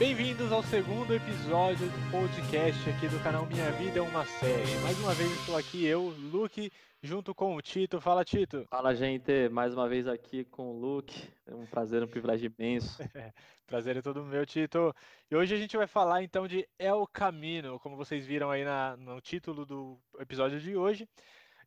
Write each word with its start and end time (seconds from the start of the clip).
Bem-vindos 0.00 0.50
ao 0.50 0.62
segundo 0.62 1.14
episódio 1.14 1.86
do 1.86 2.10
podcast 2.10 2.88
aqui 2.88 3.06
do 3.06 3.22
canal 3.22 3.44
Minha 3.44 3.70
Vida 3.72 3.98
é 3.98 4.00
uma 4.02 4.24
Série. 4.24 4.74
Mais 4.82 4.98
uma 4.98 5.12
vez 5.12 5.30
estou 5.30 5.54
aqui, 5.54 5.84
eu, 5.84 6.14
Luke, 6.32 6.72
junto 7.02 7.34
com 7.34 7.54
o 7.54 7.60
Tito. 7.60 8.00
Fala, 8.00 8.24
Tito. 8.24 8.64
Fala, 8.70 8.94
gente. 8.94 9.50
Mais 9.50 9.74
uma 9.74 9.86
vez 9.86 10.08
aqui 10.08 10.46
com 10.46 10.70
o 10.70 10.80
Luke. 10.80 11.28
É 11.46 11.54
um 11.54 11.66
prazer, 11.66 12.02
um 12.02 12.06
privilégio 12.06 12.50
imenso. 12.58 12.96
prazer 13.68 13.98
é 13.98 14.00
todo 14.00 14.24
meu, 14.24 14.46
Tito. 14.46 14.96
E 15.30 15.36
hoje 15.36 15.54
a 15.54 15.58
gente 15.58 15.76
vai 15.76 15.86
falar 15.86 16.22
então 16.22 16.48
de 16.48 16.66
El 16.78 17.06
Camino, 17.06 17.78
como 17.78 17.94
vocês 17.94 18.24
viram 18.24 18.50
aí 18.50 18.64
na, 18.64 18.96
no 18.96 19.20
título 19.20 19.66
do 19.66 19.98
episódio 20.18 20.58
de 20.58 20.74
hoje. 20.74 21.06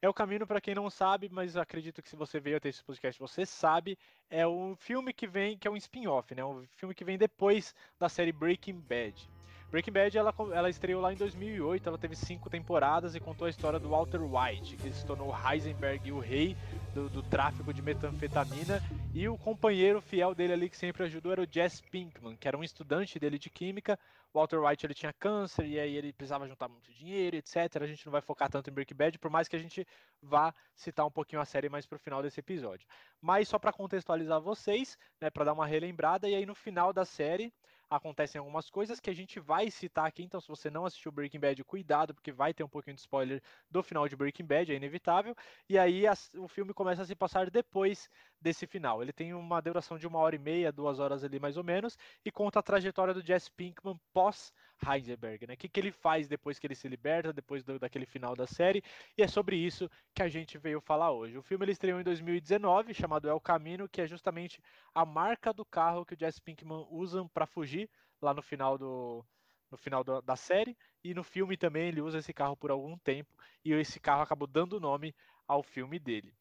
É 0.03 0.09
o 0.09 0.13
caminho 0.13 0.45
para 0.45 0.59
quem 0.59 0.75
não 0.75 0.89
sabe, 0.89 1.29
mas 1.31 1.55
acredito 1.55 2.01
que 2.01 2.09
se 2.09 2.17
você 2.17 2.37
veio 2.37 2.57
até 2.57 2.67
esse 2.67 2.83
podcast, 2.83 3.17
você 3.17 3.45
sabe. 3.45 3.97
É 4.29 4.45
um 4.45 4.75
filme 4.75 5.13
que 5.13 5.25
vem, 5.25 5.57
que 5.57 5.65
é 5.65 5.71
um 5.71 5.77
spin-off, 5.77 6.35
né? 6.35 6.43
Um 6.43 6.67
filme 6.75 6.93
que 6.93 7.05
vem 7.05 7.17
depois 7.17 7.73
da 7.97 8.09
série 8.09 8.33
Breaking 8.33 8.81
Bad. 8.81 9.32
Breaking 9.73 9.91
Bad 9.91 10.15
ela, 10.15 10.31
ela 10.53 10.69
estreou 10.69 11.01
lá 11.01 11.11
em 11.11 11.15
2008, 11.15 11.89
ela 11.89 11.97
teve 11.97 12.15
cinco 12.15 12.47
temporadas 12.47 13.15
e 13.15 13.19
contou 13.19 13.47
a 13.47 13.49
história 13.49 13.79
do 13.79 13.89
Walter 13.89 14.21
White, 14.21 14.77
que 14.77 14.91
se 14.91 15.03
tornou 15.03 15.35
Heisenberg, 15.35 16.11
o 16.11 16.19
rei 16.19 16.55
do, 16.93 17.09
do, 17.09 17.23
tráfico 17.23 17.73
de 17.73 17.81
metanfetamina, 17.81 18.79
e 19.15 19.27
o 19.27 19.35
companheiro 19.35 19.99
fiel 19.99 20.35
dele 20.35 20.53
ali 20.53 20.69
que 20.69 20.77
sempre 20.77 21.01
ajudou 21.05 21.31
era 21.31 21.41
o 21.41 21.47
Jess 21.51 21.81
Pinkman, 21.81 22.35
que 22.35 22.47
era 22.47 22.55
um 22.55 22.63
estudante 22.63 23.17
dele 23.17 23.39
de 23.39 23.49
química. 23.49 23.97
Walter 24.31 24.59
White 24.59 24.85
ele 24.85 24.93
tinha 24.93 25.11
câncer 25.11 25.65
e 25.65 25.79
aí 25.79 25.95
ele 25.95 26.13
precisava 26.13 26.47
juntar 26.47 26.67
muito 26.67 26.91
dinheiro, 26.93 27.35
etc. 27.35 27.81
A 27.81 27.87
gente 27.87 28.05
não 28.05 28.11
vai 28.11 28.21
focar 28.21 28.51
tanto 28.51 28.69
em 28.69 28.73
Breaking 28.73 28.95
Bad, 28.95 29.17
por 29.17 29.31
mais 29.31 29.47
que 29.47 29.55
a 29.55 29.59
gente 29.59 29.87
vá 30.21 30.53
citar 30.75 31.03
um 31.03 31.11
pouquinho 31.11 31.41
a 31.41 31.45
série 31.45 31.67
mais 31.67 31.87
pro 31.87 31.97
final 31.97 32.21
desse 32.21 32.39
episódio. 32.39 32.87
Mas 33.19 33.47
só 33.47 33.57
para 33.57 33.73
contextualizar 33.73 34.39
vocês, 34.39 34.99
né, 35.19 35.31
para 35.31 35.45
dar 35.45 35.53
uma 35.53 35.65
relembrada, 35.65 36.29
e 36.29 36.35
aí 36.35 36.45
no 36.45 36.53
final 36.53 36.93
da 36.93 37.05
série 37.05 37.51
acontecem 37.95 38.39
algumas 38.39 38.69
coisas 38.69 38.99
que 38.99 39.09
a 39.09 39.13
gente 39.13 39.39
vai 39.39 39.69
citar 39.69 40.05
aqui. 40.05 40.23
Então, 40.23 40.41
se 40.41 40.47
você 40.47 40.69
não 40.69 40.85
assistiu 40.85 41.11
Breaking 41.11 41.39
Bad, 41.39 41.63
cuidado, 41.63 42.13
porque 42.13 42.31
vai 42.31 42.53
ter 42.53 42.63
um 42.63 42.69
pouquinho 42.69 42.95
de 42.95 43.01
spoiler 43.01 43.41
do 43.69 43.83
final 43.83 44.07
de 44.07 44.15
Breaking 44.15 44.45
Bad, 44.45 44.71
é 44.71 44.75
inevitável. 44.75 45.35
E 45.69 45.77
aí 45.77 46.07
a, 46.07 46.13
o 46.37 46.47
filme 46.47 46.73
começa 46.73 47.01
a 47.01 47.05
se 47.05 47.15
passar 47.15 47.49
depois 47.49 48.09
desse 48.41 48.67
final. 48.67 49.01
Ele 49.01 49.13
tem 49.13 49.33
uma 49.33 49.61
duração 49.61 49.97
de 49.97 50.07
uma 50.07 50.19
hora 50.19 50.35
e 50.35 50.39
meia, 50.39 50.71
duas 50.71 50.99
horas 50.99 51.23
ali 51.23 51.39
mais 51.39 51.57
ou 51.57 51.63
menos, 51.63 51.97
e 52.25 52.31
conta 52.31 52.59
a 52.59 52.63
trajetória 52.63 53.13
do 53.13 53.25
Jesse 53.25 53.49
Pinkman 53.51 53.99
pós 54.13 54.53
Heisenberg, 54.87 55.47
né? 55.47 55.53
O 55.53 55.57
que, 55.57 55.69
que 55.69 55.79
ele 55.79 55.91
faz 55.91 56.27
depois 56.27 56.59
que 56.59 56.67
ele 56.67 56.75
se 56.75 56.87
liberta, 56.87 57.31
depois 57.33 57.63
do, 57.63 57.79
daquele 57.79 58.05
final 58.05 58.35
da 58.35 58.45
série, 58.45 58.83
e 59.17 59.23
é 59.23 59.27
sobre 59.27 59.55
isso 59.55 59.89
que 60.13 60.21
a 60.21 60.27
gente 60.27 60.57
veio 60.57 60.81
falar 60.81 61.11
hoje. 61.11 61.37
O 61.37 61.43
filme 61.43 61.65
ele 61.65 61.71
estreou 61.71 61.99
em 61.99 62.03
2019, 62.03 62.93
chamado 62.93 63.29
El 63.29 63.39
Camino, 63.39 63.87
que 63.87 64.01
é 64.01 64.07
justamente 64.07 64.61
a 64.93 65.05
marca 65.05 65.53
do 65.53 65.65
carro 65.65 66.05
que 66.05 66.13
o 66.13 66.19
Jesse 66.19 66.41
Pinkman 66.41 66.85
usa 66.89 67.23
para 67.33 67.45
fugir 67.45 67.89
lá 68.21 68.33
no 68.33 68.41
final 68.41 68.77
do, 68.77 69.25
no 69.71 69.77
final 69.77 70.03
da 70.03 70.35
série, 70.35 70.77
e 71.03 71.13
no 71.13 71.23
filme 71.23 71.57
também 71.57 71.87
ele 71.87 72.01
usa 72.01 72.19
esse 72.19 72.33
carro 72.33 72.55
por 72.55 72.71
algum 72.71 72.97
tempo, 72.97 73.35
e 73.65 73.73
esse 73.73 73.99
carro 73.99 74.21
acabou 74.21 74.47
dando 74.47 74.79
nome 74.79 75.15
ao 75.47 75.63
filme 75.63 75.99
dele. 75.99 76.33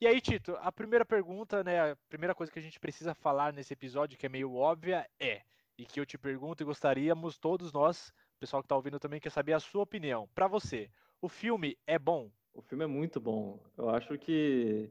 E 0.00 0.06
aí, 0.06 0.20
Tito, 0.20 0.56
a 0.60 0.70
primeira 0.70 1.04
pergunta, 1.04 1.64
né, 1.64 1.90
a 1.92 1.96
primeira 2.08 2.34
coisa 2.34 2.52
que 2.52 2.58
a 2.58 2.62
gente 2.62 2.78
precisa 2.78 3.14
falar 3.14 3.52
nesse 3.52 3.72
episódio, 3.72 4.16
que 4.16 4.26
é 4.26 4.28
meio 4.28 4.54
óbvia, 4.54 5.08
é, 5.18 5.42
e 5.78 5.86
que 5.86 6.00
eu 6.00 6.04
te 6.04 6.18
pergunto 6.18 6.62
e 6.62 6.66
gostaríamos, 6.66 7.38
todos 7.38 7.72
nós, 7.72 8.12
pessoal 8.40 8.60
que 8.60 8.66
está 8.66 8.74
ouvindo 8.74 8.98
também, 8.98 9.20
quer 9.20 9.30
saber 9.30 9.52
a 9.52 9.60
sua 9.60 9.82
opinião. 9.82 10.28
Para 10.34 10.48
você, 10.48 10.90
o 11.22 11.28
filme 11.28 11.78
é 11.86 11.98
bom? 11.98 12.30
O 12.52 12.60
filme 12.60 12.82
é 12.82 12.86
muito 12.88 13.20
bom. 13.20 13.62
Eu 13.76 13.88
acho 13.88 14.18
que, 14.18 14.90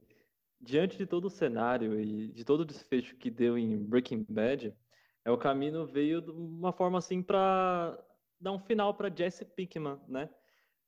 diante 0.61 0.97
de 0.97 1.05
todo 1.05 1.25
o 1.25 1.29
cenário 1.29 1.99
e 1.99 2.29
de 2.29 2.45
todo 2.45 2.61
o 2.61 2.65
desfecho 2.65 3.17
que 3.17 3.29
deu 3.29 3.57
em 3.57 3.77
Breaking 3.77 4.25
Bad, 4.29 4.73
é 5.25 5.29
o 5.29 5.37
caminho 5.37 5.85
veio 5.85 6.21
de 6.21 6.31
uma 6.31 6.71
forma 6.71 6.97
assim 6.97 7.21
para 7.21 8.01
dar 8.39 8.53
um 8.53 8.59
final 8.59 8.93
para 8.93 9.13
Jesse 9.13 9.43
Pinkman, 9.43 9.99
né? 10.07 10.29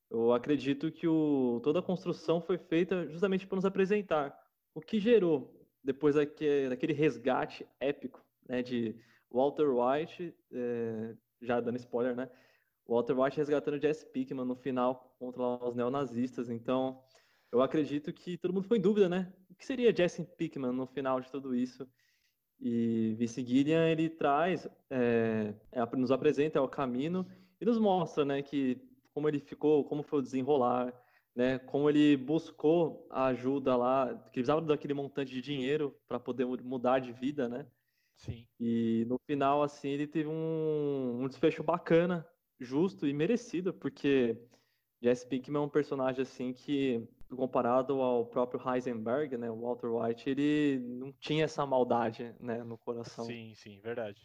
Eu 0.10 0.32
acredito 0.34 0.92
que 0.92 1.08
o, 1.08 1.60
toda 1.62 1.80
a 1.80 1.84
construção 1.84 2.42
foi 2.42 2.58
feita 2.58 3.06
justamente 3.10 3.46
para 3.46 3.58
nos 3.58 3.66
apresentar 3.66 4.36
o 4.74 4.82
que 4.82 5.00
gerou 5.00 5.54
depois 5.84 6.16
daquele, 6.16 6.70
daquele 6.70 6.94
resgate 6.94 7.68
épico 7.80 8.24
né, 8.48 8.64
de 8.64 8.96
Walter 9.32 9.68
White, 9.70 10.36
é, 10.52 11.16
já 11.42 11.60
dando 11.60 11.78
spoiler, 11.78 12.16
né? 12.16 12.30
Walter 12.88 13.20
White 13.20 13.38
resgatando 13.38 13.80
Jesse 13.80 14.06
Pinkman 14.06 14.46
no 14.46 14.56
final 14.56 15.16
contra 15.20 15.42
os 15.42 15.76
neonazistas. 15.76 16.50
Então, 16.50 17.04
eu 17.52 17.62
acredito 17.62 18.12
que 18.12 18.38
todo 18.38 18.54
mundo 18.54 18.64
ficou 18.64 18.78
em 18.78 18.82
dúvida, 18.82 19.08
né? 19.08 19.32
O 19.50 19.56
que 19.56 19.66
seria 19.66 19.96
Jesse 19.96 20.24
Pinkman 20.24 20.72
no 20.72 20.88
final 20.88 21.22
de 21.22 21.30
tudo 21.30 21.56
isso? 21.56 21.88
E 22.60 23.16
Vince 23.18 23.46
Gilliam, 23.46 23.88
ele 23.88 24.10
traz, 24.10 24.68
é, 24.90 25.54
é, 25.72 25.96
nos 25.96 26.12
apresenta 26.12 26.62
o 26.62 26.68
caminho 26.68 27.26
e 27.62 27.66
nos 27.66 27.80
mostra, 27.80 28.26
né, 28.26 28.42
que 28.42 28.82
como 29.14 29.30
ele 29.30 29.40
ficou, 29.40 29.86
como 29.86 30.04
foi 30.04 30.20
o 30.20 30.22
desenrolar, 30.22 30.94
né? 31.36 31.60
Como 31.60 31.90
ele 31.90 32.18
buscou 32.18 33.08
a 33.10 33.28
ajuda 33.28 33.76
lá, 33.76 34.14
que 34.26 34.32
precisava 34.32 34.62
daquele 34.62 34.94
montante 34.94 35.34
de 35.34 35.42
dinheiro 35.42 35.96
para 36.08 36.20
poder 36.20 36.46
mudar 36.46 37.00
de 37.00 37.12
vida, 37.14 37.48
né? 37.48 37.66
Sim. 38.20 38.46
E 38.60 39.06
no 39.08 39.18
final, 39.26 39.64
assim, 39.64 39.90
ele 39.90 40.06
teve 40.06 40.28
um, 40.28 41.24
um 41.24 41.28
desfecho 41.28 41.64
bacana, 41.64 42.28
justo 42.60 43.08
e 43.08 43.14
merecido, 43.14 43.74
porque 43.74 44.38
Jesse 45.02 45.26
Pinkman 45.26 45.62
é 45.62 45.66
um 45.66 45.70
personagem 45.70 46.22
assim 46.22 46.52
que, 46.52 47.08
comparado 47.30 48.02
ao 48.02 48.26
próprio 48.26 48.62
Heisenberg, 48.62 49.38
né, 49.38 49.50
o 49.50 49.62
Walter 49.62 49.88
White, 49.88 50.30
ele 50.30 50.80
não 50.80 51.14
tinha 51.14 51.46
essa 51.46 51.66
maldade, 51.66 52.36
né, 52.42 52.62
no 52.62 52.78
coração. 52.78 53.24
Sim, 53.24 53.54
sim, 53.56 53.80
verdade. 53.80 54.22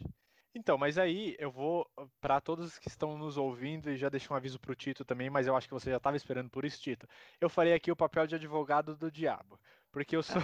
Então, 0.53 0.77
mas 0.77 0.97
aí 0.97 1.35
eu 1.39 1.51
vou 1.51 1.85
para 2.19 2.41
todos 2.41 2.77
que 2.77 2.89
estão 2.89 3.17
nos 3.17 3.37
ouvindo 3.37 3.89
e 3.89 3.97
já 3.97 4.09
deixo 4.09 4.33
um 4.33 4.37
aviso 4.37 4.59
para 4.59 4.71
o 4.71 4.75
Tito 4.75 5.05
também, 5.05 5.29
mas 5.29 5.47
eu 5.47 5.55
acho 5.55 5.67
que 5.67 5.73
você 5.73 5.89
já 5.89 5.97
estava 5.97 6.17
esperando 6.17 6.49
por 6.49 6.65
isso, 6.65 6.81
Tito. 6.81 7.07
Eu 7.39 7.49
farei 7.49 7.73
aqui 7.73 7.91
o 7.91 7.95
papel 7.95 8.27
de 8.27 8.35
advogado 8.35 8.95
do 8.95 9.11
diabo, 9.11 9.59
porque 9.91 10.15
eu 10.15 10.23
sou 10.23 10.41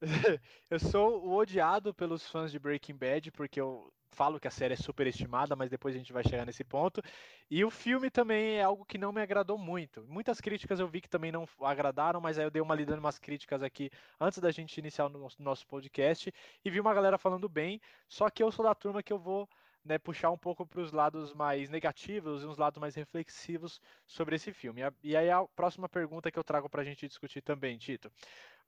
eu 0.70 0.78
sou 0.78 1.24
o 1.24 1.36
odiado 1.36 1.92
pelos 1.92 2.26
fãs 2.26 2.50
de 2.50 2.58
Breaking 2.58 2.96
Bad, 2.96 3.30
porque 3.32 3.60
eu 3.60 3.92
falo 4.12 4.40
que 4.40 4.48
a 4.48 4.50
série 4.50 4.74
é 4.74 4.76
superestimada, 4.76 5.54
mas 5.54 5.70
depois 5.70 5.94
a 5.94 5.98
gente 5.98 6.12
vai 6.12 6.24
chegar 6.24 6.44
nesse 6.44 6.64
ponto. 6.64 7.02
E 7.50 7.64
o 7.64 7.70
filme 7.70 8.10
também 8.10 8.56
é 8.56 8.62
algo 8.62 8.84
que 8.84 8.98
não 8.98 9.12
me 9.12 9.20
agradou 9.20 9.56
muito. 9.58 10.02
Muitas 10.08 10.40
críticas 10.40 10.80
eu 10.80 10.88
vi 10.88 11.00
que 11.00 11.08
também 11.08 11.30
não 11.30 11.46
agradaram, 11.60 12.20
mas 12.20 12.38
aí 12.38 12.44
eu 12.44 12.50
dei 12.50 12.62
uma 12.62 12.74
lida 12.74 12.94
em 12.94 12.98
umas 12.98 13.18
críticas 13.18 13.62
aqui 13.62 13.90
antes 14.18 14.38
da 14.38 14.50
gente 14.50 14.78
iniciar 14.78 15.06
o 15.06 15.28
nosso 15.38 15.66
podcast 15.66 16.32
e 16.64 16.70
vi 16.70 16.80
uma 16.80 16.94
galera 16.94 17.18
falando 17.18 17.48
bem, 17.48 17.80
só 18.08 18.28
que 18.30 18.42
eu 18.42 18.50
sou 18.50 18.64
da 18.64 18.74
turma 18.74 19.02
que 19.02 19.12
eu 19.12 19.18
vou 19.18 19.48
né, 19.84 19.98
puxar 19.98 20.30
um 20.30 20.38
pouco 20.38 20.66
para 20.66 20.80
os 20.80 20.92
lados 20.92 21.32
mais 21.32 21.70
negativos 21.70 22.42
e 22.42 22.46
uns 22.46 22.58
lados 22.58 22.78
mais 22.78 22.94
reflexivos 22.94 23.80
sobre 24.06 24.36
esse 24.36 24.52
filme. 24.52 24.82
E 25.02 25.16
aí 25.16 25.30
a 25.30 25.44
próxima 25.44 25.88
pergunta 25.88 26.30
que 26.30 26.38
eu 26.38 26.44
trago 26.44 26.68
para 26.68 26.82
a 26.82 26.84
gente 26.84 27.08
discutir 27.08 27.40
também, 27.40 27.78
Tito. 27.78 28.10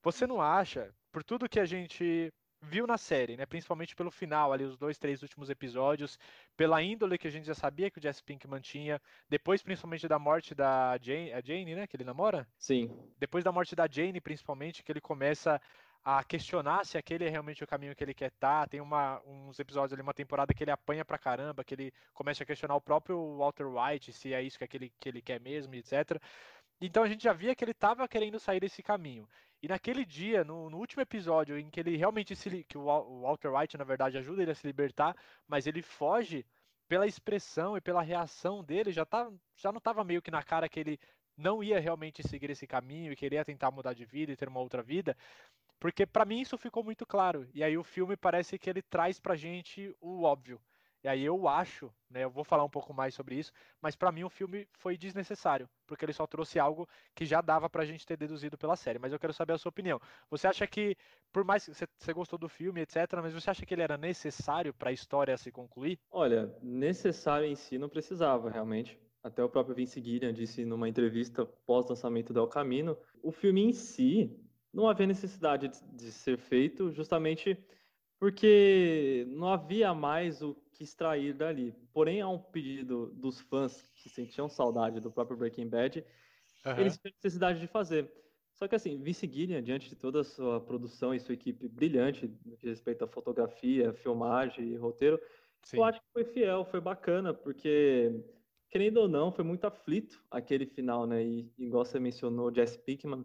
Você 0.02 0.26
não 0.26 0.40
acha, 0.40 0.92
por 1.10 1.22
tudo 1.22 1.48
que 1.48 1.60
a 1.60 1.64
gente 1.64 2.32
viu 2.62 2.86
na 2.86 2.96
série, 2.96 3.36
né? 3.36 3.44
Principalmente 3.44 3.94
pelo 3.94 4.10
final, 4.10 4.52
ali, 4.52 4.64
os 4.64 4.76
dois, 4.76 4.98
três 4.98 5.22
últimos 5.22 5.50
episódios, 5.50 6.18
pela 6.56 6.80
índole 6.82 7.18
que 7.18 7.26
a 7.26 7.30
gente 7.30 7.46
já 7.46 7.54
sabia 7.54 7.90
que 7.90 7.98
o 7.98 8.02
Jesse 8.02 8.22
Pinkman 8.22 8.60
tinha, 8.60 9.00
depois, 9.28 9.62
principalmente, 9.62 10.06
da 10.06 10.18
morte 10.18 10.54
da 10.54 10.96
Jane, 11.00 11.32
a 11.32 11.40
Jane, 11.40 11.74
né? 11.74 11.86
Que 11.86 11.96
ele 11.96 12.04
namora? 12.04 12.46
Sim. 12.56 12.90
Depois 13.18 13.42
da 13.42 13.50
morte 13.50 13.74
da 13.74 13.88
Jane, 13.90 14.20
principalmente, 14.20 14.82
que 14.82 14.92
ele 14.92 15.00
começa 15.00 15.60
a 16.04 16.24
questionar 16.24 16.84
se 16.84 16.98
aquele 16.98 17.24
é 17.24 17.28
realmente 17.28 17.62
o 17.62 17.66
caminho 17.66 17.94
que 17.94 18.02
ele 18.02 18.14
quer 18.14 18.28
estar. 18.28 18.62
Tá. 18.62 18.68
Tem 18.68 18.80
uma, 18.80 19.20
uns 19.24 19.58
episódios 19.58 19.92
ali, 19.92 20.02
uma 20.02 20.14
temporada 20.14 20.52
que 20.54 20.62
ele 20.62 20.70
apanha 20.70 21.04
pra 21.04 21.18
caramba, 21.18 21.64
que 21.64 21.74
ele 21.74 21.92
começa 22.12 22.42
a 22.42 22.46
questionar 22.46 22.74
o 22.74 22.80
próprio 22.80 23.36
Walter 23.38 23.66
White, 23.66 24.12
se 24.12 24.34
é 24.34 24.42
isso 24.42 24.58
que, 24.58 24.64
aquele, 24.64 24.92
que 25.00 25.08
ele 25.08 25.22
quer 25.22 25.40
mesmo, 25.40 25.74
etc. 25.74 26.20
Então 26.80 27.04
a 27.04 27.08
gente 27.08 27.22
já 27.22 27.32
via 27.32 27.54
que 27.54 27.62
ele 27.64 27.70
estava 27.70 28.08
querendo 28.08 28.40
sair 28.40 28.58
desse 28.58 28.82
caminho. 28.82 29.28
E 29.62 29.68
naquele 29.68 30.04
dia, 30.04 30.42
no, 30.42 30.68
no, 30.68 30.78
último 30.78 31.02
episódio, 31.02 31.56
em 31.56 31.70
que 31.70 31.78
ele 31.78 31.96
realmente 31.96 32.34
se. 32.34 32.64
que 32.64 32.76
o 32.76 32.84
Walter 33.20 33.54
White, 33.54 33.78
na 33.78 33.84
verdade, 33.84 34.18
ajuda 34.18 34.42
ele 34.42 34.50
a 34.50 34.54
se 34.54 34.66
libertar, 34.66 35.16
mas 35.46 35.68
ele 35.68 35.82
foge 35.82 36.44
pela 36.88 37.06
expressão 37.06 37.76
e 37.76 37.80
pela 37.80 38.02
reação 38.02 38.62
dele, 38.62 38.90
já, 38.90 39.06
tá, 39.06 39.30
já 39.56 39.70
não 39.70 39.78
estava 39.78 40.02
meio 40.02 40.20
que 40.20 40.32
na 40.32 40.42
cara 40.42 40.68
que 40.68 40.80
ele 40.80 41.00
não 41.36 41.62
ia 41.62 41.78
realmente 41.80 42.26
seguir 42.26 42.50
esse 42.50 42.66
caminho 42.66 43.12
e 43.12 43.16
queria 43.16 43.44
tentar 43.44 43.70
mudar 43.70 43.94
de 43.94 44.04
vida 44.04 44.32
e 44.32 44.36
ter 44.36 44.48
uma 44.48 44.60
outra 44.60 44.82
vida. 44.82 45.16
Porque 45.78 46.04
para 46.04 46.24
mim 46.24 46.40
isso 46.40 46.58
ficou 46.58 46.82
muito 46.82 47.06
claro. 47.06 47.48
E 47.54 47.62
aí 47.62 47.78
o 47.78 47.84
filme 47.84 48.16
parece 48.16 48.58
que 48.58 48.68
ele 48.68 48.82
traz 48.82 49.20
pra 49.20 49.36
gente 49.36 49.94
o 50.00 50.22
óbvio. 50.22 50.60
E 51.04 51.08
aí 51.08 51.24
eu 51.24 51.48
acho, 51.48 51.92
né, 52.08 52.22
eu 52.22 52.30
vou 52.30 52.44
falar 52.44 52.62
um 52.62 52.70
pouco 52.70 52.94
mais 52.94 53.12
sobre 53.12 53.34
isso, 53.34 53.52
mas 53.80 53.96
para 53.96 54.12
mim 54.12 54.22
o 54.22 54.30
filme 54.30 54.68
foi 54.72 54.96
desnecessário, 54.96 55.68
porque 55.84 56.04
ele 56.04 56.12
só 56.12 56.26
trouxe 56.28 56.60
algo 56.60 56.88
que 57.12 57.24
já 57.24 57.40
dava 57.40 57.68
pra 57.68 57.84
gente 57.84 58.06
ter 58.06 58.16
deduzido 58.16 58.56
pela 58.56 58.76
série. 58.76 59.00
Mas 59.00 59.12
eu 59.12 59.18
quero 59.18 59.32
saber 59.32 59.52
a 59.52 59.58
sua 59.58 59.70
opinião. 59.70 60.00
Você 60.30 60.46
acha 60.46 60.64
que, 60.64 60.96
por 61.32 61.44
mais 61.44 61.66
que 61.66 61.72
você 61.98 62.12
gostou 62.12 62.38
do 62.38 62.48
filme, 62.48 62.82
etc., 62.82 62.96
mas 63.20 63.34
você 63.34 63.50
acha 63.50 63.66
que 63.66 63.74
ele 63.74 63.82
era 63.82 63.98
necessário 63.98 64.72
para 64.72 64.90
a 64.90 64.92
história 64.92 65.36
se 65.36 65.50
concluir? 65.50 65.98
Olha, 66.10 66.54
necessário 66.62 67.48
em 67.48 67.56
si 67.56 67.78
não 67.78 67.88
precisava, 67.88 68.48
realmente. 68.48 68.96
Até 69.24 69.42
o 69.42 69.48
próprio 69.48 69.74
Vince 69.74 70.00
Gilliam 70.00 70.32
disse 70.32 70.64
numa 70.64 70.88
entrevista 70.88 71.44
pós-lançamento 71.44 72.32
do 72.32 72.40
El 72.40 72.48
Camino, 72.48 72.96
o 73.22 73.32
filme 73.32 73.62
em 73.62 73.72
si 73.72 74.36
não 74.72 74.88
havia 74.88 75.06
necessidade 75.06 75.68
de 75.92 76.12
ser 76.12 76.38
feito 76.38 76.92
justamente 76.92 77.56
porque 78.18 79.26
não 79.30 79.48
havia 79.48 79.92
mais 79.92 80.42
o 80.42 80.54
que 80.72 80.82
extrair 80.82 81.34
dali. 81.34 81.74
Porém, 81.92 82.20
há 82.20 82.28
um 82.28 82.38
pedido 82.38 83.12
dos 83.14 83.40
fãs 83.40 83.82
que 83.94 84.08
sentiam 84.08 84.48
saudade 84.48 85.00
do 85.00 85.10
próprio 85.10 85.36
Breaking 85.36 85.68
Bad, 85.68 86.04
uhum. 86.66 86.78
eles 86.78 86.98
têm 86.98 87.12
necessidade 87.12 87.60
de 87.60 87.66
fazer. 87.66 88.10
Só 88.54 88.68
que 88.68 88.74
assim, 88.74 89.02
Vince 89.02 89.26
Gillian, 89.26 89.62
diante 89.62 89.88
de 89.88 89.96
toda 89.96 90.20
a 90.20 90.24
sua 90.24 90.60
produção 90.60 91.14
e 91.14 91.20
sua 91.20 91.34
equipe 91.34 91.68
brilhante 91.68 92.30
no 92.44 92.56
que 92.56 92.68
respeita 92.68 93.04
à 93.04 93.08
fotografia, 93.08 93.92
filmagem 93.92 94.68
e 94.68 94.76
roteiro, 94.76 95.20
Sim. 95.62 95.78
eu 95.78 95.84
acho 95.84 96.00
que 96.00 96.06
foi 96.12 96.24
fiel, 96.24 96.64
foi 96.64 96.80
bacana, 96.80 97.32
porque, 97.32 98.12
querendo 98.68 98.98
ou 98.98 99.08
não, 99.08 99.32
foi 99.32 99.44
muito 99.44 99.66
aflito 99.66 100.22
aquele 100.30 100.66
final, 100.66 101.06
né? 101.06 101.24
E 101.24 101.52
igual 101.58 101.84
você 101.84 101.98
mencionou, 101.98 102.54
Jesse 102.54 102.78
Pinkman, 102.78 103.24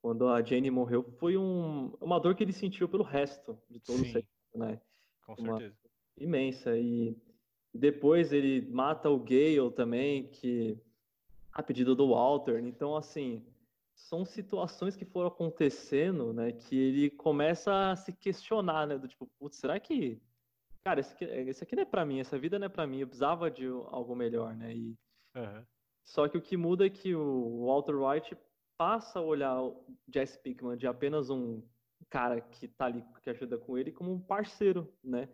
quando 0.00 0.28
a 0.28 0.42
Jane 0.42 0.70
morreu, 0.70 1.02
foi 1.18 1.36
um, 1.36 1.92
uma 2.00 2.18
dor 2.18 2.34
que 2.34 2.42
ele 2.42 2.52
sentiu 2.52 2.88
pelo 2.88 3.04
resto 3.04 3.58
de 3.68 3.80
todo 3.80 3.96
Sim. 3.98 4.02
o 4.02 4.06
segmento, 4.06 4.28
né? 4.54 4.80
Com 5.24 5.36
certeza. 5.36 5.76
Imensa. 6.20 6.76
E 6.76 7.16
depois 7.74 8.32
ele 8.32 8.68
mata 8.70 9.08
o 9.10 9.18
Gale 9.18 9.70
também, 9.74 10.28
que 10.28 10.78
a 11.52 11.62
pedido 11.62 11.94
do 11.94 12.10
Walter. 12.10 12.62
Então, 12.64 12.96
assim, 12.96 13.44
são 14.08 14.24
situações 14.24 14.96
que 14.96 15.04
foram 15.04 15.28
acontecendo, 15.28 16.32
né, 16.32 16.52
que 16.52 16.76
ele 16.76 17.10
começa 17.10 17.90
a 17.90 17.96
se 17.96 18.12
questionar, 18.12 18.86
né, 18.86 18.98
do 18.98 19.06
tipo, 19.06 19.26
putz, 19.38 19.56
será 19.56 19.78
que, 19.78 20.20
cara, 20.82 21.00
esse 21.00 21.12
aqui, 21.12 21.24
esse 21.24 21.62
aqui 21.62 21.76
não 21.76 21.82
é 21.82 21.86
para 21.86 22.04
mim, 22.04 22.18
essa 22.18 22.38
vida 22.38 22.58
não 22.58 22.66
é 22.66 22.68
para 22.68 22.86
mim, 22.86 23.00
eu 23.00 23.06
precisava 23.06 23.50
de 23.50 23.66
algo 23.66 24.16
melhor, 24.16 24.54
né, 24.56 24.74
e 24.74 24.96
uhum. 25.36 25.64
só 26.04 26.28
que 26.28 26.38
o 26.38 26.42
que 26.42 26.56
muda 26.56 26.86
é 26.86 26.90
que 26.90 27.14
o 27.14 27.66
Walter 27.66 27.96
White 27.96 28.36
passa 28.78 29.18
a 29.18 29.22
olhar 29.22 29.62
o 29.62 29.84
Jesse 30.12 30.38
Pinkman 30.38 30.76
de 30.76 30.86
apenas 30.86 31.28
um 31.28 31.62
cara 32.08 32.40
que 32.40 32.66
tá 32.66 32.86
ali, 32.86 33.04
que 33.22 33.30
ajuda 33.30 33.58
com 33.58 33.76
ele, 33.76 33.92
como 33.92 34.10
um 34.10 34.18
parceiro, 34.18 34.90
né, 35.04 35.28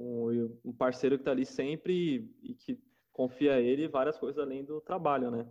um, 0.00 0.60
um 0.64 0.72
parceiro 0.72 1.18
que 1.18 1.24
tá 1.24 1.30
ali 1.30 1.44
sempre 1.44 1.92
e, 2.42 2.50
e 2.50 2.54
que 2.54 2.82
confia 3.12 3.54
a 3.54 3.60
ele 3.60 3.88
várias 3.88 4.18
coisas 4.18 4.42
além 4.42 4.64
do 4.64 4.80
trabalho, 4.80 5.30
né. 5.30 5.46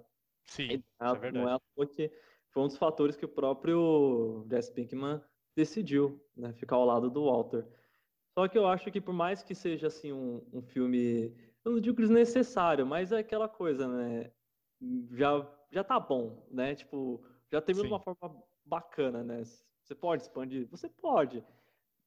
Sim, 0.45 0.67
e, 0.71 0.83
é, 0.99 1.27
é 1.27 1.31
não 1.31 1.47
é 1.47 1.55
a 1.55 1.85
que 1.85 2.11
foi 2.51 2.63
um 2.63 2.67
dos 2.67 2.77
fatores 2.77 3.15
que 3.15 3.25
o 3.25 3.29
próprio 3.29 4.45
Jesse 4.49 4.73
Pinkman 4.73 5.21
decidiu, 5.55 6.19
né, 6.35 6.53
ficar 6.53 6.77
ao 6.77 6.85
lado 6.85 7.09
do 7.09 7.25
Walter. 7.25 7.67
Só 8.37 8.47
que 8.47 8.57
eu 8.57 8.67
acho 8.67 8.91
que 8.91 9.01
por 9.01 9.13
mais 9.13 9.43
que 9.43 9.53
seja 9.53 9.87
assim 9.87 10.11
um, 10.11 10.47
um 10.51 10.61
filme, 10.61 11.35
eu 11.63 11.73
não 11.73 11.79
digo 11.79 12.01
desnecessário, 12.01 12.85
mas 12.85 13.11
é 13.11 13.19
aquela 13.19 13.47
coisa, 13.47 13.87
né? 13.87 14.31
Já 15.11 15.55
já 15.71 15.83
tá 15.83 15.99
bom, 15.99 16.47
né? 16.49 16.73
Tipo, 16.73 17.23
já 17.51 17.59
de 17.59 17.81
uma 17.81 17.99
forma 17.99 18.43
bacana, 18.65 19.23
né? 19.23 19.43
Você 19.43 19.93
pode 19.93 20.23
expandir, 20.23 20.67
você 20.67 20.89
pode. 20.89 21.43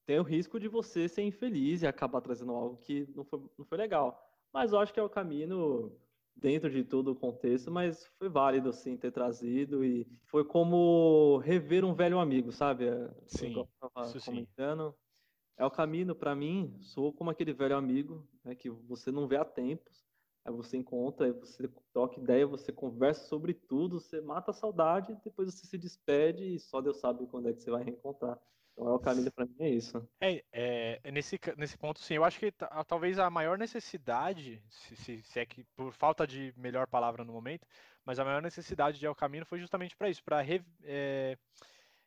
Tem 0.04 0.18
o 0.18 0.22
risco 0.22 0.58
de 0.58 0.68
você 0.68 1.08
ser 1.08 1.22
infeliz 1.22 1.82
e 1.82 1.86
acabar 1.86 2.20
trazendo 2.20 2.52
algo 2.52 2.76
que 2.78 3.06
não 3.14 3.24
foi, 3.24 3.40
não 3.56 3.64
foi 3.64 3.78
legal. 3.78 4.28
Mas 4.52 4.72
eu 4.72 4.78
acho 4.80 4.92
que 4.92 5.00
é 5.00 5.02
o 5.02 5.08
caminho 5.08 5.96
dentro 6.34 6.70
de 6.70 6.82
todo 6.82 7.12
o 7.12 7.16
contexto, 7.16 7.70
mas 7.70 8.06
foi 8.18 8.28
válido 8.28 8.72
sim 8.72 8.96
ter 8.96 9.12
trazido 9.12 9.84
e 9.84 10.06
foi 10.24 10.44
como 10.44 11.38
rever 11.38 11.84
um 11.84 11.94
velho 11.94 12.18
amigo, 12.18 12.50
sabe? 12.50 12.86
É, 12.86 13.10
sim, 13.26 13.54
eu 13.54 13.68
isso 14.02 14.20
comentando. 14.20 14.90
Sim. 14.90 14.96
É 15.56 15.64
o 15.64 15.70
caminho 15.70 16.14
para 16.14 16.34
mim, 16.34 16.74
sou 16.80 17.12
como 17.12 17.30
aquele 17.30 17.52
velho 17.52 17.76
amigo, 17.76 18.26
né, 18.42 18.54
que 18.54 18.70
você 18.70 19.12
não 19.12 19.28
vê 19.28 19.36
há 19.36 19.44
tempos, 19.44 20.04
aí 20.44 20.52
você 20.52 20.76
encontra, 20.76 21.26
aí 21.26 21.32
você 21.32 21.68
troca 21.92 22.18
ideia, 22.18 22.46
você 22.46 22.72
conversa 22.72 23.28
sobre 23.28 23.52
tudo, 23.54 24.00
você 24.00 24.20
mata 24.20 24.50
a 24.50 24.54
saudade, 24.54 25.16
depois 25.22 25.54
você 25.54 25.66
se 25.66 25.78
despede 25.78 26.54
e 26.54 26.58
só 26.58 26.80
Deus 26.80 26.98
sabe 26.98 27.26
quando 27.26 27.48
é 27.48 27.52
que 27.52 27.62
você 27.62 27.70
vai 27.70 27.84
reencontrar. 27.84 28.40
Então 28.72 28.88
é 28.88 28.94
o 28.94 28.98
caminho 28.98 29.30
para 29.30 29.44
mim 29.44 29.54
é 29.58 29.68
isso. 29.68 30.08
É, 30.20 30.42
é, 30.52 31.00
é, 31.04 31.10
nesse, 31.10 31.38
nesse 31.56 31.76
ponto 31.76 32.00
sim, 32.00 32.14
eu 32.14 32.24
acho 32.24 32.38
que 32.38 32.52
talvez 32.86 33.18
a 33.18 33.28
maior 33.30 33.58
necessidade, 33.58 34.62
se, 34.68 34.96
se, 34.96 35.22
se, 35.22 35.40
é 35.40 35.46
que 35.46 35.64
por 35.76 35.92
falta 35.92 36.26
de 36.26 36.52
melhor 36.56 36.86
palavra 36.86 37.24
no 37.24 37.32
momento, 37.32 37.66
mas 38.04 38.18
a 38.18 38.24
maior 38.24 38.42
necessidade 38.42 38.98
de 38.98 39.06
El 39.06 39.14
Camino 39.14 39.46
foi 39.46 39.58
justamente 39.58 39.96
para 39.96 40.08
isso, 40.08 40.24
para 40.24 40.40
re, 40.40 40.64
é, 40.84 41.36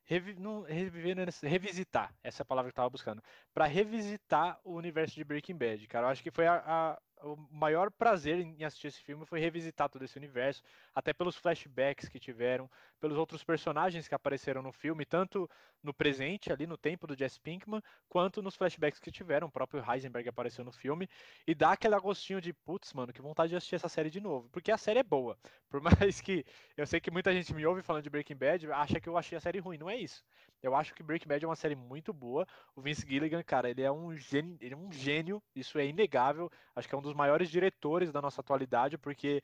revi, 0.04 0.36
reviver, 0.68 1.16
né, 1.16 1.26
revisitar, 1.44 2.14
essa 2.24 2.42
é 2.42 2.44
a 2.44 2.46
palavra 2.46 2.72
que 2.72 2.74
eu 2.74 2.82
estava 2.82 2.90
buscando, 2.90 3.22
para 3.54 3.66
revisitar 3.66 4.60
o 4.64 4.74
universo 4.74 5.16
de 5.16 5.24
Breaking 5.24 5.58
Bad, 5.58 5.88
cara. 5.88 6.08
Eu 6.08 6.12
acho 6.12 6.24
que 6.24 6.32
foi 6.32 6.48
a, 6.48 6.64
a 6.66 7.02
o 7.24 7.36
maior 7.52 7.90
prazer 7.92 8.40
em 8.40 8.64
assistir 8.64 8.88
esse 8.88 9.02
filme 9.02 9.26
foi 9.26 9.40
revisitar 9.40 9.90
todo 9.90 10.04
esse 10.04 10.18
universo, 10.18 10.62
até 10.96 11.14
pelos 11.14 11.36
flashbacks 11.36 12.08
que 12.08 12.18
tiveram, 12.18 12.72
pelos 13.02 13.18
outros 13.18 13.44
personagens 13.44 14.08
que 14.08 14.16
apareceram 14.16 14.62
no 14.62 14.72
filme, 14.72 15.06
tanto 15.06 15.50
no 15.84 15.94
presente, 15.94 16.52
ali 16.52 16.66
no 16.66 16.78
tempo 16.78 17.06
do 17.06 17.18
Jesse 17.18 17.40
Pinkman, 17.40 17.82
quanto 18.08 18.42
nos 18.42 18.56
flashbacks 18.56 19.00
que 19.00 19.12
tiveram. 19.12 19.48
O 19.48 19.52
próprio 19.52 19.84
Heisenberg 19.88 20.30
apareceu 20.30 20.64
no 20.64 20.72
filme 20.72 21.08
e 21.46 21.54
dá 21.54 21.74
aquele 21.74 21.96
agostinho 21.96 22.40
de 22.40 22.54
putz, 22.54 22.94
mano, 22.94 23.12
que 23.12 23.22
vontade 23.22 23.50
de 23.50 23.58
assistir 23.58 23.76
essa 23.76 23.90
série 23.90 24.10
de 24.10 24.22
novo, 24.22 24.50
porque 24.50 24.72
a 24.72 24.78
série 24.78 25.00
é 25.00 25.04
boa. 25.04 25.38
Por 25.70 25.82
mais 25.82 26.22
que 26.22 26.46
eu 26.78 26.88
sei 26.88 27.02
que 27.02 27.12
muita 27.12 27.34
gente 27.34 27.54
me 27.54 27.66
ouve 27.66 27.82
falando 27.82 28.04
de 28.04 28.10
Breaking 28.10 28.38
Bad, 28.38 28.72
acha 28.72 29.00
que 29.00 29.10
eu 29.10 29.18
achei 29.18 29.38
a 29.38 29.42
série 29.42 29.60
ruim, 29.60 29.78
não 29.78 29.90
é 29.90 29.98
isso. 29.98 30.24
Eu 30.64 30.74
acho 30.74 30.96
que 30.96 31.04
Breaking 31.04 31.28
Bad 31.28 31.44
é 31.44 31.48
uma 31.48 31.56
série 31.56 31.76
muito 31.76 32.14
boa. 32.14 32.48
O 32.76 32.82
Vince 32.82 33.06
Gilligan, 33.08 33.44
cara, 33.44 33.70
ele 33.70 33.82
é 33.84 33.92
um 33.92 34.16
gênio, 34.16 34.58
ele 34.62 34.74
é 34.74 34.78
um 34.78 34.92
gênio, 34.92 35.44
isso 35.54 35.78
é 35.78 35.86
inegável. 35.86 36.50
Acho 36.76 36.88
que 36.88 36.96
é 36.96 36.98
um 36.98 37.02
dos 37.02 37.14
maiores 37.14 37.50
diretores 37.50 38.12
da 38.12 38.22
nossa 38.22 38.42
atualidade, 38.42 38.98
porque 38.98 39.44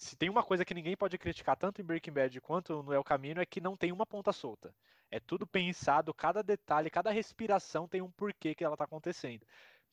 se 0.00 0.16
tem 0.16 0.30
uma 0.30 0.42
coisa 0.42 0.64
que 0.64 0.72
ninguém 0.72 0.96
pode 0.96 1.18
criticar 1.18 1.56
tanto 1.56 1.80
em 1.80 1.84
Breaking 1.84 2.12
Bad 2.12 2.40
quanto 2.40 2.82
no 2.82 2.92
El 2.92 3.04
Camino 3.04 3.38
é 3.38 3.44
que 3.44 3.60
não 3.60 3.76
tem 3.76 3.92
uma 3.92 4.06
ponta 4.06 4.32
solta. 4.32 4.74
É 5.10 5.20
tudo 5.20 5.46
pensado, 5.46 6.14
cada 6.14 6.42
detalhe, 6.42 6.88
cada 6.88 7.10
respiração 7.10 7.86
tem 7.86 8.00
um 8.00 8.10
porquê 8.10 8.54
que 8.54 8.64
ela 8.64 8.78
tá 8.78 8.84
acontecendo. 8.84 9.46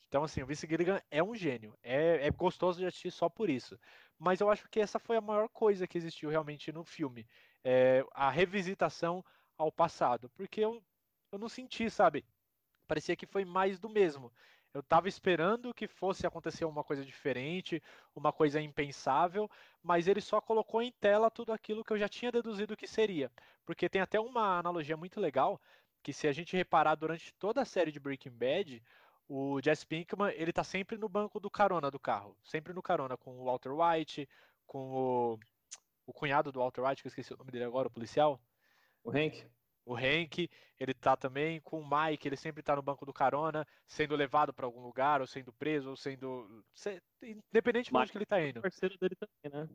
Então, 0.07 0.23
assim, 0.23 0.41
o 0.41 0.45
Vince 0.45 0.65
Gilligan 0.65 1.01
é 1.11 1.21
um 1.21 1.35
gênio. 1.35 1.77
É, 1.83 2.25
é 2.25 2.31
gostoso 2.31 2.79
de 2.79 2.85
assistir 2.85 3.11
só 3.11 3.27
por 3.27 3.49
isso. 3.49 3.77
Mas 4.17 4.39
eu 4.39 4.49
acho 4.49 4.69
que 4.69 4.79
essa 4.79 4.97
foi 4.97 5.17
a 5.17 5.21
maior 5.21 5.49
coisa 5.49 5.85
que 5.85 5.97
existiu 5.97 6.29
realmente 6.29 6.71
no 6.71 6.85
filme. 6.85 7.27
É, 7.61 8.05
a 8.11 8.29
revisitação 8.29 9.23
ao 9.57 9.69
passado, 9.73 10.29
porque 10.29 10.61
eu, 10.61 10.81
eu 11.33 11.37
não 11.37 11.49
senti, 11.49 11.89
sabe? 11.89 12.23
Parecia 12.87 13.17
que 13.17 13.25
foi 13.25 13.43
mais 13.43 13.77
do 13.77 13.89
mesmo. 13.89 14.31
Eu 14.77 14.81
estava 14.81 15.09
esperando 15.09 15.73
que 15.73 15.87
fosse 15.87 16.27
acontecer 16.27 16.63
uma 16.63 16.83
coisa 16.83 17.03
diferente, 17.03 17.81
uma 18.15 18.31
coisa 18.31 18.61
impensável, 18.61 19.49
mas 19.81 20.07
ele 20.07 20.21
só 20.21 20.39
colocou 20.39 20.83
em 20.83 20.91
tela 20.91 21.31
tudo 21.31 21.51
aquilo 21.51 21.83
que 21.83 21.91
eu 21.91 21.97
já 21.97 22.07
tinha 22.07 22.31
deduzido 22.31 22.77
que 22.77 22.85
seria. 22.85 23.31
Porque 23.65 23.89
tem 23.89 24.01
até 24.01 24.19
uma 24.19 24.59
analogia 24.59 24.95
muito 24.95 25.19
legal, 25.19 25.59
que 26.03 26.13
se 26.13 26.27
a 26.27 26.31
gente 26.31 26.55
reparar 26.55 26.93
durante 26.93 27.33
toda 27.39 27.59
a 27.59 27.65
série 27.65 27.91
de 27.91 27.99
Breaking 27.99 28.29
Bad, 28.29 28.83
o 29.27 29.59
Jesse 29.63 29.83
Pinkman, 29.83 30.31
ele 30.35 30.53
tá 30.53 30.63
sempre 30.63 30.95
no 30.95 31.09
banco 31.09 31.39
do 31.39 31.49
carona 31.49 31.89
do 31.89 31.99
carro, 31.99 32.37
sempre 32.43 32.71
no 32.71 32.83
carona 32.83 33.17
com 33.17 33.31
o 33.31 33.45
Walter 33.45 33.71
White, 33.71 34.29
com 34.67 34.91
o, 34.93 35.39
o 36.05 36.13
cunhado 36.13 36.51
do 36.51 36.59
Walter 36.59 36.85
White, 36.85 37.01
que 37.01 37.07
eu 37.07 37.09
esqueci 37.09 37.33
o 37.33 37.37
nome 37.37 37.49
dele 37.49 37.65
agora, 37.65 37.87
o 37.87 37.91
policial. 37.91 38.39
O 39.03 39.09
Hank? 39.09 39.43
O 39.87 39.95
Hank, 39.95 40.49
ele 40.77 40.93
tá 40.93 41.15
também 41.15 41.61
com 41.61 41.79
o 41.79 41.89
Mike, 41.89 42.27
ele 42.27 42.35
sempre 42.35 42.61
tá 42.61 42.75
no 42.75 42.81
banco 42.81 43.05
do 43.05 43.13
carona, 43.13 43.65
sendo 43.85 44.17
levado 44.17 44.53
para 44.53 44.65
algum 44.65 44.81
lugar, 44.81 45.21
ou 45.21 45.27
sendo 45.27 45.53
preso, 45.53 45.91
ou 45.91 45.95
sendo. 45.95 46.65
Independente 47.23 47.89
de 47.89 47.95
onde 47.95 48.11
que 48.11 48.17
ele 48.17 48.25
tá 48.25 48.41
indo. 48.41 48.61
parceiro 48.61 48.97
dele 48.97 49.15
também, 49.15 49.61
né? 49.61 49.69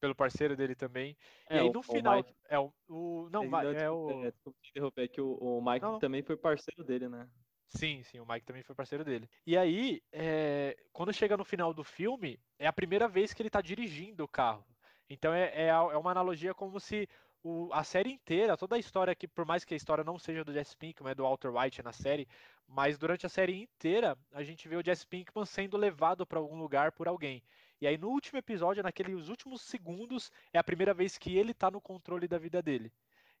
Pelo 0.00 0.14
parceiro 0.14 0.56
dele 0.56 0.76
também. 0.76 1.16
É, 1.50 1.56
e 1.56 1.60
aí 1.60 1.70
no 1.70 1.82
final. 1.82 2.18
Mike... 2.18 2.32
É 2.48 2.58
o, 2.60 2.72
o. 2.88 3.28
Não, 3.32 3.42
é 3.58 3.90
o. 3.90 4.24
É, 4.24 4.32
interromper 4.70 5.08
que 5.08 5.20
o, 5.20 5.32
o 5.32 5.60
Mike 5.60 5.84
não. 5.84 5.98
também 5.98 6.22
foi 6.22 6.36
parceiro 6.36 6.84
dele, 6.84 7.08
né? 7.08 7.28
Sim, 7.66 8.04
sim, 8.04 8.20
o 8.20 8.26
Mike 8.26 8.46
também 8.46 8.62
foi 8.62 8.76
parceiro 8.76 9.04
dele. 9.04 9.28
E 9.44 9.58
aí, 9.58 10.00
é, 10.12 10.76
quando 10.92 11.12
chega 11.12 11.36
no 11.36 11.44
final 11.44 11.74
do 11.74 11.82
filme, 11.82 12.38
é 12.56 12.68
a 12.68 12.72
primeira 12.72 13.08
vez 13.08 13.34
que 13.34 13.42
ele 13.42 13.50
tá 13.50 13.60
dirigindo 13.60 14.22
o 14.22 14.28
carro. 14.28 14.64
Então 15.08 15.32
é, 15.32 15.52
é, 15.54 15.66
é 15.68 15.96
uma 15.96 16.10
analogia 16.10 16.54
como 16.54 16.80
se 16.80 17.08
o, 17.46 17.72
a 17.72 17.84
série 17.84 18.10
inteira, 18.10 18.56
toda 18.56 18.74
a 18.74 18.78
história 18.78 19.14
que, 19.14 19.28
por 19.28 19.46
mais 19.46 19.64
que 19.64 19.72
a 19.72 19.76
história 19.76 20.02
não 20.02 20.18
seja 20.18 20.42
do 20.42 20.52
Jesse 20.52 20.76
Pinkman, 20.76 21.12
é 21.12 21.14
do 21.14 21.22
Walter 21.22 21.54
White 21.54 21.80
na 21.80 21.92
série, 21.92 22.26
mas 22.66 22.98
durante 22.98 23.24
a 23.24 23.28
série 23.28 23.62
inteira 23.62 24.18
a 24.32 24.42
gente 24.42 24.66
vê 24.68 24.74
o 24.74 24.84
Jesse 24.84 25.06
Pinkman 25.06 25.46
sendo 25.46 25.76
levado 25.76 26.26
para 26.26 26.40
algum 26.40 26.58
lugar 26.58 26.90
por 26.90 27.06
alguém. 27.06 27.40
E 27.80 27.86
aí 27.86 27.96
no 27.96 28.08
último 28.08 28.38
episódio, 28.38 28.82
naqueles 28.82 29.28
últimos 29.28 29.62
segundos, 29.62 30.32
é 30.52 30.58
a 30.58 30.64
primeira 30.64 30.92
vez 30.92 31.16
que 31.16 31.36
ele 31.38 31.52
está 31.52 31.70
no 31.70 31.80
controle 31.80 32.26
da 32.26 32.36
vida 32.36 32.60
dele. 32.60 32.92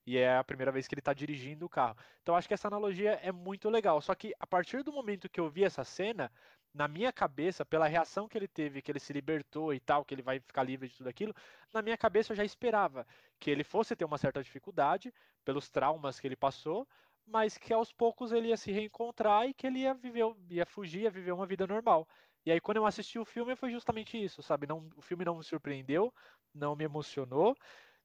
E 0.06 0.16
é 0.16 0.36
a 0.36 0.44
primeira 0.44 0.70
vez 0.70 0.86
que 0.86 0.94
ele 0.94 1.00
está 1.00 1.12
dirigindo 1.12 1.66
o 1.66 1.68
carro. 1.68 1.96
Então 2.22 2.36
acho 2.36 2.46
que 2.46 2.54
essa 2.54 2.68
analogia 2.68 3.18
é 3.24 3.32
muito 3.32 3.68
legal. 3.68 4.00
Só 4.00 4.14
que 4.14 4.32
a 4.38 4.46
partir 4.46 4.84
do 4.84 4.92
momento 4.92 5.28
que 5.28 5.40
eu 5.40 5.50
vi 5.50 5.64
essa 5.64 5.82
cena, 5.82 6.30
na 6.76 6.86
minha 6.86 7.10
cabeça, 7.10 7.64
pela 7.64 7.88
reação 7.88 8.28
que 8.28 8.36
ele 8.36 8.46
teve, 8.46 8.82
que 8.82 8.92
ele 8.92 9.00
se 9.00 9.12
libertou 9.12 9.72
e 9.72 9.80
tal, 9.80 10.04
que 10.04 10.14
ele 10.14 10.20
vai 10.22 10.38
ficar 10.38 10.62
livre 10.62 10.88
de 10.88 10.94
tudo 10.94 11.08
aquilo, 11.08 11.34
na 11.72 11.80
minha 11.80 11.96
cabeça 11.96 12.32
eu 12.32 12.36
já 12.36 12.44
esperava 12.44 13.06
que 13.40 13.50
ele 13.50 13.64
fosse 13.64 13.96
ter 13.96 14.04
uma 14.04 14.18
certa 14.18 14.42
dificuldade 14.42 15.12
pelos 15.42 15.70
traumas 15.70 16.20
que 16.20 16.26
ele 16.28 16.36
passou, 16.36 16.86
mas 17.26 17.56
que 17.56 17.72
aos 17.72 17.92
poucos 17.92 18.30
ele 18.30 18.48
ia 18.48 18.56
se 18.58 18.70
reencontrar 18.70 19.48
e 19.48 19.54
que 19.54 19.66
ele 19.66 19.80
ia 19.80 19.94
viver, 19.94 20.24
ia 20.50 20.66
fugir, 20.66 21.02
ia 21.02 21.10
viver 21.10 21.32
uma 21.32 21.46
vida 21.46 21.66
normal. 21.66 22.06
E 22.44 22.52
aí 22.52 22.60
quando 22.60 22.76
eu 22.76 22.86
assisti 22.86 23.18
o 23.18 23.24
filme 23.24 23.56
foi 23.56 23.70
justamente 23.70 24.22
isso, 24.22 24.42
sabe? 24.42 24.66
Não, 24.66 24.86
o 24.96 25.02
filme 25.02 25.24
não 25.24 25.36
me 25.36 25.44
surpreendeu, 25.44 26.12
não 26.54 26.76
me 26.76 26.84
emocionou. 26.84 27.56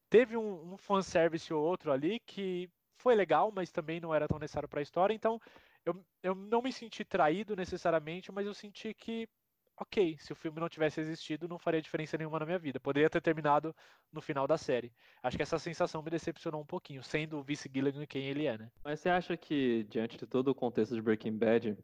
Teve 0.10 0.38
um, 0.38 0.74
um 0.74 0.78
fanservice 0.78 1.54
ou 1.54 1.62
outro 1.62 1.92
ali 1.92 2.20
que 2.22 2.70
foi 2.96 3.16
legal, 3.16 3.52
mas 3.54 3.70
também 3.72 4.00
não 4.00 4.16
era 4.16 4.28
tão 4.28 4.40
necessário 4.40 4.70
para 4.70 4.80
a 4.80 4.84
história. 4.84 5.14
Então 5.14 5.42
eu, 5.86 6.06
eu 6.22 6.36
não 6.36 6.62
me 6.62 6.72
senti 6.72 7.04
traído 7.04 7.56
necessariamente, 7.56 8.32
mas 8.32 8.46
eu 8.46 8.54
senti 8.54 8.94
que 8.94 9.28
ok, 9.82 10.16
se 10.20 10.32
o 10.32 10.36
filme 10.36 10.60
não 10.60 10.70
tivesse 10.70 11.02
existido, 11.02 11.48
não 11.48 11.58
faria 11.58 11.82
diferença 11.82 12.16
nenhuma 12.16 12.38
na 12.40 12.46
minha 12.46 12.60
vida. 12.60 12.80
Poderia 12.80 13.10
ter 13.10 13.20
terminado 13.20 13.76
no 14.14 14.22
final 14.22 14.46
da 14.46 14.58
série. 14.58 14.94
Acho 15.24 15.36
que 15.36 15.44
essa 15.44 15.58
sensação 15.58 16.04
me 16.04 16.12
decepcionou 16.12 16.62
um 16.62 16.66
pouquinho, 16.66 17.04
sendo 17.04 17.40
o 17.40 17.44
Vice 17.44 17.70
Gilligan 17.74 18.06
quem 18.06 18.26
ele 18.26 18.46
é, 18.46 18.58
né? 18.58 18.72
Mas 18.84 19.00
você 19.00 19.10
acha 19.10 19.36
que, 19.36 19.84
diante 19.90 20.18
de 20.18 20.28
todo 20.28 20.50
o 20.50 20.56
contexto 20.56 20.94
de 20.94 21.02
Breaking 21.02 21.36
Bad 21.36 21.78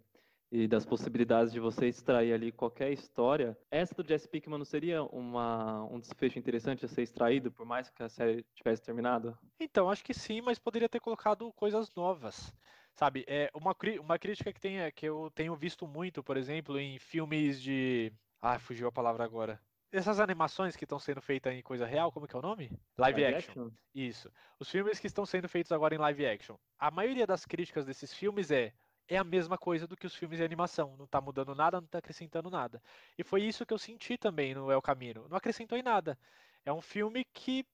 e 0.51 0.67
das 0.67 0.85
possibilidades 0.85 1.51
de 1.51 1.59
você 1.59 1.87
extrair 1.87 2.33
ali 2.33 2.51
qualquer 2.51 2.91
história, 2.91 3.57
essa 3.71 3.95
do 3.95 4.07
Jesse 4.07 4.29
Pinkman 4.29 4.59
não 4.59 4.65
seria 4.65 5.03
uma, 5.03 5.83
um 5.85 5.99
desfecho 5.99 6.37
interessante 6.37 6.85
a 6.85 6.87
ser 6.87 7.01
extraído, 7.01 7.51
por 7.51 7.65
mais 7.65 7.89
que 7.89 8.03
a 8.03 8.09
série 8.09 8.45
tivesse 8.53 8.83
terminado? 8.83 9.37
Então, 9.59 9.89
acho 9.89 10.03
que 10.03 10.13
sim, 10.13 10.39
mas 10.39 10.59
poderia 10.59 10.87
ter 10.87 10.99
colocado 10.99 11.51
coisas 11.53 11.93
novas. 11.95 12.53
Sabe, 12.97 13.23
é 13.27 13.51
uma, 13.53 13.75
uma 14.01 14.17
crítica 14.17 14.51
que, 14.51 14.59
tem, 14.59 14.91
que 14.91 15.07
eu 15.07 15.31
tenho 15.35 15.55
visto 15.55 15.85
muito, 15.85 16.23
por 16.23 16.35
exemplo, 16.35 16.79
em 16.79 16.97
filmes 16.97 17.61
de. 17.61 18.11
Ah, 18.41 18.57
fugiu 18.57 18.87
a 18.87 18.91
palavra 18.91 19.23
agora. 19.23 19.61
Essas 19.91 20.19
animações 20.19 20.75
que 20.75 20.83
estão 20.83 20.97
sendo 20.97 21.21
feitas 21.21 21.53
em 21.53 21.61
coisa 21.61 21.85
real, 21.85 22.11
como 22.11 22.27
que 22.27 22.35
é 22.35 22.39
o 22.39 22.41
nome? 22.41 22.71
Live, 22.97 23.21
live 23.21 23.35
action. 23.35 23.51
action. 23.51 23.69
Isso. 23.93 24.31
Os 24.59 24.69
filmes 24.69 24.99
que 24.99 25.05
estão 25.05 25.27
sendo 25.27 25.47
feitos 25.47 25.71
agora 25.71 25.93
em 25.93 25.99
live 25.99 26.25
action. 26.25 26.57
A 26.79 26.89
maioria 26.89 27.27
das 27.27 27.45
críticas 27.45 27.85
desses 27.85 28.11
filmes 28.11 28.49
é 28.49 28.73
é 29.07 29.15
a 29.15 29.23
mesma 29.23 29.57
coisa 29.57 29.87
do 29.87 29.95
que 29.95 30.05
os 30.05 30.15
filmes 30.15 30.39
de 30.39 30.43
animação. 30.43 30.95
Não 30.97 31.05
está 31.05 31.21
mudando 31.21 31.55
nada, 31.55 31.79
não 31.79 31.85
está 31.85 31.99
acrescentando 31.99 32.49
nada. 32.49 32.81
E 33.17 33.23
foi 33.23 33.43
isso 33.43 33.65
que 33.65 33.73
eu 33.73 33.77
senti 33.77 34.17
também 34.17 34.53
no 34.53 34.71
El 34.71 34.81
Camino. 34.81 35.27
Não 35.29 35.37
acrescentou 35.37 35.77
em 35.77 35.83
nada. 35.83 36.17
É 36.65 36.73
um 36.73 36.81
filme 36.81 37.23
que 37.33 37.65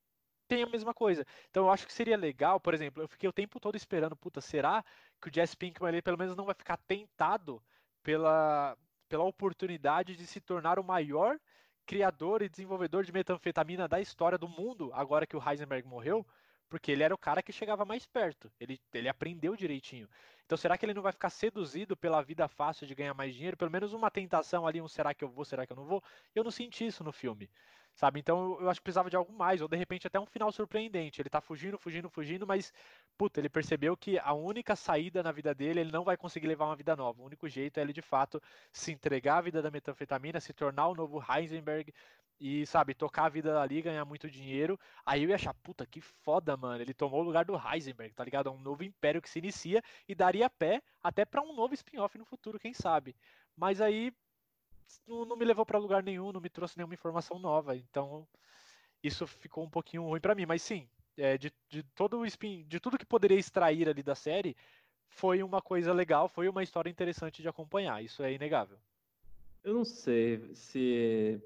tem 0.54 0.64
a 0.64 0.68
mesma 0.68 0.94
coisa. 0.94 1.26
Então 1.50 1.66
eu 1.66 1.72
acho 1.72 1.86
que 1.88 1.94
seria 1.94 2.16
legal, 2.16 2.60
por 2.60 2.74
exemplo, 2.74 3.02
eu 3.02 3.08
fiquei 3.08 3.28
o 3.28 3.34
tempo 3.34 3.60
todo 3.60 3.76
esperando, 3.76 4.16
puta, 4.16 4.40
será 4.40 4.84
que 5.20 5.30
o 5.30 5.34
Jesse 5.34 5.58
Pinkman 5.58 5.90
ele 5.90 6.02
pelo 6.02 6.18
menos 6.18 6.36
não 6.36 6.46
vai 6.46 6.54
ficar 6.54 6.78
tentado 6.78 7.62
pela, 8.04 8.78
pela 9.10 9.24
oportunidade 9.24 10.16
de 10.16 10.28
se 10.28 10.40
tornar 10.40 10.78
o 10.78 10.84
maior 10.84 11.40
criador 11.86 12.42
e 12.42 12.50
desenvolvedor 12.50 13.04
de 13.04 13.12
metanfetamina 13.12 13.88
da 13.88 14.00
história 14.00 14.38
do 14.38 14.48
mundo, 14.48 14.92
agora 14.94 15.26
que 15.26 15.36
o 15.36 15.50
Heisenberg 15.50 15.88
morreu? 15.88 16.26
Porque 16.70 16.92
ele 16.92 17.04
era 17.04 17.14
o 17.14 17.18
cara 17.18 17.44
que 17.44 17.52
chegava 17.52 17.86
mais 17.86 18.06
perto. 18.06 18.52
Ele, 18.60 18.80
ele 18.94 19.10
aprendeu 19.10 19.56
direitinho. 19.56 20.08
Então, 20.46 20.58
será 20.58 20.78
que 20.78 20.86
ele 20.86 20.94
não 20.94 21.04
vai 21.04 21.12
ficar 21.12 21.30
seduzido 21.30 21.96
pela 21.96 22.22
vida 22.22 22.48
fácil 22.48 22.88
de 22.88 22.96
ganhar 22.96 23.14
mais 23.14 23.34
dinheiro? 23.34 23.58
Pelo 23.58 23.70
menos 23.70 23.94
uma 23.94 24.10
tentação 24.10 24.66
ali, 24.66 24.82
um 24.82 24.88
será 24.88 25.14
que 25.14 25.24
eu 25.24 25.30
vou, 25.30 25.46
será 25.46 25.68
que 25.68 25.74
eu 25.74 25.78
não 25.78 25.86
vou? 25.86 26.02
Eu 26.34 26.44
não 26.44 26.52
senti 26.52 26.88
isso 26.88 27.04
no 27.04 27.12
filme 27.12 27.50
sabe? 27.96 28.20
Então 28.20 28.60
eu 28.60 28.70
acho 28.70 28.80
que 28.80 28.84
precisava 28.84 29.10
de 29.10 29.16
algo 29.16 29.32
mais, 29.34 29.62
ou 29.62 29.68
de 29.68 29.78
repente 29.78 30.08
até 30.08 30.20
um 30.20 30.26
final 30.26 30.52
surpreendente. 30.52 31.22
Ele 31.22 31.30
tá 31.30 31.42
fugindo, 31.42 31.78
fugindo, 31.78 32.10
fugindo, 32.10 32.48
mas, 32.48 32.74
puta, 33.18 33.40
ele 33.40 33.50
percebeu 33.50 33.96
que 33.96 34.18
a 34.20 34.34
única 34.34 34.76
saída 34.76 35.22
na 35.24 35.32
vida 35.32 35.54
dele, 35.54 35.82
ele 35.82 35.92
não 35.92 36.04
vai 36.04 36.18
conseguir 36.18 36.48
levar 36.48 36.66
uma 36.66 36.76
vida 36.76 36.96
nova. 36.96 37.22
O 37.22 37.26
único 37.26 37.48
jeito 37.48 37.78
é 37.80 37.82
ele, 37.82 37.94
de 37.94 38.02
fato, 38.02 38.42
se 38.72 38.92
entregar 38.92 39.38
à 39.38 39.42
vida 39.42 39.62
da 39.62 39.72
metanfetamina, 39.72 40.40
se 40.40 40.54
tornar 40.54 40.88
o 40.88 40.96
novo 40.96 41.24
Heisenberg 41.24 41.94
e, 42.40 42.66
sabe, 42.66 42.94
tocar 42.94 43.26
a 43.26 43.30
vida 43.30 43.62
ali, 43.62 43.82
ganhar 43.82 44.04
muito 44.06 44.30
dinheiro. 44.30 44.78
Aí 45.06 45.24
eu 45.24 45.30
ia 45.30 45.36
achar, 45.36 45.54
puta, 45.54 45.86
que 45.86 46.02
foda, 46.02 46.58
mano. 46.58 46.82
Ele 46.82 46.94
tomou 46.94 47.22
o 47.22 47.24
lugar 47.24 47.46
do 47.46 47.56
Heisenberg, 47.56 48.14
tá 48.14 48.24
ligado? 48.24 48.50
É 48.50 48.52
um 48.52 48.60
novo 48.60 48.84
império 48.84 49.22
que 49.22 49.30
se 49.30 49.40
inicia 49.40 49.82
e 50.08 50.16
daria 50.16 50.50
pé 50.50 50.82
até 51.02 51.26
para 51.26 51.42
um 51.42 51.56
novo 51.56 51.74
spin-off 51.74 52.18
no 52.18 52.26
futuro, 52.26 52.60
quem 52.60 52.74
sabe. 52.74 53.16
Mas 53.56 53.80
aí 53.80 54.12
não, 55.08 55.26
não 55.26 55.36
me 55.36 55.46
levou 55.46 55.66
para 55.66 55.80
lugar 55.80 56.04
nenhum, 56.04 56.32
não 56.32 56.42
me 56.42 56.50
trouxe 56.50 56.78
nenhuma 56.78 56.94
informação 56.94 57.40
nova. 57.40 57.76
Então, 57.76 58.28
isso 59.04 59.26
ficou 59.28 59.64
um 59.64 59.70
pouquinho 59.70 60.04
ruim 60.04 60.20
para 60.20 60.36
mim. 60.36 60.46
Mas 60.46 60.62
sim, 60.62 60.88
é, 61.18 61.38
de, 61.38 61.52
de 61.70 61.84
todo 61.96 62.20
o 62.20 62.26
spin, 62.26 62.66
de 62.68 62.80
tudo 62.80 62.98
que 62.98 63.06
poderia 63.06 63.38
extrair 63.38 63.88
ali 63.90 64.04
da 64.04 64.16
série, 64.16 64.56
foi 65.08 65.44
uma 65.44 65.62
coisa 65.62 65.94
legal, 65.94 66.28
foi 66.28 66.48
uma 66.48 66.64
história 66.64 66.90
interessante 66.90 67.42
de 67.42 67.48
acompanhar. 67.48 68.04
Isso 68.04 68.24
é 68.24 68.34
inegável. 68.34 68.78
Eu 69.64 69.74
não 69.74 69.86
sei 69.86 70.54
se 70.54 71.42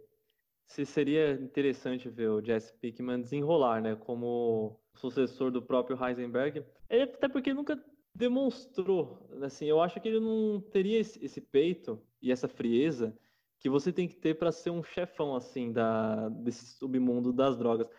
se 0.67 0.85
seria 0.85 1.31
interessante 1.31 2.09
ver 2.09 2.29
o 2.29 2.41
Jesse 2.43 2.73
Pickman 2.73 3.21
desenrolar, 3.21 3.81
né, 3.81 3.95
como 3.95 4.77
sucessor 4.93 5.49
do 5.49 5.61
próprio 5.61 5.97
Heisenberg. 5.97 6.63
Até 6.89 7.29
porque 7.29 7.53
nunca 7.53 7.81
demonstrou, 8.13 9.29
assim, 9.41 9.65
eu 9.65 9.79
acho 9.81 9.99
que 10.01 10.09
ele 10.09 10.19
não 10.19 10.59
teria 10.59 10.99
esse 10.99 11.39
peito 11.39 12.01
e 12.21 12.31
essa 12.31 12.47
frieza 12.47 13.17
que 13.59 13.69
você 13.69 13.91
tem 13.91 14.07
que 14.07 14.15
ter 14.15 14.37
para 14.37 14.51
ser 14.51 14.69
um 14.69 14.83
chefão 14.83 15.35
assim 15.35 15.71
da 15.71 16.29
desse 16.29 16.65
submundo 16.77 17.33
das 17.33 17.57
drogas. 17.57 17.89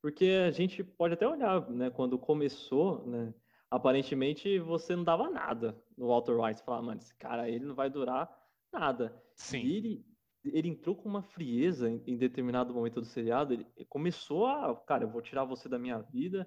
Porque 0.00 0.26
a 0.46 0.50
gente 0.50 0.84
pode 0.84 1.14
até 1.14 1.26
olhar, 1.26 1.68
né, 1.70 1.90
quando 1.90 2.18
começou, 2.18 3.06
né, 3.06 3.32
aparentemente 3.70 4.58
você 4.58 4.94
não 4.94 5.04
dava 5.04 5.30
nada 5.30 5.82
no 5.96 6.08
Walter 6.08 6.38
White, 6.38 6.62
falar, 6.62 6.82
mano, 6.82 7.00
esse 7.00 7.14
cara 7.16 7.48
ele 7.48 7.64
não 7.64 7.74
vai 7.74 7.88
durar 7.88 8.30
nada. 8.72 9.22
Sim. 9.34 9.60
E 9.60 9.76
ele 9.76 10.14
ele 10.44 10.68
entrou 10.68 10.94
com 10.94 11.08
uma 11.08 11.22
frieza 11.22 11.88
em, 11.88 12.02
em 12.06 12.16
determinado 12.16 12.74
momento 12.74 13.00
do 13.00 13.06
seriado, 13.06 13.54
ele, 13.54 13.66
ele 13.76 13.86
começou 13.86 14.46
a, 14.46 14.76
cara, 14.76 15.04
eu 15.04 15.08
vou 15.08 15.22
tirar 15.22 15.44
você 15.44 15.68
da 15.68 15.78
minha 15.78 15.98
vida, 16.00 16.46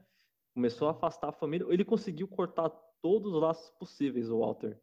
começou 0.53 0.87
a 0.87 0.91
afastar 0.91 1.29
a 1.29 1.33
família, 1.33 1.65
ele 1.69 1.83
conseguiu 1.83 2.27
cortar 2.27 2.69
todos 3.01 3.33
os 3.33 3.41
laços 3.41 3.69
possíveis, 3.77 4.29
o 4.29 4.39
Walter. 4.39 4.79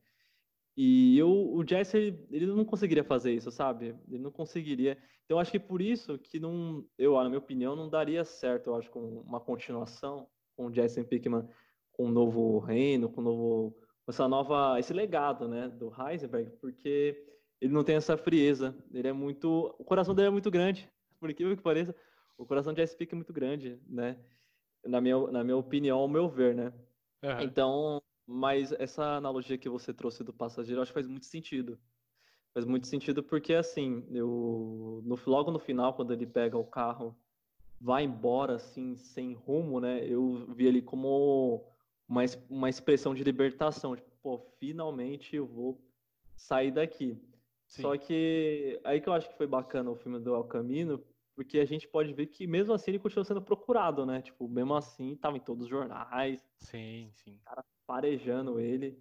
E 0.77 1.17
eu, 1.17 1.29
o 1.29 1.65
Jesse, 1.67 1.97
ele, 1.97 2.27
ele, 2.31 2.47
não 2.47 2.65
conseguiria 2.65 3.05
fazer 3.05 3.33
isso, 3.33 3.51
sabe? 3.51 3.95
Ele 4.09 4.23
não 4.23 4.31
conseguiria. 4.31 4.99
Então, 5.25 5.39
acho 5.39 5.53
que 5.53 5.61
por 5.61 5.81
isso 5.81 6.19
que 6.19 6.41
não, 6.41 6.85
eu, 6.99 7.15
na 7.15 7.29
minha 7.29 7.39
opinião, 7.39 7.77
não 7.77 7.89
daria 7.89 8.25
certo, 8.25 8.71
eu 8.71 8.77
acho, 8.77 8.91
com 8.91 9.21
uma 9.21 9.41
continuação 9.41 10.29
com 10.57 10.67
o 10.67 10.75
Jesse 10.75 11.03
Pickman, 11.05 11.49
com 11.93 12.07
um 12.07 12.11
novo 12.11 12.59
reino, 12.59 13.09
com 13.09 13.21
um 13.21 13.25
novo, 13.25 13.77
essa 14.09 14.29
nova, 14.29 14.79
esse 14.79 14.93
legado, 14.93 15.49
né, 15.49 15.69
do 15.69 15.93
Heisenberg, 15.97 16.51
porque 16.61 17.25
ele 17.61 17.73
não 17.73 17.85
tem 17.85 17.97
essa 17.97 18.17
frieza. 18.17 18.77
Ele 18.93 19.09
é 19.09 19.13
muito, 19.13 19.75
o 19.79 19.85
coração 19.85 20.15
dele 20.15 20.29
é 20.29 20.31
muito 20.31 20.51
grande, 20.51 20.91
por 21.21 21.31
incrível 21.31 21.57
que 21.57 21.63
pareça. 21.63 21.95
O 22.37 22.45
coração 22.45 22.73
de 22.73 22.81
Jesse 22.81 22.97
Pickman 22.97 23.19
é 23.19 23.21
muito 23.21 23.33
grande, 23.33 23.81
né? 23.89 24.19
Na 24.85 25.01
minha, 25.01 25.19
na 25.29 25.45
minha 25.45 25.57
opinião, 25.57 25.99
ao 25.99 26.09
meu 26.09 26.29
ver, 26.29 26.55
né? 26.55 26.73
Uhum. 27.23 27.41
Então, 27.41 28.03
mas 28.27 28.73
essa 28.73 29.17
analogia 29.17 29.59
que 29.59 29.69
você 29.69 29.93
trouxe 29.93 30.25
do 30.25 30.33
passageiro, 30.33 30.81
acho 30.81 30.91
que 30.91 30.95
faz 30.95 31.07
muito 31.07 31.27
sentido. 31.27 31.79
Faz 32.53 32.65
muito 32.65 32.87
sentido 32.87 33.23
porque, 33.23 33.53
assim, 33.55 34.07
eu, 34.13 35.03
no, 35.05 35.19
logo 35.27 35.51
no 35.51 35.59
final, 35.59 35.95
quando 35.95 36.13
ele 36.13 36.27
pega 36.27 36.57
o 36.57 36.65
carro, 36.65 37.17
vai 37.81 38.05
embora, 38.05 38.55
assim, 38.55 38.97
sem 38.97 39.35
rumo, 39.35 39.81
né? 39.81 40.07
Eu 40.07 40.47
vi 40.55 40.67
ele 40.67 40.81
como 40.81 41.67
uma, 42.09 42.23
uma 42.49 42.71
expressão 42.71 43.15
de 43.15 43.25
libertação. 43.25 43.97
Tipo, 43.97 44.11
pô, 44.23 44.39
finalmente 44.59 45.37
eu 45.37 45.47
vou 45.47 45.81
sair 46.37 46.71
daqui. 46.71 47.21
Sim. 47.67 47.83
Só 47.83 47.97
que 47.97 48.81
aí 48.85 49.01
que 49.01 49.09
eu 49.09 49.13
acho 49.13 49.29
que 49.29 49.37
foi 49.37 49.47
bacana 49.47 49.91
o 49.91 49.97
filme 49.97 50.19
do 50.21 50.35
El 50.35 50.45
Camino, 50.45 51.03
porque 51.35 51.59
a 51.59 51.65
gente 51.65 51.89
pode 51.89 52.13
ver 52.13 52.27
que 52.27 52.47
mesmo 52.47 52.73
assim 52.73 52.93
ele 52.93 52.99
continuou 52.99 53.25
sendo 53.25 53.43
procurado, 53.43 54.07
né? 54.07 54.23
Tipo, 54.23 54.49
mesmo 54.49 54.75
assim, 54.75 55.17
tava 55.17 55.37
em 55.37 55.41
todos 55.41 55.65
os 55.65 55.69
jornais. 55.69 56.41
Sim, 56.59 57.11
sim. 57.13 57.39
Cara 57.45 57.65
farejando 57.87 58.59
ele. 58.61 58.99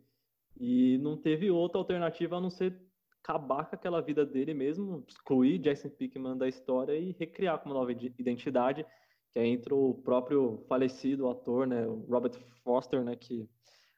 E 0.60 0.98
não 1.00 1.18
teve 1.18 1.50
outra 1.50 1.80
alternativa 1.80 2.38
a 2.38 2.42
não 2.42 2.50
ser 2.50 2.80
acabar 3.24 3.66
com 3.66 3.75
aquela 3.75 4.02
vida 4.02 4.25
dele 4.25 4.54
mesmo, 4.54 5.04
excluir 5.08 5.58
Jason 5.58 5.90
Pickman 5.90 6.38
da 6.38 6.48
história 6.48 6.94
e 6.94 7.13
recriar 7.13 7.58
como 7.60 7.74
nova 7.74 7.92
identidade, 7.92 8.86
que 9.32 9.40
é 9.40 9.48
entre 9.48 9.74
o 9.74 9.94
próprio 9.94 10.62
falecido 10.68 11.30
ator, 11.30 11.66
né, 11.66 11.86
Robert 12.10 12.38
Foster, 12.63 13.02
né, 13.02 13.16
que 13.16 13.50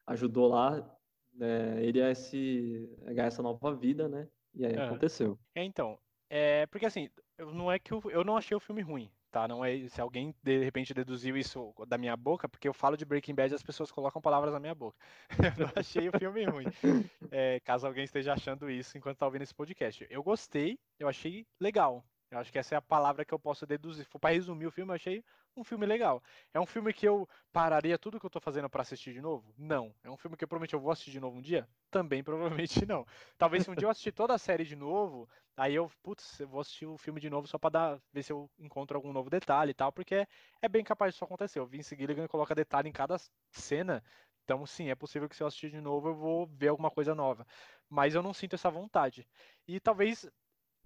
ajudou 0.06 0.48
lá 0.48 0.96
né, 1.34 1.84
ele 1.84 2.02
a, 2.04 2.12
esse, 2.12 2.88
a 3.08 3.14
ganhar 3.14 3.28
essa 3.28 3.42
nova 3.42 3.74
vida, 3.74 4.08
né, 4.08 4.28
e 4.54 4.64
aí 4.64 4.76
é. 4.76 4.86
aconteceu. 4.86 5.40
É, 5.56 5.64
então, 5.64 5.98
é, 6.30 6.68
porque 6.68 6.86
assim, 6.86 7.10
não 7.40 7.72
é 7.72 7.78
que 7.80 7.92
eu, 7.92 8.02
eu 8.10 8.24
não 8.24 8.38
achei 8.38 8.56
o 8.56 8.60
filme 8.60 8.82
ruim, 8.82 9.12
tá? 9.32 9.48
Não 9.48 9.64
é 9.64 9.88
se 9.90 10.00
alguém 10.00 10.34
de 10.42 10.64
repente 10.64 10.94
deduziu 10.94 11.36
isso 11.36 11.74
da 11.88 11.98
minha 11.98 12.16
boca, 12.16 12.48
porque 12.48 12.68
eu 12.68 12.74
falo 12.74 12.96
de 12.96 13.06
Breaking 13.06 13.36
Bad 13.36 13.54
e 13.54 13.56
as 13.56 13.64
pessoas 13.64 13.92
colocam 13.92 14.22
palavras 14.22 14.54
na 14.54 14.60
minha 14.60 14.76
boca. 14.76 14.98
eu 15.60 15.68
não 15.68 15.74
achei 15.76 16.08
o 16.10 16.18
filme 16.18 16.46
ruim. 16.46 16.66
É, 17.32 17.60
caso 17.62 17.86
alguém 17.86 18.04
esteja 18.04 18.34
achando 18.34 18.70
isso 18.70 18.98
enquanto 18.98 19.16
está 19.16 19.26
ouvindo 19.26 19.42
esse 19.42 19.54
podcast. 19.54 20.06
Eu 20.10 20.24
gostei, 20.24 20.80
eu 20.98 21.08
achei 21.08 21.46
legal. 21.60 22.06
Eu 22.32 22.40
acho 22.40 22.52
que 22.52 22.58
essa 22.58 22.76
é 22.76 22.78
a 22.78 22.82
palavra 22.82 23.26
que 23.26 23.34
eu 23.34 23.40
posso 23.40 23.66
deduzir. 23.66 24.08
Para 24.20 24.34
resumir 24.34 24.68
o 24.68 24.72
filme, 24.72 24.92
eu 24.92 24.96
achei 24.96 25.24
um 25.56 25.64
filme 25.64 25.86
legal. 25.86 26.22
É 26.54 26.60
um 26.60 26.66
filme 26.66 26.94
que 26.94 27.08
eu 27.08 27.28
pararia 27.52 27.98
tudo 27.98 28.20
que 28.20 28.26
eu 28.26 28.30
tô 28.30 28.40
fazendo 28.40 28.70
para 28.70 28.82
assistir 28.82 29.14
de 29.14 29.22
novo? 29.22 29.54
Não. 29.58 29.94
É 30.04 30.10
um 30.10 30.18
filme 30.18 30.36
que 30.36 30.44
eu 30.44 30.48
provavelmente 30.48 30.74
eu 30.74 30.80
vou 30.80 30.92
assistir 30.92 31.12
de 31.12 31.20
novo 31.20 31.38
um 31.38 31.42
dia? 31.42 31.68
Também 31.90 32.24
provavelmente 32.64 32.86
não. 32.86 33.06
Talvez 33.38 33.64
se 33.64 33.72
um 33.72 33.76
dia 33.76 33.86
eu 33.86 33.90
assistir 33.90 34.12
toda 34.12 34.34
a 34.34 34.38
série 34.38 34.66
de 34.66 34.76
novo, 34.76 35.30
aí 35.56 35.76
eu, 35.76 35.90
putz, 36.04 36.40
eu 36.40 36.48
vou 36.48 36.62
assistir 36.62 36.86
o 36.86 36.98
filme 36.98 37.20
de 37.20 37.30
novo 37.30 37.48
só 37.48 37.58
para 37.58 37.70
dar, 37.70 38.02
ver 38.12 38.24
se 38.24 38.32
eu 38.32 38.50
encontro 38.60 38.98
algum 38.98 39.14
novo 39.14 39.30
detalhe 39.30 39.72
e 39.72 39.76
tal, 39.76 39.92
porque 39.92 40.28
é 40.62 40.68
bem 40.68 40.84
capaz 40.84 41.14
disso 41.14 41.24
acontecer. 41.24 41.60
O 41.60 41.66
Vince 41.66 41.96
Gilligan 41.96 42.28
coloca 42.28 42.54
detalhe 42.54 42.90
em 42.90 42.94
cada 42.94 43.18
cena, 43.52 44.04
então, 44.46 44.64
sim, 44.66 44.90
é 44.90 44.96
possível 44.96 45.28
que 45.28 45.36
se 45.36 45.42
eu 45.42 45.48
assistir 45.48 45.72
de 45.72 45.82
novo 45.82 46.10
eu 46.10 46.16
vou 46.16 46.46
ver 46.46 46.68
alguma 46.68 46.92
coisa 46.92 47.16
nova. 47.16 47.46
Mas 47.90 48.14
eu 48.14 48.22
não 48.22 48.34
sinto 48.34 48.54
essa 48.54 48.70
vontade. 48.70 49.28
E 49.68 49.80
talvez 49.80 50.30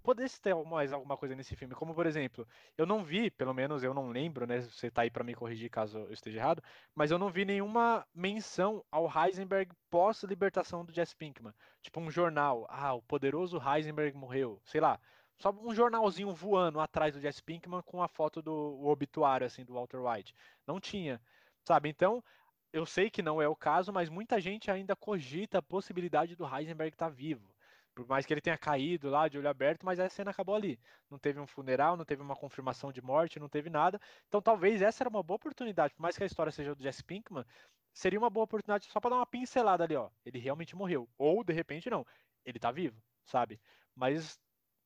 pudesse 0.02 0.40
ter 0.40 0.54
mais 0.54 0.92
alguma 0.92 1.16
coisa 1.16 1.34
nesse 1.34 1.54
filme, 1.54 1.74
como 1.74 1.94
por 1.94 2.06
exemplo, 2.06 2.46
eu 2.76 2.86
não 2.86 3.04
vi, 3.04 3.30
pelo 3.30 3.54
menos 3.54 3.82
eu 3.82 3.94
não 3.94 4.10
lembro, 4.10 4.46
né? 4.46 4.60
Você 4.60 4.90
tá 4.90 5.02
aí 5.02 5.10
para 5.10 5.24
me 5.24 5.34
corrigir 5.34 5.70
caso 5.70 5.98
eu 5.98 6.12
esteja 6.12 6.38
errado, 6.38 6.62
mas 6.94 7.10
eu 7.10 7.18
não 7.18 7.30
vi 7.30 7.44
nenhuma 7.44 8.06
menção 8.14 8.84
ao 8.90 9.10
Heisenberg 9.10 9.72
pós 9.90 10.22
libertação 10.22 10.84
do 10.84 10.92
Jesse 10.92 11.14
Pinkman. 11.14 11.54
Tipo 11.82 12.00
um 12.00 12.10
jornal, 12.10 12.66
ah, 12.68 12.94
o 12.94 13.02
poderoso 13.02 13.60
Heisenberg 13.60 14.16
morreu, 14.16 14.60
sei 14.64 14.80
lá. 14.80 14.98
Só 15.38 15.50
um 15.50 15.74
jornalzinho 15.74 16.32
voando 16.34 16.80
atrás 16.80 17.14
do 17.14 17.20
Jesse 17.20 17.42
Pinkman 17.42 17.82
com 17.82 18.02
a 18.02 18.08
foto 18.08 18.42
do 18.42 18.86
obituário 18.86 19.46
assim 19.46 19.64
do 19.64 19.74
Walter 19.74 19.98
White. 19.98 20.34
Não 20.66 20.78
tinha, 20.78 21.20
sabe? 21.64 21.88
Então, 21.88 22.22
eu 22.72 22.86
sei 22.86 23.10
que 23.10 23.22
não 23.22 23.40
é 23.40 23.48
o 23.48 23.56
caso, 23.56 23.92
mas 23.92 24.08
muita 24.08 24.40
gente 24.40 24.70
ainda 24.70 24.94
cogita 24.94 25.58
a 25.58 25.62
possibilidade 25.62 26.36
do 26.36 26.44
Heisenberg 26.44 26.94
estar 26.94 27.06
tá 27.06 27.10
vivo. 27.10 27.54
Por 27.94 28.06
mais 28.06 28.24
que 28.24 28.32
ele 28.32 28.40
tenha 28.40 28.56
caído 28.58 29.10
lá 29.10 29.28
de 29.28 29.38
olho 29.38 29.48
aberto, 29.48 29.84
mas 29.84 29.98
a 30.00 30.08
cena 30.08 30.30
acabou 30.30 30.54
ali. 30.54 30.80
Não 31.10 31.18
teve 31.18 31.40
um 31.40 31.46
funeral, 31.46 31.96
não 31.96 32.04
teve 32.04 32.22
uma 32.22 32.36
confirmação 32.36 32.92
de 32.92 33.02
morte, 33.02 33.38
não 33.40 33.48
teve 33.48 33.68
nada. 33.70 34.00
Então 34.28 34.40
talvez 34.40 34.80
essa 34.82 35.02
era 35.02 35.10
uma 35.10 35.22
boa 35.22 35.36
oportunidade, 35.36 35.94
por 35.94 36.02
mais 36.02 36.16
que 36.16 36.22
a 36.22 36.26
história 36.26 36.52
seja 36.52 36.74
do 36.74 36.82
Jesse 36.82 37.02
Pinkman, 37.04 37.44
seria 37.92 38.18
uma 38.18 38.30
boa 38.30 38.44
oportunidade 38.44 38.86
só 38.86 39.00
para 39.00 39.10
dar 39.10 39.16
uma 39.16 39.26
pincelada 39.26 39.84
ali, 39.84 39.96
ó. 39.96 40.10
Ele 40.24 40.38
realmente 40.38 40.76
morreu. 40.76 41.08
Ou, 41.18 41.44
de 41.44 41.52
repente, 41.52 41.90
não. 41.90 42.04
Ele 42.44 42.58
tá 42.58 42.70
vivo, 42.70 43.02
sabe? 43.24 43.60
Mas 43.94 44.40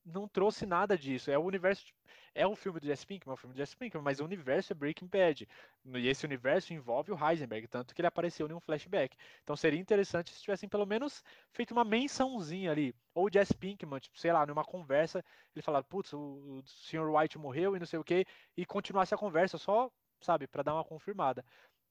não 0.05 0.27
trouxe 0.27 0.65
nada 0.65 0.97
disso. 0.97 1.31
É 1.31 1.37
o 1.37 1.43
universo. 1.43 1.85
É 2.33 2.45
o 2.45 2.55
filme 2.55 2.81
do 2.81 2.85
Jesse 2.85 3.05
Pinkman, 3.05 3.31
é 3.31 3.33
o 3.33 3.37
filme 3.37 3.53
do 3.53 3.57
Jesse 3.57 3.77
Pinkman, 3.77 4.03
mas 4.03 4.19
o 4.19 4.25
universo 4.25 4.73
é 4.73 4.75
Breaking 4.75 5.07
Bad. 5.07 5.47
E 5.85 6.07
esse 6.07 6.25
universo 6.25 6.73
envolve 6.73 7.11
o 7.11 7.17
Heisenberg, 7.17 7.65
tanto 7.67 7.95
que 7.95 8.01
ele 8.01 8.07
apareceu 8.07 8.45
em 8.47 8.53
um 8.53 8.59
flashback. 8.59 9.15
Então 9.41 9.55
seria 9.55 9.79
interessante 9.79 10.31
se 10.31 10.41
tivessem 10.41 10.67
pelo 10.67 10.85
menos 10.85 11.23
feito 11.53 11.71
uma 11.71 11.85
mençãozinha 11.85 12.71
ali. 12.71 12.93
Ou 13.13 13.27
o 13.27 13.31
Jesse 13.31 13.55
Pinkman, 13.55 13.99
tipo, 13.99 14.19
sei 14.19 14.33
lá, 14.33 14.45
numa 14.45 14.65
conversa, 14.65 15.23
ele 15.55 15.63
falar, 15.63 15.81
putz, 15.83 16.11
o, 16.11 16.19
o 16.19 16.63
Sr. 16.65 17.09
White 17.09 17.37
morreu 17.37 17.75
e 17.75 17.79
não 17.79 17.85
sei 17.85 17.99
o 17.99 18.03
que, 18.03 18.25
e 18.57 18.65
continuasse 18.65 19.15
a 19.15 19.17
conversa 19.17 19.57
só, 19.57 19.89
sabe, 20.19 20.45
para 20.45 20.61
dar 20.61 20.73
uma 20.73 20.83
confirmada. 20.83 21.43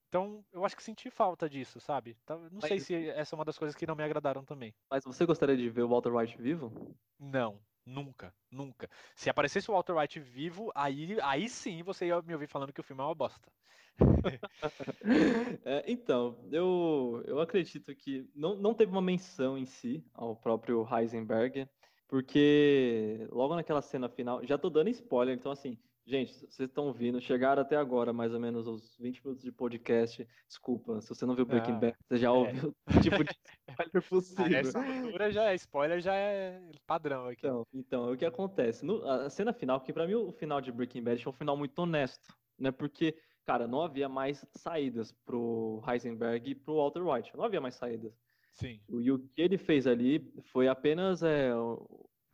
Então, 0.08 0.44
eu 0.52 0.64
acho 0.64 0.76
que 0.76 0.82
senti 0.82 1.10
falta 1.10 1.48
disso, 1.48 1.80
sabe? 1.80 2.16
Então, 2.22 2.42
não 2.42 2.60
mas... 2.60 2.68
sei 2.68 2.78
se 2.78 3.08
essa 3.08 3.34
é 3.34 3.36
uma 3.36 3.44
das 3.44 3.58
coisas 3.58 3.74
que 3.74 3.86
não 3.86 3.96
me 3.96 4.04
agradaram 4.04 4.44
também. 4.44 4.72
Mas 4.88 5.02
você 5.02 5.24
gostaria 5.24 5.56
de 5.56 5.68
ver 5.68 5.82
o 5.82 5.88
Walter 5.88 6.14
White 6.14 6.40
vivo? 6.40 6.94
Não, 7.18 7.58
Nunca, 7.86 8.34
nunca. 8.50 8.88
Se 9.14 9.28
aparecesse 9.28 9.70
o 9.70 9.74
Walter 9.74 9.94
White 9.94 10.18
vivo, 10.20 10.72
aí, 10.74 11.18
aí 11.22 11.48
sim 11.48 11.82
você 11.82 12.06
ia 12.06 12.22
me 12.22 12.32
ouvir 12.32 12.48
falando 12.48 12.72
que 12.72 12.80
o 12.80 12.84
filme 12.84 13.02
é 13.02 13.04
uma 13.04 13.14
bosta. 13.14 13.52
é, 15.64 15.84
então, 15.86 16.38
eu, 16.50 17.22
eu 17.26 17.40
acredito 17.40 17.94
que 17.94 18.28
não, 18.34 18.56
não 18.56 18.74
teve 18.74 18.90
uma 18.90 19.02
menção 19.02 19.56
em 19.56 19.66
si 19.66 20.04
ao 20.14 20.34
próprio 20.34 20.86
Heisenberg, 20.90 21.68
porque 22.08 23.26
logo 23.30 23.54
naquela 23.54 23.82
cena 23.82 24.08
final, 24.08 24.44
já 24.44 24.56
tô 24.56 24.70
dando 24.70 24.88
spoiler, 24.90 25.36
então 25.36 25.52
assim, 25.52 25.78
Gente, 26.06 26.34
vocês 26.34 26.68
estão 26.68 26.92
vindo, 26.92 27.18
chegaram 27.18 27.62
até 27.62 27.76
agora, 27.76 28.12
mais 28.12 28.34
ou 28.34 28.38
menos 28.38 28.66
os 28.66 28.94
20 28.98 29.24
minutos 29.24 29.42
de 29.42 29.50
podcast. 29.50 30.28
Desculpa, 30.46 31.00
se 31.00 31.08
você 31.08 31.24
não 31.24 31.34
viu 31.34 31.46
Breaking 31.46 31.72
ah, 31.72 31.78
Bad, 31.78 31.96
você 32.06 32.18
já 32.18 32.26
é. 32.26 32.30
ouviu 32.30 32.74
o 32.86 32.92
tipo 33.00 33.24
de 33.24 33.30
spoiler 33.70 34.08
possível. 34.08 34.58
Essa 34.58 34.78
altura 34.78 35.32
já 35.32 35.44
é 35.50 35.54
spoiler, 35.54 36.00
já 36.02 36.14
é 36.14 36.60
padrão 36.86 37.26
aqui. 37.26 37.38
Então, 37.38 37.66
então 37.72 38.12
o 38.12 38.16
que 38.18 38.26
acontece? 38.26 38.84
No, 38.84 39.02
a 39.08 39.30
cena 39.30 39.54
final, 39.54 39.80
que 39.80 39.94
para 39.94 40.06
mim 40.06 40.12
o 40.12 40.30
final 40.30 40.60
de 40.60 40.70
Breaking 40.70 41.02
Bad 41.02 41.22
foi 41.24 41.32
um 41.32 41.36
final 41.36 41.56
muito 41.56 41.78
honesto, 41.78 42.36
né? 42.58 42.70
Porque, 42.70 43.16
cara, 43.46 43.66
não 43.66 43.80
havia 43.80 44.08
mais 44.08 44.44
saídas 44.52 45.10
pro 45.24 45.82
Heisenberg 45.88 46.50
e 46.50 46.54
pro 46.54 46.76
Walter 46.76 47.02
White. 47.02 47.34
Não 47.34 47.44
havia 47.44 47.62
mais 47.62 47.76
saídas. 47.76 48.12
Sim. 48.52 48.78
E 48.90 49.10
o 49.10 49.18
que 49.18 49.40
ele 49.40 49.56
fez 49.56 49.86
ali 49.86 50.30
foi 50.52 50.68
apenas 50.68 51.22
é, 51.22 51.50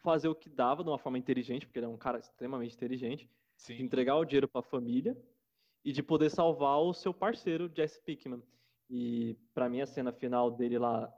fazer 0.03 0.27
o 0.27 0.35
que 0.35 0.51
dava 0.51 0.83
de 0.83 0.91
uma 0.91 0.99
forma 0.99 1.19
inteligente, 1.19 1.67
porque 1.67 1.79
ele 1.79 1.87
é 1.87 1.89
um 1.89 1.97
cara 1.97 2.19
extremamente 2.19 2.75
inteligente 2.75 3.31
Sim. 3.61 3.77
de 3.77 3.83
entregar 3.83 4.17
o 4.17 4.25
dinheiro 4.25 4.49
para 4.49 4.61
a 4.61 4.71
família 4.71 5.17
e 5.85 5.93
de 5.93 6.03
poder 6.03 6.31
salvar 6.31 6.79
o 6.79 6.95
seu 6.95 7.13
parceiro, 7.13 7.71
Jesse 7.75 8.01
Pickman. 8.03 8.43
E 8.89 9.37
para 9.55 9.69
mim 9.69 9.81
a 9.81 9.87
cena 9.87 10.13
final 10.13 10.51
dele 10.51 10.79
lá 10.79 11.13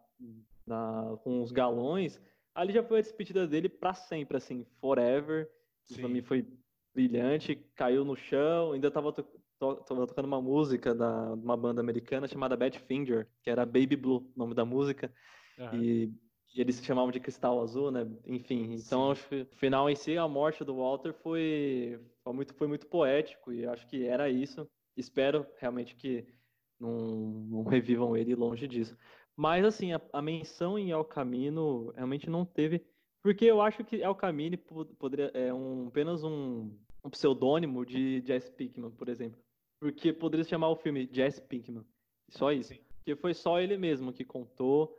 na, 0.67 1.17
com 1.23 1.41
os 1.41 1.53
galões, 1.53 2.21
ali 2.55 2.73
já 2.73 2.83
foi 2.83 2.99
a 2.99 3.03
despedida 3.03 3.47
dele 3.47 3.69
para 3.69 3.95
sempre, 3.95 4.37
assim, 4.37 4.65
forever. 4.81 5.51
Para 5.95 6.09
mim 6.09 6.23
foi 6.23 6.47
brilhante, 6.95 7.57
caiu 7.75 8.05
no 8.05 8.17
chão, 8.17 8.73
ainda 8.73 8.89
estava 8.89 9.13
to 9.13 9.23
to 9.59 9.77
tocando 9.77 10.27
uma 10.27 10.43
música 10.43 10.95
da 10.95 11.33
uma 11.35 11.57
banda 11.57 11.81
americana 11.81 12.27
chamada 12.27 12.57
Badfinger, 12.57 13.29
que 13.43 13.51
era 13.51 13.65
Baby 13.65 13.97
Blue, 13.97 14.31
o 14.35 14.39
nome 14.39 14.55
da 14.55 14.65
música. 14.65 15.13
Uhum. 15.59 15.83
E 15.83 16.15
eles 16.61 16.77
se 16.77 16.85
chamavam 16.85 17.11
de 17.11 17.21
Cristal 17.21 17.61
Azul, 17.61 17.91
né? 17.91 18.07
Enfim, 18.27 18.75
então 18.75 19.11
acho 19.11 19.27
que 19.29 19.43
o 19.43 19.57
final 19.57 19.89
em 19.89 19.97
si, 19.97 20.17
a 20.17 20.29
morte 20.29 20.65
do 20.65 20.77
Walter 20.77 21.13
foi, 21.15 21.99
foi, 22.23 22.33
muito, 22.33 22.55
foi 22.55 22.67
muito 22.67 22.87
poético 22.87 23.53
e 23.53 23.67
acho 23.67 23.87
que 23.87 24.07
era 24.07 24.29
isso. 24.29 24.69
Espero 24.97 25.47
realmente 25.59 25.97
que 25.97 26.27
não, 26.79 26.91
não 26.91 27.63
revivam 27.65 28.17
ele 28.17 28.35
longe 28.35 28.69
disso. 28.69 28.97
Mas 29.37 29.65
assim, 29.65 29.93
a, 29.93 30.01
a, 30.13 30.21
menção 30.21 30.79
em 30.79 30.91
El 30.91 31.05
Camino 31.05 31.91
realmente 31.97 32.29
não 32.29 32.45
teve, 32.45 32.85
porque 33.23 33.47
eu 33.47 33.63
acho 33.63 33.83
que 33.83 34.03
El 34.03 34.15
Camino 34.15 34.59
poderia 34.99 35.31
é 35.33 35.55
um, 35.55 35.89
apenas 35.89 36.23
um, 36.23 36.71
um 37.03 37.11
pseudônimo 37.11 37.87
de 37.87 38.21
Jesse 38.27 38.53
Pinkman, 38.53 38.91
por 38.91 39.09
exemplo. 39.09 39.41
Porque 39.81 40.13
poderia 40.13 40.45
se 40.45 40.51
chamar 40.51 40.69
o 40.69 40.77
filme 40.77 41.09
Jesse 41.11 41.41
Pinkman. 41.41 41.85
Só 42.29 42.53
isso. 42.53 42.75
Sim. 42.75 42.81
Porque 42.97 43.17
foi 43.17 43.35
só 43.35 43.59
ele 43.59 43.77
mesmo 43.77 44.13
que 44.13 44.25
contou 44.25 44.97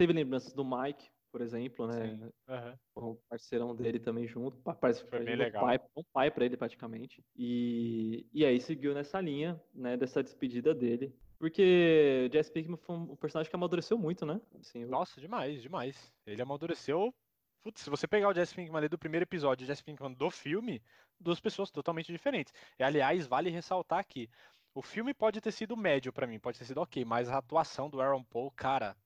Teve 0.00 0.14
lembranças 0.14 0.54
do 0.54 0.64
Mike, 0.64 1.10
por 1.30 1.42
exemplo, 1.42 1.86
né? 1.86 2.18
Uhum. 2.48 3.12
O 3.12 3.14
parceirão 3.28 3.76
dele 3.76 4.00
também 4.00 4.26
junto. 4.26 4.56
Parece 4.80 5.04
Foi 5.04 5.22
bem 5.22 5.36
legal. 5.36 5.62
Pai, 5.62 5.78
um 5.94 6.02
pai 6.10 6.30
para 6.30 6.46
ele 6.46 6.56
praticamente. 6.56 7.22
E, 7.36 8.26
e 8.32 8.46
aí 8.46 8.58
seguiu 8.62 8.94
nessa 8.94 9.20
linha, 9.20 9.62
né? 9.74 9.98
Dessa 9.98 10.22
despedida 10.22 10.74
dele. 10.74 11.14
Porque 11.38 12.30
Jesse 12.32 12.50
Pinkman 12.50 12.78
foi 12.78 12.96
um 12.96 13.14
personagem 13.14 13.50
que 13.50 13.54
amadureceu 13.54 13.98
muito, 13.98 14.24
né? 14.24 14.40
Assim, 14.58 14.84
eu... 14.84 14.88
Nossa, 14.88 15.20
demais, 15.20 15.60
demais. 15.60 16.10
Ele 16.26 16.40
amadureceu. 16.40 17.14
Putz, 17.62 17.82
se 17.82 17.90
você 17.90 18.08
pegar 18.08 18.30
o 18.30 18.34
Jesse 18.34 18.54
Pinkman 18.54 18.78
ali 18.78 18.88
do 18.88 18.98
primeiro 18.98 19.24
episódio 19.24 19.64
e 19.64 19.66
o 19.66 19.66
Jesse 19.66 19.84
Pinkman 19.84 20.14
do 20.14 20.30
filme, 20.30 20.82
duas 21.20 21.40
pessoas 21.40 21.70
totalmente 21.70 22.10
diferentes. 22.10 22.54
E, 22.78 22.82
aliás, 22.82 23.26
vale 23.26 23.50
ressaltar 23.50 23.98
aqui. 23.98 24.30
O 24.74 24.80
filme 24.80 25.12
pode 25.12 25.42
ter 25.42 25.52
sido 25.52 25.76
médio 25.76 26.10
para 26.10 26.26
mim, 26.26 26.40
pode 26.40 26.58
ter 26.58 26.64
sido 26.64 26.80
ok, 26.80 27.04
mas 27.04 27.28
a 27.28 27.36
atuação 27.36 27.90
do 27.90 28.00
Aaron 28.00 28.24
Paul, 28.24 28.50
cara, 28.52 28.96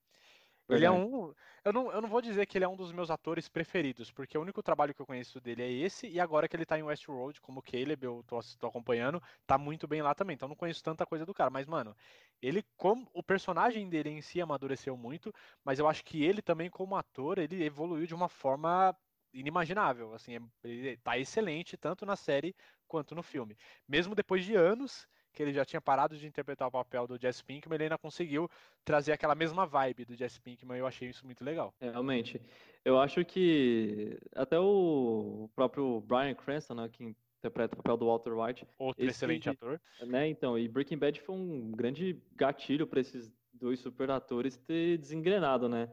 ele 0.68 0.85
é 0.85 0.90
um. 0.90 1.35
Eu 1.64 1.72
não, 1.72 1.92
eu 1.92 2.00
não 2.00 2.09
vou 2.09 2.20
dizer 2.20 2.46
que 2.46 2.59
ele 2.59 2.64
é 2.64 2.68
um 2.68 2.77
dos 2.77 2.92
meus 2.92 3.11
atores 3.11 3.48
preferidos, 3.48 4.11
porque 4.11 4.37
o 4.37 4.40
único 4.40 4.62
trabalho 4.62 4.94
que 4.94 5.00
eu 5.00 5.07
conheço 5.07 5.40
dele 5.40 5.62
é 5.62 5.70
esse, 5.70 6.07
e 6.07 6.20
agora 6.20 6.48
que 6.48 6.57
ele 6.57 6.66
tá 6.66 6.79
em 6.79 6.83
Westworld, 6.83 7.40
como 7.40 7.62
Caleb, 7.62 8.05
eu 8.05 8.24
tô, 8.27 8.40
tô 8.59 8.66
acompanhando, 8.66 9.22
tá 9.46 9.59
muito 9.59 9.87
bem 9.87 10.03
lá 10.03 10.14
também. 10.14 10.35
Então 10.35 10.48
não 10.48 10.57
conheço 10.57 10.83
tanta 10.83 11.07
coisa 11.07 11.27
do 11.27 11.35
cara. 11.35 11.50
Mas, 11.50 11.66
mano, 11.66 11.94
ele, 12.40 12.64
como. 12.77 13.09
O 13.12 13.22
personagem 13.22 13.88
dele 13.88 14.11
em 14.11 14.20
si 14.20 14.40
amadureceu 14.40 14.96
muito, 14.96 15.33
mas 15.64 15.79
eu 15.79 15.88
acho 15.88 16.05
que 16.05 16.22
ele 16.24 16.42
também, 16.42 16.70
como 16.70 16.96
ator, 16.96 17.38
ele 17.38 17.64
evoluiu 17.64 18.07
de 18.07 18.14
uma 18.14 18.29
forma 18.29 18.96
inimaginável. 19.33 20.14
Assim, 20.14 20.37
é, 20.37 20.40
ele 20.64 20.96
tá 20.98 21.18
excelente, 21.18 21.77
tanto 21.77 22.07
na 22.07 22.16
série 22.16 22.55
quanto 22.87 23.14
no 23.14 23.22
filme. 23.22 23.57
Mesmo 23.88 24.14
depois 24.14 24.44
de 24.44 24.55
anos 24.55 25.07
que 25.35 25.42
ele 25.42 25.53
já 25.53 25.64
tinha 25.64 25.81
parado 25.81 26.16
de 26.16 26.27
interpretar 26.27 26.68
o 26.68 26.70
papel 26.70 27.07
do 27.07 27.18
Jesse 27.18 27.42
Pinkman, 27.44 27.77
ele 27.77 27.85
ainda 27.85 27.99
conseguiu 27.99 28.49
trazer 28.85 29.12
aquela 29.12 29.35
mesma 29.35 29.66
vibe 29.66 30.05
do 30.05 30.14
Jesse 30.14 30.40
Pinkman, 30.40 30.77
e 30.77 30.81
eu 30.81 30.87
achei 30.87 31.09
isso 31.09 31.27
muito 31.27 31.44
legal. 31.44 31.75
É, 31.81 31.90
realmente. 31.90 32.40
Eu 32.85 32.99
acho 32.99 33.25
que 33.25 34.18
até 34.35 34.59
o 34.59 35.51
próprio 35.55 36.01
Brian 36.03 36.35
Cranston, 36.35 36.75
né, 36.75 36.88
que 36.90 37.14
interpreta 37.38 37.75
o 37.75 37.77
papel 37.79 37.97
do 37.97 38.07
Walter 38.07 38.33
White. 38.33 38.66
Outro 38.79 39.03
esse, 39.03 39.11
excelente 39.11 39.51
ator. 39.51 39.81
Né, 40.01 40.29
então, 40.29 40.59
e 40.59 40.68
Breaking 40.68 40.99
Bad 40.99 41.20
foi 41.20 41.35
um 41.35 41.73
grande 41.73 42.23
gatilho 42.37 42.87
para 42.87 43.01
esses 43.01 43.31
dois 43.53 43.81
super 43.81 44.11
atores 44.11 44.57
ter 44.57 44.99
desengrenado, 44.99 45.68
né? 45.68 45.90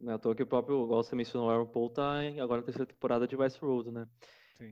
Não 0.00 0.12
é 0.12 0.14
à 0.16 0.18
toa 0.18 0.34
que 0.34 0.42
o 0.42 0.46
próprio, 0.46 0.82
igual 0.84 1.02
você 1.02 1.14
mencionou, 1.14 1.48
o 1.48 1.50
Aaron 1.50 1.66
Paul 1.66 1.88
tá 1.88 2.18
agora 2.42 2.60
na 2.60 2.66
terceira 2.66 2.86
temporada 2.86 3.26
de 3.26 3.36
Westworld, 3.36 3.90
né? 3.90 4.06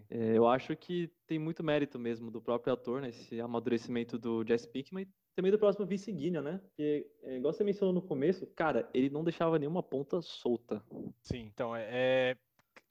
É, 0.09 0.37
eu 0.37 0.47
acho 0.47 0.77
que 0.77 1.11
tem 1.27 1.38
muito 1.38 1.62
mérito 1.62 1.99
mesmo 1.99 2.31
do 2.31 2.40
próprio 2.40 2.73
ator, 2.73 3.01
né? 3.01 3.09
Esse 3.09 3.40
amadurecimento 3.40 4.18
do 4.18 4.45
Jesse 4.47 4.68
Pinkman 4.68 5.03
e 5.05 5.09
também 5.35 5.51
do 5.51 5.59
próximo 5.59 5.87
Vince 5.87 6.12
Gillian, 6.12 6.42
né? 6.42 6.59
Porque, 6.59 7.11
é, 7.23 7.37
igual 7.37 7.53
você 7.53 7.64
mencionou 7.64 7.95
no 7.95 8.03
começo, 8.03 8.47
cara, 8.55 8.88
ele 8.95 9.11
não 9.11 9.25
deixava 9.25 9.59
nenhuma 9.59 9.83
ponta 9.83 10.21
solta. 10.21 10.83
Sim, 11.23 11.51
então 11.53 11.75
é, 11.75 12.37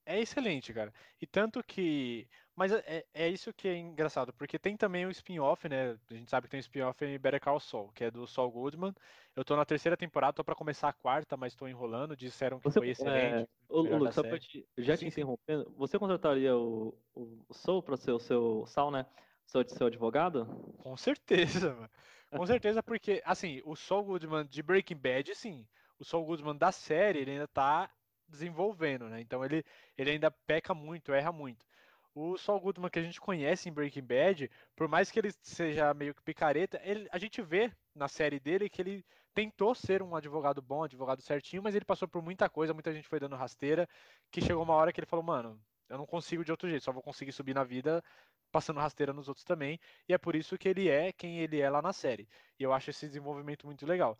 é, 0.06 0.18
é 0.18 0.20
excelente, 0.22 0.74
cara. 0.74 0.94
E 1.22 1.26
tanto 1.26 1.64
que 1.64 2.28
mas 2.56 2.72
é, 2.72 2.84
é, 2.86 3.06
é 3.14 3.28
isso 3.30 3.54
que 3.54 3.68
é 3.68 3.78
engraçado, 3.78 4.34
porque 4.34 4.60
tem 4.60 4.76
também 4.76 5.06
o 5.06 5.12
spin-off, 5.12 5.68
né? 5.68 5.98
A 6.10 6.14
gente 6.14 6.30
sabe 6.30 6.48
que 6.48 6.52
tem 6.52 6.60
o 6.60 6.62
spin-off 6.62 7.04
em 7.04 7.18
Better 7.18 7.40
Call 7.40 7.60
Saul, 7.60 7.92
que 7.94 8.04
é 8.04 8.12
do 8.12 8.28
Saul 8.28 8.52
Goodman. 8.52 8.94
Eu 9.36 9.46
tô 9.46 9.56
na 9.56 9.66
terceira 9.66 9.96
temporada, 9.96 10.34
tô 10.34 10.44
pra 10.44 10.54
começar 10.54 10.90
a 10.90 10.94
quarta, 10.94 11.38
mas 11.38 11.56
tô 11.56 11.68
enrolando. 11.68 12.16
Disseram 12.16 12.60
que 12.60 12.66
você, 12.66 12.80
foi 12.80 12.90
excelente. 12.90 13.44
É... 13.44 13.48
Ô, 13.70 13.82
Lucas, 13.82 14.14
só 14.14 14.22
pra 14.22 14.38
te, 14.38 14.64
já 14.78 14.98
te 14.98 15.08
interrompendo, 15.08 15.74
você 15.78 15.98
contrataria 15.98 16.56
o, 16.56 16.94
o 17.16 17.54
Saul 17.54 17.82
pra 17.82 17.96
ser 17.98 18.12
o 18.12 18.20
seu 18.20 18.66
Saul, 18.68 18.92
né? 18.92 19.06
Seu, 19.46 19.68
seu 19.68 19.88
advogado? 19.88 20.46
Com 20.80 20.96
certeza, 20.98 21.74
mano. 21.74 21.90
Com 22.30 22.46
certeza, 22.46 22.84
porque, 22.84 23.22
assim, 23.26 23.62
o 23.66 23.76
Saul 23.76 24.04
Goodman 24.04 24.46
de 24.46 24.62
Breaking 24.62 24.98
Bad, 24.98 25.34
sim. 25.36 25.66
O 25.98 26.06
Saul 26.06 26.26
Goodman 26.26 26.56
da 26.56 26.72
série, 26.72 27.20
ele 27.20 27.32
ainda 27.32 27.48
tá 27.48 27.90
desenvolvendo, 28.32 29.08
né? 29.10 29.22
Então 29.22 29.44
ele, 29.46 29.64
ele 29.98 30.12
ainda 30.12 30.32
peca 30.32 30.74
muito, 30.74 31.14
erra 31.14 31.32
muito. 31.32 31.66
O 32.14 32.38
Saul 32.38 32.60
Goodman 32.60 32.90
que 32.90 33.00
a 33.00 33.04
gente 33.04 33.22
conhece 33.22 33.70
em 33.70 33.72
Breaking 33.72 34.04
Bad, 34.04 34.50
por 34.76 34.88
mais 34.88 35.12
que 35.12 35.20
ele 35.20 35.32
seja 35.42 35.94
meio 35.94 36.14
que 36.14 36.22
picareta, 36.22 36.82
ele, 36.84 37.08
a 37.12 37.18
gente 37.18 37.42
vê 37.42 37.72
na 37.96 38.08
série 38.08 38.40
dele 38.40 38.70
que 38.70 38.82
ele 38.82 39.06
tentou 39.34 39.74
ser 39.74 40.02
um 40.02 40.16
advogado 40.16 40.62
bom, 40.62 40.84
advogado 40.84 41.22
certinho, 41.22 41.64
mas 41.64 41.76
ele 41.76 41.86
passou 41.86 42.08
por 42.08 42.22
muita 42.22 42.50
coisa, 42.50 42.74
muita 42.74 42.94
gente 42.94 43.08
foi 43.08 43.20
dando 43.20 43.36
rasteira, 43.36 43.88
que 44.30 44.42
chegou 44.42 44.64
uma 44.64 44.74
hora 44.74 44.92
que 44.92 45.00
ele 45.00 45.08
falou, 45.08 45.24
mano, 45.24 45.60
eu 45.90 45.98
não 45.98 46.06
consigo 46.06 46.44
de 46.44 46.52
outro 46.52 46.70
jeito, 46.70 46.84
só 46.84 46.92
vou 46.92 47.02
conseguir 47.02 47.32
subir 47.32 47.54
na 47.54 47.64
vida 47.64 48.04
passando 48.52 48.80
rasteira 48.80 49.14
nos 49.14 49.30
outros 49.30 49.46
também, 49.46 49.80
e 50.08 50.14
é 50.14 50.18
por 50.18 50.36
isso 50.36 50.58
que 50.58 50.68
ele 50.68 50.90
é 50.90 51.12
quem 51.14 51.40
ele 51.40 51.62
é 51.62 51.70
lá 51.70 51.82
na 51.82 51.94
série. 51.94 52.28
E 52.60 52.64
eu 52.64 52.74
acho 52.74 52.90
esse 52.90 53.08
desenvolvimento 53.08 53.66
muito 53.66 53.86
legal. 53.86 54.20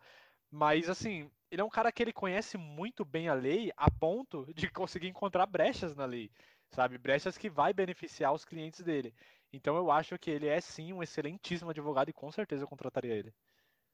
Mas 0.50 0.88
assim, 0.88 1.30
ele 1.52 1.60
é 1.60 1.64
um 1.64 1.70
cara 1.70 1.92
que 1.92 2.02
ele 2.02 2.12
conhece 2.12 2.58
muito 2.58 3.04
bem 3.04 3.28
a 3.28 3.34
lei 3.34 3.70
a 3.76 3.88
ponto 3.90 4.44
de 4.54 4.68
conseguir 4.72 5.06
encontrar 5.06 5.46
brechas 5.46 5.94
na 5.94 6.04
lei 6.04 6.30
sabe? 6.72 6.98
Brechas 6.98 7.38
que 7.38 7.48
vai 7.48 7.72
beneficiar 7.72 8.32
os 8.32 8.44
clientes 8.44 8.80
dele. 8.80 9.14
Então 9.52 9.76
eu 9.76 9.90
acho 9.90 10.18
que 10.18 10.30
ele 10.30 10.46
é 10.46 10.60
sim 10.60 10.92
um 10.92 11.02
excelentíssimo 11.02 11.70
advogado 11.70 12.08
e 12.08 12.12
com 12.12 12.30
certeza 12.32 12.64
eu 12.64 12.68
contrataria 12.68 13.14
ele. 13.14 13.32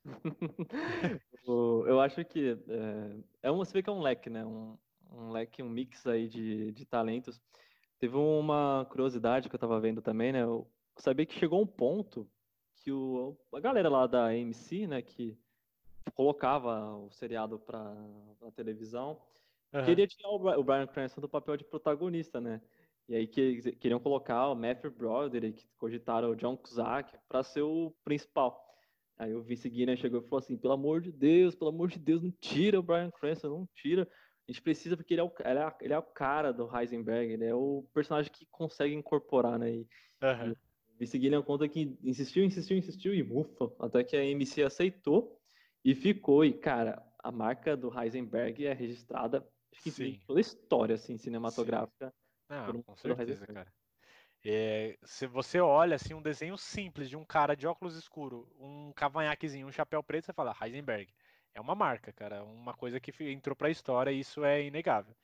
eu 1.44 2.00
acho 2.00 2.24
que 2.24 2.56
é, 2.68 3.48
é 3.48 3.50
um, 3.50 3.58
você 3.58 3.72
vê 3.72 3.82
que 3.82 3.90
é 3.90 3.92
um 3.92 4.00
leque, 4.00 4.30
né? 4.30 4.44
Um, 4.44 4.78
um 5.10 5.30
leque, 5.30 5.62
um 5.62 5.68
mix 5.68 6.06
aí 6.06 6.28
de, 6.28 6.72
de 6.72 6.86
talentos. 6.86 7.40
Teve 7.98 8.16
uma 8.16 8.86
curiosidade 8.90 9.48
que 9.48 9.54
eu 9.54 9.58
tava 9.58 9.80
vendo 9.80 10.00
também, 10.00 10.32
né? 10.32 10.42
Eu 10.42 10.70
sabia 10.96 11.26
que 11.26 11.38
chegou 11.38 11.60
um 11.60 11.66
ponto 11.66 12.30
que 12.76 12.92
o, 12.92 13.36
a 13.52 13.58
galera 13.58 13.88
lá 13.88 14.06
da 14.06 14.26
AMC, 14.26 14.86
né, 14.86 15.02
que 15.02 15.36
colocava 16.10 16.96
o 16.96 17.10
seriado 17.10 17.58
para 17.58 17.94
a 18.42 18.50
televisão, 18.52 19.20
Uhum. 19.72 19.84
Queria 19.84 20.06
tirar 20.06 20.30
o 20.30 20.64
Brian 20.64 20.86
Cranston 20.86 21.20
do 21.20 21.28
papel 21.28 21.56
de 21.56 21.64
protagonista, 21.64 22.40
né? 22.40 22.60
E 23.08 23.14
aí 23.14 23.26
que, 23.26 23.72
queriam 23.72 24.00
colocar 24.00 24.48
o 24.48 24.54
Matthew 24.54 24.90
Broderick, 24.90 25.66
cogitaram 25.78 26.30
o 26.30 26.36
John 26.36 26.56
Cusack 26.56 27.16
para 27.28 27.42
ser 27.42 27.62
o 27.62 27.94
principal. 28.04 28.66
Aí 29.16 29.34
o 29.34 29.42
Vince 29.42 29.68
Gillian 29.68 29.96
chegou 29.96 30.20
e 30.20 30.24
falou 30.24 30.38
assim, 30.38 30.56
pelo 30.56 30.74
amor 30.74 31.00
de 31.00 31.10
Deus, 31.10 31.54
pelo 31.54 31.70
amor 31.70 31.88
de 31.88 31.98
Deus, 31.98 32.22
não 32.22 32.30
tira 32.30 32.78
o 32.78 32.82
Brian 32.82 33.10
Cranston, 33.10 33.48
não 33.48 33.68
tira. 33.74 34.08
A 34.46 34.52
gente 34.52 34.62
precisa 34.62 34.96
porque 34.96 35.14
ele 35.14 35.20
é 35.20 35.24
o, 35.24 35.32
ele 35.44 35.58
é, 35.58 35.74
ele 35.82 35.92
é 35.92 35.98
o 35.98 36.02
cara 36.02 36.52
do 36.52 36.68
Heisenberg, 36.74 37.32
ele 37.32 37.44
é 37.44 37.54
o 37.54 37.84
personagem 37.92 38.30
que 38.30 38.46
consegue 38.46 38.94
incorporar, 38.94 39.58
né? 39.58 39.70
E, 39.70 39.88
uhum. 40.22 40.52
e 40.52 40.98
Vince 40.98 41.20
Gillian 41.20 41.42
conta 41.42 41.68
que 41.68 41.96
insistiu, 42.02 42.44
insistiu, 42.44 42.76
insistiu 42.76 43.14
e 43.14 43.22
ufa, 43.22 43.70
até 43.80 44.04
que 44.04 44.16
a 44.16 44.24
MC 44.24 44.62
aceitou 44.62 45.37
e 45.90 45.94
ficou. 45.94 46.44
E, 46.44 46.52
cara, 46.52 47.02
a 47.18 47.32
marca 47.32 47.76
do 47.76 47.90
Heisenberg 47.98 48.66
é 48.66 48.72
registrada 48.72 49.46
Acho 49.72 49.82
que 49.82 49.90
Sim. 49.90 50.20
toda 50.26 50.38
a 50.38 50.42
história 50.42 50.94
assim, 50.94 51.16
cinematográfica. 51.16 52.12
Não, 52.48 52.82
com 52.82 52.96
certeza, 52.96 53.46
cara. 53.46 53.72
É, 54.44 54.96
se 55.04 55.26
você 55.26 55.60
olha 55.60 55.96
assim 55.96 56.14
um 56.14 56.22
desenho 56.22 56.56
simples 56.56 57.08
de 57.08 57.16
um 57.16 57.24
cara 57.24 57.54
de 57.54 57.66
óculos 57.66 57.96
escuro, 57.96 58.48
um 58.58 58.92
cavanhaquezinho, 58.92 59.66
um 59.66 59.72
chapéu 59.72 60.02
preto, 60.02 60.26
você 60.26 60.32
fala 60.32 60.56
Heisenberg. 60.60 61.12
É 61.54 61.60
uma 61.60 61.74
marca, 61.74 62.12
cara, 62.12 62.44
uma 62.44 62.72
coisa 62.72 63.00
que 63.00 63.12
entrou 63.30 63.56
para 63.56 63.68
a 63.68 63.70
história 63.70 64.10
e 64.10 64.20
isso 64.20 64.44
é 64.44 64.62
inegável. 64.62 65.14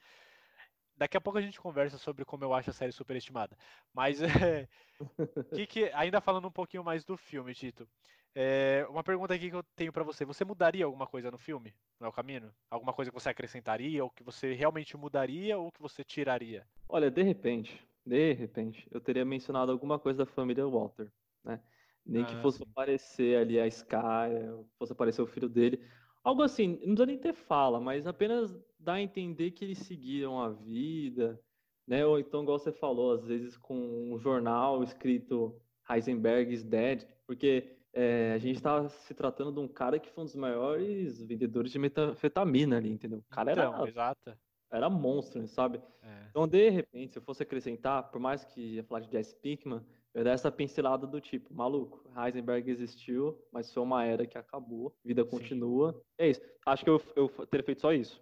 Daqui 0.96 1.16
a 1.16 1.20
pouco 1.20 1.38
a 1.38 1.42
gente 1.42 1.60
conversa 1.60 1.96
sobre 1.98 2.24
como 2.24 2.44
eu 2.44 2.52
acho 2.52 2.70
a 2.70 2.72
série 2.72 2.92
superestimada. 2.92 3.56
Mas 3.92 4.20
é, 4.20 4.68
que 5.54 5.66
que, 5.66 5.84
ainda 5.94 6.20
falando 6.20 6.48
um 6.48 6.52
pouquinho 6.52 6.84
mais 6.84 7.04
do 7.04 7.16
filme, 7.16 7.54
Tito. 7.54 7.88
É, 8.34 8.84
uma 8.90 9.04
pergunta 9.04 9.32
aqui 9.32 9.48
que 9.48 9.56
eu 9.56 9.62
tenho 9.76 9.92
para 9.92 10.02
você: 10.02 10.24
você 10.24 10.44
mudaria 10.44 10.84
alguma 10.84 11.06
coisa 11.06 11.30
no 11.30 11.38
filme? 11.38 11.72
No 12.00 12.12
caminho? 12.12 12.52
Alguma 12.68 12.92
coisa 12.92 13.10
que 13.10 13.18
você 13.18 13.28
acrescentaria, 13.28 14.02
ou 14.02 14.10
que 14.10 14.24
você 14.24 14.52
realmente 14.54 14.96
mudaria, 14.96 15.56
ou 15.56 15.70
que 15.70 15.80
você 15.80 16.02
tiraria? 16.02 16.66
Olha, 16.88 17.10
de 17.10 17.22
repente, 17.22 17.86
de 18.04 18.32
repente, 18.32 18.86
eu 18.90 19.00
teria 19.00 19.24
mencionado 19.24 19.70
alguma 19.70 19.98
coisa 19.98 20.24
da 20.24 20.26
família 20.26 20.66
Walter, 20.66 21.10
né? 21.44 21.60
Nem 22.04 22.22
ah, 22.22 22.26
que 22.26 22.36
fosse 22.42 22.58
sim. 22.58 22.64
aparecer 22.70 23.38
ali 23.38 23.58
a 23.58 23.66
Sky, 23.66 24.30
fosse 24.78 24.92
aparecer 24.92 25.22
o 25.22 25.26
filho 25.26 25.48
dele. 25.48 25.80
Algo 26.22 26.42
assim, 26.42 26.68
não 26.68 26.94
precisa 26.94 27.06
nem 27.06 27.18
ter 27.18 27.34
fala, 27.34 27.80
mas 27.80 28.06
apenas 28.06 28.54
dar 28.78 28.94
a 28.94 29.02
entender 29.02 29.52
que 29.52 29.64
eles 29.64 29.78
seguiram 29.78 30.40
a 30.40 30.50
vida, 30.50 31.40
né? 31.86 32.04
Ou 32.04 32.18
então, 32.18 32.42
igual 32.42 32.58
você 32.58 32.72
falou, 32.72 33.12
às 33.12 33.24
vezes 33.24 33.56
com 33.56 34.12
um 34.12 34.18
jornal 34.18 34.82
escrito 34.82 35.58
Heisenberg 35.88 36.52
is 36.52 36.64
dead, 36.64 37.06
porque 37.26 37.73
é, 37.94 38.32
a 38.34 38.38
gente 38.38 38.56
estava 38.56 38.88
se 38.88 39.14
tratando 39.14 39.52
de 39.52 39.60
um 39.60 39.68
cara 39.68 40.00
que 40.00 40.10
foi 40.10 40.22
um 40.22 40.26
dos 40.26 40.34
maiores 40.34 41.22
vendedores 41.22 41.70
de 41.70 41.78
metanfetamina 41.78 42.76
ali, 42.76 42.90
entendeu? 42.90 43.20
O 43.20 43.34
cara 43.34 43.52
então, 43.52 43.74
era, 43.74 43.88
exato. 43.88 44.38
era 44.70 44.90
monstro, 44.90 45.46
sabe? 45.46 45.80
É. 46.02 46.26
Então, 46.28 46.48
de 46.48 46.68
repente, 46.70 47.12
se 47.12 47.18
eu 47.18 47.22
fosse 47.22 47.44
acrescentar, 47.44 48.10
por 48.10 48.20
mais 48.20 48.44
que 48.44 48.60
ia 48.60 48.84
falar 48.84 49.00
de 49.00 49.12
Jesse 49.12 49.36
Pinkman, 49.36 49.80
eu 50.12 50.20
ia 50.20 50.24
dar 50.24 50.32
essa 50.32 50.50
pincelada 50.50 51.06
do 51.06 51.20
tipo, 51.20 51.54
maluco, 51.54 52.04
Heisenberg 52.16 52.68
existiu, 52.68 53.40
mas 53.52 53.72
foi 53.72 53.82
uma 53.82 54.04
era 54.04 54.26
que 54.26 54.36
acabou, 54.36 54.92
vida 55.04 55.22
Sim. 55.22 55.30
continua. 55.30 56.02
É 56.18 56.28
isso. 56.28 56.40
Acho 56.66 56.82
que 56.82 56.90
eu, 56.90 57.00
eu 57.14 57.28
teria 57.46 57.64
feito 57.64 57.80
só 57.80 57.92
isso. 57.92 58.20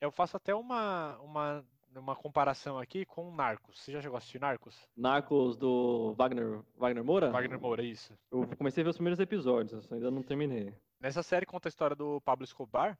Eu 0.00 0.12
faço 0.12 0.36
até 0.36 0.54
uma, 0.54 1.18
uma 1.18 1.64
uma 1.98 2.16
comparação 2.16 2.78
aqui 2.78 3.04
com 3.04 3.34
Narcos. 3.34 3.80
Você 3.80 3.92
já 3.92 4.00
chegou 4.00 4.16
a 4.16 4.18
assistir 4.18 4.40
Narcos? 4.40 4.88
Narcos 4.96 5.56
do 5.56 6.14
Wagner, 6.16 6.62
Wagner 6.76 7.04
Moura? 7.04 7.30
Wagner 7.30 7.60
Moura, 7.60 7.82
isso. 7.82 8.12
Eu 8.30 8.46
comecei 8.56 8.82
a 8.82 8.84
ver 8.84 8.90
os 8.90 8.96
primeiros 8.96 9.20
episódios, 9.20 9.90
ainda 9.92 10.10
não 10.10 10.22
terminei. 10.22 10.74
Nessa 11.00 11.22
série 11.22 11.46
conta 11.46 11.68
a 11.68 11.70
história 11.70 11.94
do 11.94 12.20
Pablo 12.20 12.44
Escobar. 12.44 12.98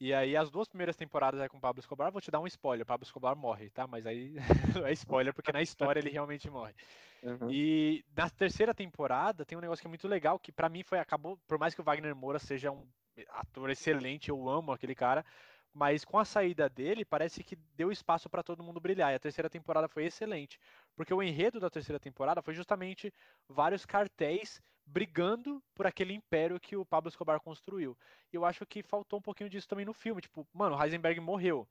E 0.00 0.14
aí 0.14 0.34
as 0.34 0.50
duas 0.50 0.66
primeiras 0.66 0.96
temporadas 0.96 1.40
é 1.40 1.48
com 1.48 1.58
o 1.58 1.60
Pablo 1.60 1.78
Escobar, 1.78 2.10
vou 2.10 2.22
te 2.22 2.30
dar 2.30 2.40
um 2.40 2.46
spoiler, 2.46 2.86
Pablo 2.86 3.04
Escobar 3.04 3.36
morre, 3.36 3.68
tá? 3.68 3.86
Mas 3.86 4.06
aí 4.06 4.34
é 4.88 4.92
spoiler, 4.92 5.34
porque 5.34 5.52
na 5.52 5.60
história 5.60 6.00
ele 6.00 6.08
realmente 6.08 6.48
morre. 6.48 6.74
Uhum. 7.22 7.50
E 7.50 8.02
na 8.16 8.30
terceira 8.30 8.72
temporada 8.72 9.44
tem 9.44 9.58
um 9.58 9.60
negócio 9.60 9.82
que 9.82 9.86
é 9.86 9.90
muito 9.90 10.08
legal, 10.08 10.38
que 10.38 10.50
para 10.50 10.70
mim 10.70 10.82
foi, 10.82 10.98
acabou, 10.98 11.38
por 11.46 11.58
mais 11.58 11.74
que 11.74 11.82
o 11.82 11.84
Wagner 11.84 12.16
Moura 12.16 12.38
seja 12.38 12.70
um 12.70 12.86
ator 13.28 13.68
excelente, 13.68 14.30
eu 14.30 14.48
amo 14.48 14.72
aquele 14.72 14.94
cara, 14.94 15.22
mas 15.72 16.04
com 16.04 16.18
a 16.18 16.24
saída 16.24 16.68
dele, 16.68 17.04
parece 17.04 17.44
que 17.44 17.56
deu 17.76 17.92
espaço 17.92 18.28
para 18.28 18.42
todo 18.42 18.62
mundo 18.62 18.80
brilhar. 18.80 19.12
E 19.12 19.14
a 19.14 19.20
terceira 19.20 19.48
temporada 19.48 19.88
foi 19.88 20.04
excelente, 20.04 20.58
porque 20.96 21.14
o 21.14 21.22
enredo 21.22 21.60
da 21.60 21.70
terceira 21.70 22.00
temporada 22.00 22.42
foi 22.42 22.54
justamente 22.54 23.12
vários 23.48 23.86
cartéis 23.86 24.60
brigando 24.84 25.62
por 25.74 25.86
aquele 25.86 26.12
império 26.12 26.58
que 26.58 26.76
o 26.76 26.84
Pablo 26.84 27.08
Escobar 27.08 27.40
construiu. 27.40 27.96
E 28.32 28.36
eu 28.36 28.44
acho 28.44 28.66
que 28.66 28.82
faltou 28.82 29.18
um 29.20 29.22
pouquinho 29.22 29.48
disso 29.48 29.68
também 29.68 29.84
no 29.84 29.92
filme. 29.92 30.20
Tipo, 30.20 30.46
mano, 30.52 30.80
Heisenberg 30.82 31.20
morreu. 31.20 31.68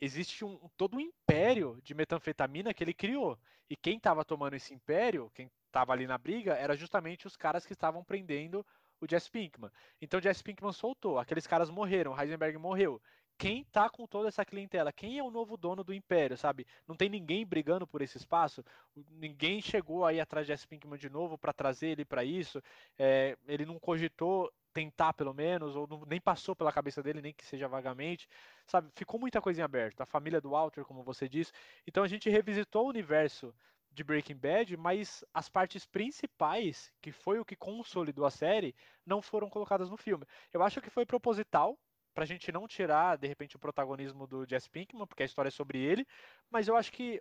Existe 0.00 0.44
um, 0.44 0.58
todo 0.76 0.96
um 0.96 1.00
império 1.00 1.78
de 1.82 1.94
metanfetamina 1.94 2.72
que 2.72 2.82
ele 2.82 2.94
criou. 2.94 3.38
E 3.68 3.76
quem 3.76 3.98
estava 3.98 4.24
tomando 4.24 4.54
esse 4.54 4.72
império, 4.74 5.30
quem 5.34 5.50
estava 5.66 5.92
ali 5.92 6.06
na 6.06 6.18
briga, 6.18 6.54
era 6.54 6.74
justamente 6.74 7.26
os 7.26 7.36
caras 7.36 7.66
que 7.66 7.72
estavam 7.72 8.02
prendendo 8.02 8.64
o 9.00 9.06
Jesse 9.08 9.30
Pinkman. 9.30 9.70
Então 10.00 10.18
o 10.18 10.22
Jesse 10.22 10.42
Pinkman 10.42 10.72
soltou, 10.72 11.18
aqueles 11.18 11.46
caras 11.46 11.68
morreram, 11.68 12.18
Heisenberg 12.18 12.56
morreu 12.56 13.00
quem 13.38 13.64
tá 13.64 13.88
com 13.88 14.06
toda 14.06 14.28
essa 14.28 14.44
clientela? 14.44 14.92
Quem 14.92 15.18
é 15.18 15.22
o 15.22 15.30
novo 15.30 15.56
dono 15.56 15.82
do 15.82 15.92
império, 15.92 16.36
sabe? 16.36 16.66
Não 16.86 16.96
tem 16.96 17.08
ninguém 17.08 17.44
brigando 17.44 17.86
por 17.86 18.00
esse 18.02 18.16
espaço. 18.16 18.64
Ninguém 19.10 19.60
chegou 19.60 20.04
aí 20.04 20.20
atrás 20.20 20.46
de 20.46 20.52
Jesse 20.52 20.66
Pinkman 20.66 20.98
de 20.98 21.10
novo 21.10 21.36
para 21.36 21.52
trazer 21.52 21.88
ele 21.88 22.04
para 22.04 22.24
isso. 22.24 22.62
É, 22.98 23.36
ele 23.46 23.66
não 23.66 23.78
cogitou 23.78 24.52
tentar 24.72 25.12
pelo 25.12 25.34
menos, 25.34 25.76
ou 25.76 25.86
não, 25.86 26.04
nem 26.06 26.20
passou 26.20 26.56
pela 26.56 26.72
cabeça 26.72 27.02
dele, 27.02 27.20
nem 27.20 27.34
que 27.34 27.44
seja 27.44 27.68
vagamente, 27.68 28.28
sabe? 28.66 28.90
Ficou 28.94 29.20
muita 29.20 29.40
coisa 29.40 29.60
em 29.60 29.64
aberto. 29.64 30.00
A 30.00 30.06
família 30.06 30.40
do 30.40 30.50
Walter, 30.50 30.84
como 30.84 31.02
você 31.02 31.28
disse. 31.28 31.52
Então 31.86 32.02
a 32.02 32.08
gente 32.08 32.30
revisitou 32.30 32.86
o 32.86 32.88
universo 32.88 33.54
de 33.90 34.02
Breaking 34.02 34.36
Bad, 34.36 34.76
mas 34.76 35.24
as 35.34 35.48
partes 35.48 35.84
principais, 35.84 36.90
que 37.00 37.12
foi 37.12 37.38
o 37.38 37.44
que 37.44 37.54
consolidou 37.54 38.24
a 38.24 38.30
série, 38.30 38.74
não 39.04 39.20
foram 39.20 39.50
colocadas 39.50 39.90
no 39.90 39.96
filme. 39.96 40.24
Eu 40.52 40.62
acho 40.62 40.80
que 40.80 40.88
foi 40.88 41.04
proposital, 41.04 41.78
pra 42.14 42.24
gente 42.24 42.52
não 42.52 42.66
tirar, 42.68 43.16
de 43.16 43.26
repente, 43.26 43.56
o 43.56 43.58
protagonismo 43.58 44.26
do 44.26 44.46
Jesse 44.46 44.70
Pinkman, 44.70 45.06
porque 45.06 45.22
a 45.22 45.26
história 45.26 45.48
é 45.48 45.50
sobre 45.50 45.78
ele, 45.78 46.06
mas 46.50 46.68
eu 46.68 46.76
acho 46.76 46.92
que 46.92 47.20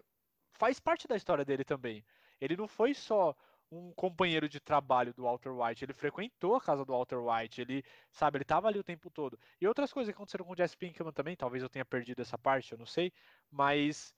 faz 0.54 0.80
parte 0.80 1.08
da 1.08 1.16
história 1.16 1.46
dele 1.46 1.64
também. 1.64 2.06
Ele 2.40 2.58
não 2.58 2.68
foi 2.68 2.94
só 2.94 3.36
um 3.72 3.94
companheiro 3.94 4.50
de 4.50 4.60
trabalho 4.60 5.14
do 5.14 5.24
Walter 5.24 5.50
White, 5.50 5.86
ele 5.86 5.94
frequentou 5.94 6.56
a 6.56 6.62
casa 6.62 6.84
do 6.84 6.92
Walter 6.92 7.20
White, 7.20 7.62
ele, 7.62 7.84
sabe, 8.12 8.38
ele 8.38 8.44
estava 8.44 8.68
ali 8.68 8.78
o 8.78 8.84
tempo 8.84 9.10
todo. 9.10 9.40
E 9.62 9.68
outras 9.68 9.94
coisas 9.94 10.12
que 10.12 10.16
aconteceram 10.16 10.44
com 10.44 10.52
o 10.52 10.58
Jesse 10.58 10.76
Pinkman 10.76 11.14
também, 11.14 11.38
talvez 11.38 11.64
eu 11.64 11.70
tenha 11.70 11.86
perdido 11.86 12.22
essa 12.22 12.38
parte, 12.38 12.74
eu 12.74 12.78
não 12.78 12.86
sei, 12.86 13.14
mas 13.50 14.14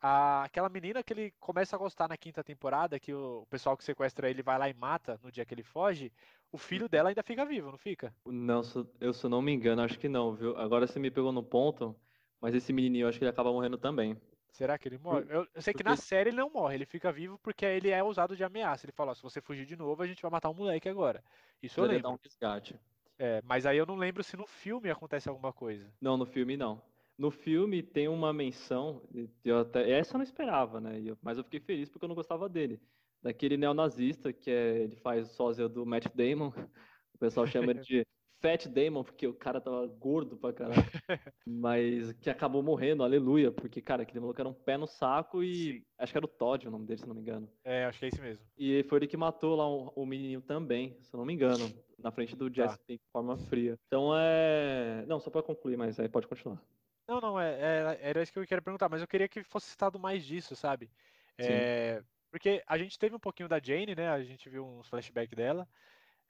a, 0.00 0.44
aquela 0.44 0.68
menina 0.68 1.02
que 1.02 1.12
ele 1.12 1.32
começa 1.40 1.76
a 1.76 1.78
gostar 1.78 2.08
na 2.08 2.16
quinta 2.16 2.42
temporada, 2.42 2.98
que 2.98 3.12
o, 3.12 3.42
o 3.42 3.46
pessoal 3.46 3.76
que 3.76 3.84
sequestra 3.84 4.30
ele 4.30 4.42
vai 4.42 4.58
lá 4.58 4.68
e 4.68 4.74
mata 4.74 5.18
no 5.22 5.30
dia 5.30 5.44
que 5.44 5.54
ele 5.54 5.62
foge, 5.62 6.12
o 6.52 6.58
filho 6.58 6.88
dela 6.88 7.08
ainda 7.08 7.22
fica 7.22 7.44
vivo, 7.44 7.70
não 7.70 7.78
fica? 7.78 8.14
Não, 8.24 8.62
eu 9.00 9.12
se 9.12 9.28
não 9.28 9.42
me 9.42 9.52
engano, 9.52 9.82
acho 9.82 9.98
que 9.98 10.08
não, 10.08 10.34
viu? 10.34 10.56
Agora 10.56 10.86
você 10.86 10.98
me 10.98 11.10
pegou 11.10 11.32
no 11.32 11.42
ponto, 11.42 11.94
mas 12.40 12.54
esse 12.54 12.72
menininho, 12.72 13.04
eu 13.04 13.08
acho 13.08 13.18
que 13.18 13.24
ele 13.24 13.30
acaba 13.30 13.52
morrendo 13.52 13.76
também. 13.76 14.16
Será 14.50 14.78
que 14.78 14.88
ele 14.88 14.98
morre? 14.98 15.26
Eu, 15.28 15.46
eu 15.54 15.62
sei 15.62 15.74
que 15.74 15.84
na 15.84 15.94
série 15.94 16.30
ele 16.30 16.38
não 16.38 16.50
morre, 16.50 16.76
ele 16.76 16.86
fica 16.86 17.12
vivo 17.12 17.38
porque 17.38 17.64
ele 17.64 17.90
é 17.90 18.02
usado 18.02 18.34
de 18.34 18.42
ameaça. 18.42 18.86
Ele 18.86 18.92
fala, 18.92 19.12
ó, 19.12 19.14
se 19.14 19.22
você 19.22 19.40
fugir 19.40 19.66
de 19.66 19.76
novo, 19.76 20.02
a 20.02 20.06
gente 20.06 20.22
vai 20.22 20.30
matar 20.30 20.48
um 20.48 20.54
moleque 20.54 20.88
agora. 20.88 21.22
Isso 21.62 21.80
eu 21.80 21.84
lembro. 21.84 22.02
Dar 22.04 22.10
um 22.10 22.18
resgate. 22.22 22.78
É, 23.18 23.42
mas 23.44 23.66
aí 23.66 23.76
eu 23.76 23.86
não 23.86 23.96
lembro 23.96 24.22
se 24.22 24.36
no 24.36 24.46
filme 24.46 24.90
acontece 24.90 25.28
alguma 25.28 25.52
coisa. 25.52 25.92
Não, 26.00 26.16
no 26.16 26.24
filme 26.24 26.56
não. 26.56 26.80
No 27.18 27.30
filme 27.30 27.82
tem 27.82 28.06
uma 28.06 28.32
menção, 28.32 29.02
eu 29.44 29.58
até, 29.58 29.90
essa 29.90 30.14
eu 30.14 30.18
não 30.18 30.24
esperava, 30.24 30.80
né? 30.80 30.92
Mas 31.20 31.36
eu 31.36 31.44
fiquei 31.44 31.58
feliz 31.58 31.88
porque 31.88 32.04
eu 32.04 32.08
não 32.08 32.14
gostava 32.14 32.48
dele. 32.48 32.80
Daquele 33.20 33.56
neonazista 33.56 34.32
que 34.32 34.50
é, 34.50 34.78
ele 34.84 34.96
faz 34.96 35.28
sósia 35.32 35.68
do 35.68 35.84
Matt 35.84 36.06
Damon. 36.14 36.52
O 37.14 37.18
pessoal 37.18 37.48
chama 37.48 37.72
ele 37.72 37.80
de 37.80 38.06
Fat 38.40 38.68
Damon, 38.68 39.02
porque 39.02 39.26
o 39.26 39.34
cara 39.34 39.60
tava 39.60 39.86
gordo 39.86 40.36
pra 40.36 40.52
caralho. 40.52 40.76
Mas 41.46 42.12
que 42.12 42.30
acabou 42.30 42.62
morrendo, 42.62 43.02
aleluia, 43.02 43.50
porque, 43.50 43.80
cara, 43.80 44.02
aquele 44.02 44.20
maluco 44.20 44.40
era 44.40 44.48
um 44.48 44.54
pé 44.54 44.76
no 44.76 44.86
saco 44.86 45.42
e. 45.42 45.54
Sim. 45.54 45.84
Acho 45.98 46.12
que 46.12 46.18
era 46.18 46.26
o 46.26 46.28
Todd 46.28 46.68
o 46.68 46.70
nome 46.70 46.86
dele, 46.86 47.00
se 47.00 47.08
não 47.08 47.14
me 47.14 47.20
engano. 47.20 47.48
É, 47.64 47.84
acho 47.86 47.98
que 47.98 48.04
é 48.04 48.08
esse 48.08 48.20
mesmo. 48.20 48.44
E 48.56 48.84
foi 48.84 48.98
ele 48.98 49.08
que 49.08 49.16
matou 49.16 49.56
lá 49.56 49.68
o, 49.68 49.92
o 49.96 50.06
menino 50.06 50.40
também, 50.40 50.96
se 51.02 51.12
eu 51.12 51.18
não 51.18 51.26
me 51.26 51.34
engano, 51.34 51.68
na 51.98 52.12
frente 52.12 52.36
do 52.36 52.52
Jesse 52.52 52.78
tá. 52.78 52.84
de 52.88 53.00
forma 53.12 53.36
fria. 53.36 53.76
Então 53.86 54.12
é. 54.16 55.04
Não, 55.08 55.18
só 55.18 55.30
pra 55.30 55.42
concluir, 55.42 55.76
mas 55.76 55.98
aí 55.98 56.08
pode 56.08 56.28
continuar. 56.28 56.62
Não, 57.08 57.20
não, 57.20 57.40
é, 57.40 57.54
é, 57.54 57.98
era 58.02 58.22
isso 58.22 58.32
que 58.32 58.38
eu 58.38 58.46
queria 58.46 58.60
perguntar, 58.60 58.88
mas 58.88 59.00
eu 59.00 59.08
queria 59.08 59.28
que 59.28 59.42
fosse 59.42 59.70
citado 59.70 59.98
mais 59.98 60.24
disso, 60.24 60.54
sabe? 60.54 60.90
É, 61.38 62.02
porque 62.30 62.62
a 62.66 62.76
gente 62.76 62.98
teve 62.98 63.16
um 63.16 63.20
pouquinho 63.20 63.48
da 63.48 63.58
Jane, 63.58 63.94
né? 63.94 64.10
A 64.10 64.22
gente 64.22 64.48
viu 64.50 64.66
uns 64.66 64.88
flashbacks 64.88 65.34
dela. 65.34 65.66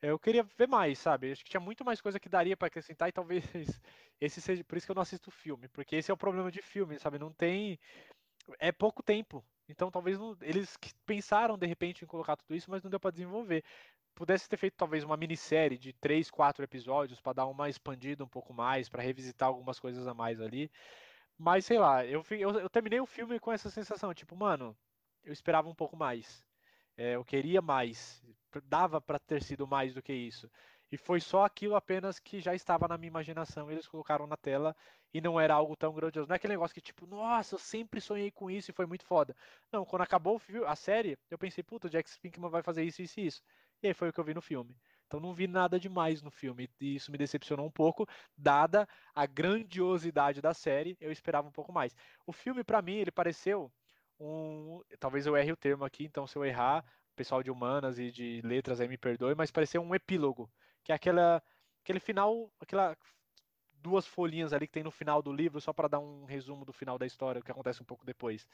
Eu 0.00 0.16
queria 0.18 0.44
ver 0.44 0.68
mais, 0.68 0.98
sabe? 1.00 1.32
Acho 1.32 1.42
que 1.44 1.50
tinha 1.50 1.60
muito 1.60 1.84
mais 1.84 2.00
coisa 2.00 2.20
que 2.20 2.28
daria 2.28 2.56
para 2.56 2.68
acrescentar 2.68 3.08
e 3.08 3.12
talvez 3.12 3.42
esse 4.20 4.40
seja 4.40 4.62
por 4.62 4.78
isso 4.78 4.86
que 4.86 4.92
eu 4.92 4.94
não 4.94 5.02
assisto 5.02 5.30
filme, 5.32 5.66
porque 5.68 5.96
esse 5.96 6.10
é 6.10 6.14
o 6.14 6.16
problema 6.16 6.52
de 6.52 6.62
filme, 6.62 6.98
sabe? 7.00 7.18
Não 7.18 7.32
tem 7.32 7.78
é 8.60 8.70
pouco 8.70 9.02
tempo. 9.02 9.44
Então 9.68 9.90
talvez 9.90 10.18
não... 10.18 10.36
eles 10.40 10.76
pensaram 11.04 11.58
de 11.58 11.66
repente 11.66 12.04
em 12.04 12.08
colocar 12.08 12.36
tudo 12.36 12.54
isso, 12.54 12.70
mas 12.70 12.82
não 12.82 12.90
deu 12.90 13.00
para 13.00 13.10
desenvolver. 13.10 13.64
Pudesse 14.18 14.48
ter 14.48 14.56
feito 14.56 14.74
talvez 14.76 15.04
uma 15.04 15.16
minissérie 15.16 15.78
de 15.78 15.92
três, 15.92 16.28
quatro 16.28 16.64
episódios 16.64 17.20
para 17.20 17.34
dar 17.34 17.46
uma 17.46 17.68
expandida 17.68 18.24
um 18.24 18.28
pouco 18.28 18.52
mais, 18.52 18.88
para 18.88 19.00
revisitar 19.00 19.46
algumas 19.46 19.78
coisas 19.78 20.08
a 20.08 20.12
mais 20.12 20.40
ali. 20.40 20.68
Mas 21.38 21.64
sei 21.64 21.78
lá, 21.78 22.04
eu, 22.04 22.24
eu, 22.32 22.58
eu 22.58 22.68
terminei 22.68 22.98
o 23.00 23.06
filme 23.06 23.38
com 23.38 23.52
essa 23.52 23.70
sensação, 23.70 24.12
tipo, 24.12 24.34
mano, 24.34 24.76
eu 25.22 25.32
esperava 25.32 25.68
um 25.68 25.74
pouco 25.74 25.96
mais. 25.96 26.44
É, 26.96 27.14
eu 27.14 27.24
queria 27.24 27.62
mais. 27.62 28.20
Dava 28.64 29.00
para 29.00 29.20
ter 29.20 29.40
sido 29.40 29.68
mais 29.68 29.94
do 29.94 30.02
que 30.02 30.12
isso. 30.12 30.50
E 30.90 30.96
foi 30.96 31.20
só 31.20 31.44
aquilo 31.44 31.76
apenas 31.76 32.18
que 32.18 32.40
já 32.40 32.56
estava 32.56 32.88
na 32.88 32.98
minha 32.98 33.10
imaginação, 33.10 33.70
eles 33.70 33.86
colocaram 33.86 34.26
na 34.26 34.36
tela 34.36 34.74
e 35.14 35.20
não 35.20 35.38
era 35.38 35.54
algo 35.54 35.76
tão 35.76 35.94
grandioso. 35.94 36.26
Não 36.28 36.34
é 36.34 36.36
aquele 36.38 36.54
negócio 36.54 36.74
que, 36.74 36.80
tipo, 36.80 37.06
nossa, 37.06 37.54
eu 37.54 37.58
sempre 37.60 38.00
sonhei 38.00 38.32
com 38.32 38.50
isso 38.50 38.72
e 38.72 38.74
foi 38.74 38.86
muito 38.86 39.04
foda. 39.04 39.36
Não, 39.70 39.84
quando 39.84 40.02
acabou 40.02 40.40
a 40.66 40.74
série, 40.74 41.16
eu 41.30 41.38
pensei, 41.38 41.62
puta, 41.62 41.86
o 41.86 41.90
Jack 41.90 42.10
Pinkman 42.18 42.50
vai 42.50 42.64
fazer 42.64 42.82
isso, 42.82 43.00
isso 43.00 43.20
e 43.20 43.26
isso. 43.26 43.42
E 43.82 43.88
aí 43.88 43.94
foi 43.94 44.08
o 44.08 44.12
que 44.12 44.20
eu 44.20 44.24
vi 44.24 44.34
no 44.34 44.42
filme. 44.42 44.76
Então 45.06 45.18
não 45.18 45.32
vi 45.32 45.46
nada 45.46 45.80
demais 45.80 46.22
no 46.22 46.30
filme 46.30 46.68
e 46.80 46.96
isso 46.96 47.10
me 47.10 47.16
decepcionou 47.16 47.66
um 47.66 47.70
pouco, 47.70 48.06
dada 48.36 48.86
a 49.14 49.24
grandiosidade 49.24 50.42
da 50.42 50.52
série, 50.52 50.96
eu 51.00 51.10
esperava 51.10 51.48
um 51.48 51.52
pouco 51.52 51.72
mais. 51.72 51.96
O 52.26 52.32
filme 52.32 52.62
para 52.62 52.82
mim, 52.82 52.96
ele 52.96 53.10
pareceu 53.10 53.72
um. 54.20 54.82
Talvez 55.00 55.26
eu 55.26 55.36
erre 55.36 55.52
o 55.52 55.56
termo 55.56 55.84
aqui, 55.84 56.04
então 56.04 56.26
se 56.26 56.36
eu 56.36 56.44
errar, 56.44 56.84
o 57.12 57.16
pessoal 57.16 57.42
de 57.42 57.50
humanas 57.50 57.98
e 57.98 58.10
de 58.10 58.42
letras 58.44 58.80
aí 58.80 58.88
me 58.88 58.98
perdoe, 58.98 59.34
mas 59.34 59.50
pareceu 59.50 59.80
um 59.82 59.94
epílogo, 59.94 60.50
que 60.84 60.92
é 60.92 60.94
aquela, 60.94 61.42
aquele 61.82 62.00
final, 62.00 62.52
aquela 62.60 62.96
duas 63.80 64.06
folhinhas 64.06 64.52
ali 64.52 64.66
que 64.66 64.72
tem 64.72 64.82
no 64.82 64.90
final 64.90 65.22
do 65.22 65.32
livro, 65.32 65.60
só 65.60 65.72
para 65.72 65.88
dar 65.88 66.00
um 66.00 66.24
resumo 66.24 66.64
do 66.64 66.72
final 66.72 66.98
da 66.98 67.06
história, 67.06 67.40
o 67.40 67.44
que 67.44 67.50
acontece 67.50 67.80
um 67.82 67.86
pouco 67.86 68.04
depois. 68.04 68.46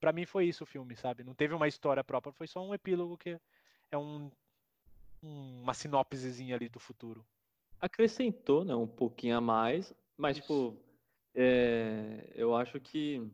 Para 0.00 0.12
mim 0.12 0.24
foi 0.24 0.46
isso 0.46 0.64
o 0.64 0.66
filme, 0.66 0.96
sabe? 0.96 1.24
Não 1.24 1.34
teve 1.34 1.54
uma 1.54 1.68
história 1.68 2.02
própria, 2.04 2.32
foi 2.32 2.46
só 2.46 2.64
um 2.64 2.72
epílogo 2.72 3.18
que 3.18 3.38
é 3.90 3.98
um, 3.98 4.30
uma 5.22 5.74
sinopsezinha 5.74 6.56
ali 6.56 6.68
do 6.68 6.78
futuro. 6.78 7.24
Acrescentou, 7.80 8.64
né, 8.64 8.74
um 8.74 8.86
pouquinho 8.86 9.36
a 9.36 9.40
mais, 9.40 9.94
mas 10.16 10.36
isso. 10.36 10.42
tipo, 10.42 10.76
é, 11.34 12.32
eu 12.34 12.54
acho 12.56 12.80
que 12.80 13.30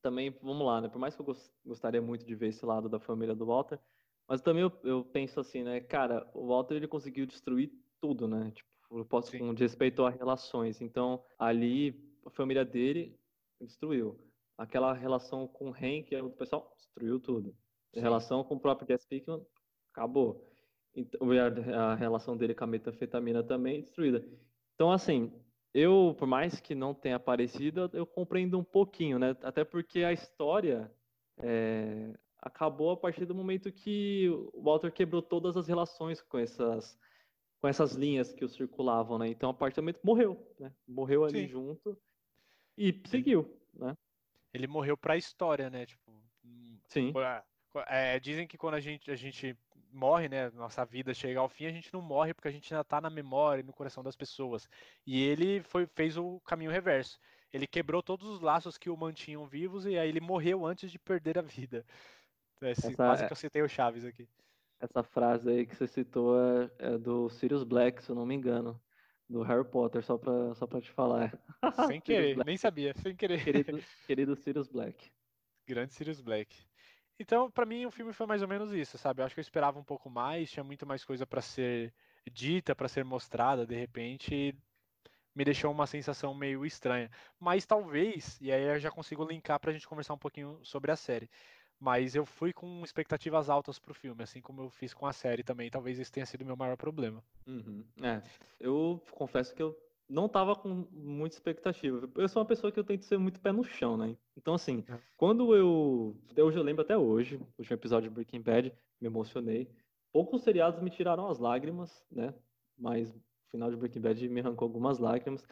também, 0.00 0.30
vamos 0.42 0.66
lá, 0.66 0.80
né? 0.80 0.88
Por 0.88 0.98
mais 0.98 1.16
que 1.16 1.22
eu 1.22 1.36
gostaria 1.64 2.00
muito 2.00 2.24
de 2.24 2.34
ver 2.34 2.48
esse 2.48 2.64
lado 2.64 2.88
da 2.88 3.00
família 3.00 3.34
do 3.34 3.46
Walter, 3.46 3.78
mas 4.28 4.40
também 4.40 4.62
eu, 4.62 4.72
eu 4.84 5.04
penso 5.04 5.40
assim, 5.40 5.62
né? 5.62 5.80
Cara, 5.80 6.28
o 6.34 6.46
Walter 6.48 6.74
ele 6.74 6.86
conseguiu 6.86 7.26
destruir 7.26 7.72
tudo, 8.00 8.28
né? 8.28 8.52
Tipo, 8.54 8.68
eu 8.98 9.04
posso 9.04 9.36
com 9.36 9.52
respeito 9.52 10.04
a 10.04 10.10
relações. 10.10 10.80
Então, 10.80 11.24
ali 11.38 11.98
a 12.24 12.30
família 12.30 12.64
dele 12.64 13.18
destruiu. 13.60 14.18
Aquela 14.56 14.92
relação 14.92 15.46
com 15.46 15.70
o 15.70 15.74
Hank, 15.74 16.14
o 16.16 16.30
pessoal, 16.30 16.74
destruiu 16.76 17.18
tudo. 17.18 17.56
A 17.96 18.00
relação 18.00 18.44
com 18.44 18.56
o 18.56 18.60
próprio 18.60 18.86
Jess 18.86 19.06
Pickman, 19.06 19.44
acabou. 19.92 20.46
Então, 20.94 21.28
a, 21.30 21.92
a 21.92 21.94
relação 21.94 22.36
dele 22.36 22.54
com 22.54 22.64
a 22.64 22.66
metanfetamina 22.66 23.42
também 23.42 23.80
destruída. 23.80 24.24
Então, 24.74 24.90
assim, 24.90 25.32
eu, 25.74 26.14
por 26.18 26.26
mais 26.26 26.60
que 26.60 26.74
não 26.74 26.94
tenha 26.94 27.16
aparecido, 27.16 27.90
eu 27.92 28.06
compreendo 28.06 28.58
um 28.58 28.64
pouquinho, 28.64 29.18
né? 29.18 29.36
Até 29.42 29.64
porque 29.64 30.02
a 30.02 30.12
história 30.12 30.90
é, 31.38 32.14
acabou 32.40 32.90
a 32.90 32.96
partir 32.96 33.24
do 33.24 33.34
momento 33.34 33.70
que 33.70 34.28
o 34.52 34.62
Walter 34.62 34.92
quebrou 34.92 35.22
todas 35.22 35.56
as 35.56 35.68
relações 35.68 36.22
com 36.22 36.38
essas, 36.38 36.98
com 37.60 37.68
essas 37.68 37.92
linhas 37.92 38.32
que 38.32 38.44
o 38.44 38.48
circulavam, 38.48 39.18
né? 39.18 39.28
Então, 39.28 39.50
a 39.50 39.54
partir 39.54 39.76
do 39.76 39.82
momento 39.82 40.00
morreu, 40.02 40.54
né? 40.58 40.72
Morreu 40.86 41.24
ali 41.24 41.42
Sim. 41.42 41.48
junto 41.48 41.98
e 42.76 43.00
seguiu, 43.06 43.56
né? 43.74 43.96
Ele 44.52 44.66
morreu 44.66 44.96
para 44.96 45.14
a 45.14 45.18
história, 45.18 45.68
né? 45.68 45.84
Tipo, 45.84 46.12
Sim. 46.88 47.12
É, 47.86 48.18
dizem 48.18 48.46
que 48.46 48.56
quando 48.56 48.74
a 48.74 48.80
gente, 48.80 49.10
a 49.10 49.16
gente 49.16 49.56
morre, 49.92 50.28
né? 50.28 50.50
Nossa 50.50 50.84
vida 50.84 51.14
chega 51.14 51.40
ao 51.40 51.48
fim, 51.48 51.66
a 51.66 51.72
gente 51.72 51.92
não 51.92 52.00
morre 52.00 52.34
porque 52.34 52.48
a 52.48 52.50
gente 52.50 52.72
ainda 52.72 52.82
está 52.82 53.00
na 53.00 53.10
memória 53.10 53.60
e 53.60 53.64
no 53.64 53.72
coração 53.72 54.02
das 54.02 54.16
pessoas. 54.16 54.68
E 55.06 55.22
ele 55.22 55.62
foi, 55.62 55.86
fez 55.86 56.16
o 56.16 56.40
caminho 56.40 56.70
reverso. 56.70 57.18
Ele 57.52 57.66
quebrou 57.66 58.02
todos 58.02 58.28
os 58.28 58.40
laços 58.40 58.76
que 58.76 58.90
o 58.90 58.96
mantinham 58.96 59.46
vivos 59.46 59.86
e 59.86 59.98
aí 59.98 60.08
ele 60.08 60.20
morreu 60.20 60.66
antes 60.66 60.90
de 60.90 60.98
perder 60.98 61.38
a 61.38 61.42
vida. 61.42 61.84
É, 62.60 62.72
Essa, 62.72 62.92
quase 62.92 63.24
que 63.24 63.32
eu 63.32 63.36
citei 63.36 63.62
o 63.62 63.68
Chaves 63.68 64.04
aqui. 64.04 64.28
Essa 64.80 65.04
frase 65.04 65.48
aí 65.48 65.64
que 65.64 65.76
você 65.76 65.86
citou 65.86 66.36
é, 66.36 66.70
é 66.80 66.98
do 66.98 67.28
Sirius 67.30 67.62
Black, 67.62 68.02
se 68.02 68.10
eu 68.10 68.16
não 68.16 68.26
me 68.26 68.34
engano. 68.34 68.82
Do 69.28 69.42
Harry 69.42 69.64
Potter, 69.64 70.02
só 70.02 70.18
pra, 70.18 70.54
só 70.56 70.66
pra 70.66 70.80
te 70.80 70.90
falar. 70.90 71.40
Sem 71.86 72.00
querer, 72.02 72.36
nem 72.44 72.56
sabia, 72.56 72.92
sem 72.94 73.14
querer. 73.14 73.44
Querido, 73.44 73.80
querido 74.08 74.34
Sirius 74.34 74.66
Black. 74.66 75.12
Grande 75.68 75.94
Sirius 75.94 76.20
Black. 76.20 76.56
Então, 77.18 77.50
para 77.50 77.66
mim, 77.66 77.84
o 77.84 77.90
filme 77.90 78.12
foi 78.12 78.26
mais 78.26 78.42
ou 78.42 78.48
menos 78.48 78.72
isso, 78.72 78.96
sabe? 78.96 79.20
Eu 79.20 79.26
acho 79.26 79.34
que 79.34 79.40
eu 79.40 79.42
esperava 79.42 79.78
um 79.78 79.84
pouco 79.84 80.08
mais, 80.08 80.50
tinha 80.50 80.62
muito 80.62 80.86
mais 80.86 81.04
coisa 81.04 81.26
para 81.26 81.42
ser 81.42 81.92
dita, 82.30 82.76
para 82.76 82.88
ser 82.88 83.04
mostrada, 83.04 83.66
de 83.66 83.74
repente, 83.74 84.54
me 85.34 85.44
deixou 85.44 85.70
uma 85.72 85.86
sensação 85.86 86.34
meio 86.34 86.64
estranha. 86.64 87.10
Mas 87.38 87.66
talvez, 87.66 88.38
e 88.40 88.52
aí 88.52 88.62
eu 88.62 88.78
já 88.78 88.90
consigo 88.90 89.24
linkar 89.24 89.58
pra 89.58 89.72
gente 89.72 89.88
conversar 89.88 90.14
um 90.14 90.18
pouquinho 90.18 90.60
sobre 90.62 90.92
a 90.92 90.96
série. 90.96 91.28
Mas 91.80 92.14
eu 92.14 92.26
fui 92.26 92.52
com 92.52 92.82
expectativas 92.84 93.48
altas 93.48 93.78
pro 93.78 93.94
filme, 93.94 94.22
assim 94.22 94.40
como 94.40 94.62
eu 94.62 94.70
fiz 94.70 94.92
com 94.92 95.06
a 95.06 95.12
série 95.12 95.42
também. 95.42 95.70
Talvez 95.70 95.98
esse 95.98 96.10
tenha 96.10 96.26
sido 96.26 96.42
o 96.42 96.46
meu 96.46 96.56
maior 96.56 96.76
problema. 96.76 97.22
Uhum. 97.46 97.84
É, 98.02 98.20
eu 98.58 99.00
confesso 99.12 99.54
que 99.54 99.62
eu 99.62 99.76
não 100.08 100.26
estava 100.26 100.56
com 100.56 100.86
muita 100.90 101.36
expectativa. 101.36 102.08
Eu 102.16 102.28
sou 102.28 102.40
uma 102.40 102.48
pessoa 102.48 102.72
que 102.72 102.80
eu 102.80 102.84
tento 102.84 103.04
ser 103.04 103.18
muito 103.18 103.40
pé 103.40 103.52
no 103.52 103.62
chão, 103.62 103.96
né? 103.96 104.16
Então, 104.36 104.54
assim, 104.54 104.82
é. 104.88 104.98
quando 105.16 105.54
eu. 105.54 106.16
Hoje 106.36 106.58
eu 106.58 106.62
lembro 106.62 106.82
até 106.82 106.96
hoje, 106.96 107.36
o 107.36 107.46
último 107.58 107.74
episódio 107.74 108.08
de 108.08 108.14
Breaking 108.14 108.40
Bad, 108.40 108.72
me 109.00 109.06
emocionei. 109.06 109.70
Poucos 110.10 110.42
seriados 110.42 110.80
me 110.80 110.88
tiraram 110.88 111.28
as 111.28 111.38
lágrimas, 111.38 112.04
né? 112.10 112.34
Mas 112.76 113.10
o 113.10 113.50
final 113.50 113.70
de 113.70 113.76
Breaking 113.76 114.00
Bad 114.00 114.28
me 114.28 114.40
arrancou 114.40 114.66
algumas 114.66 114.98
lágrimas. 114.98 115.46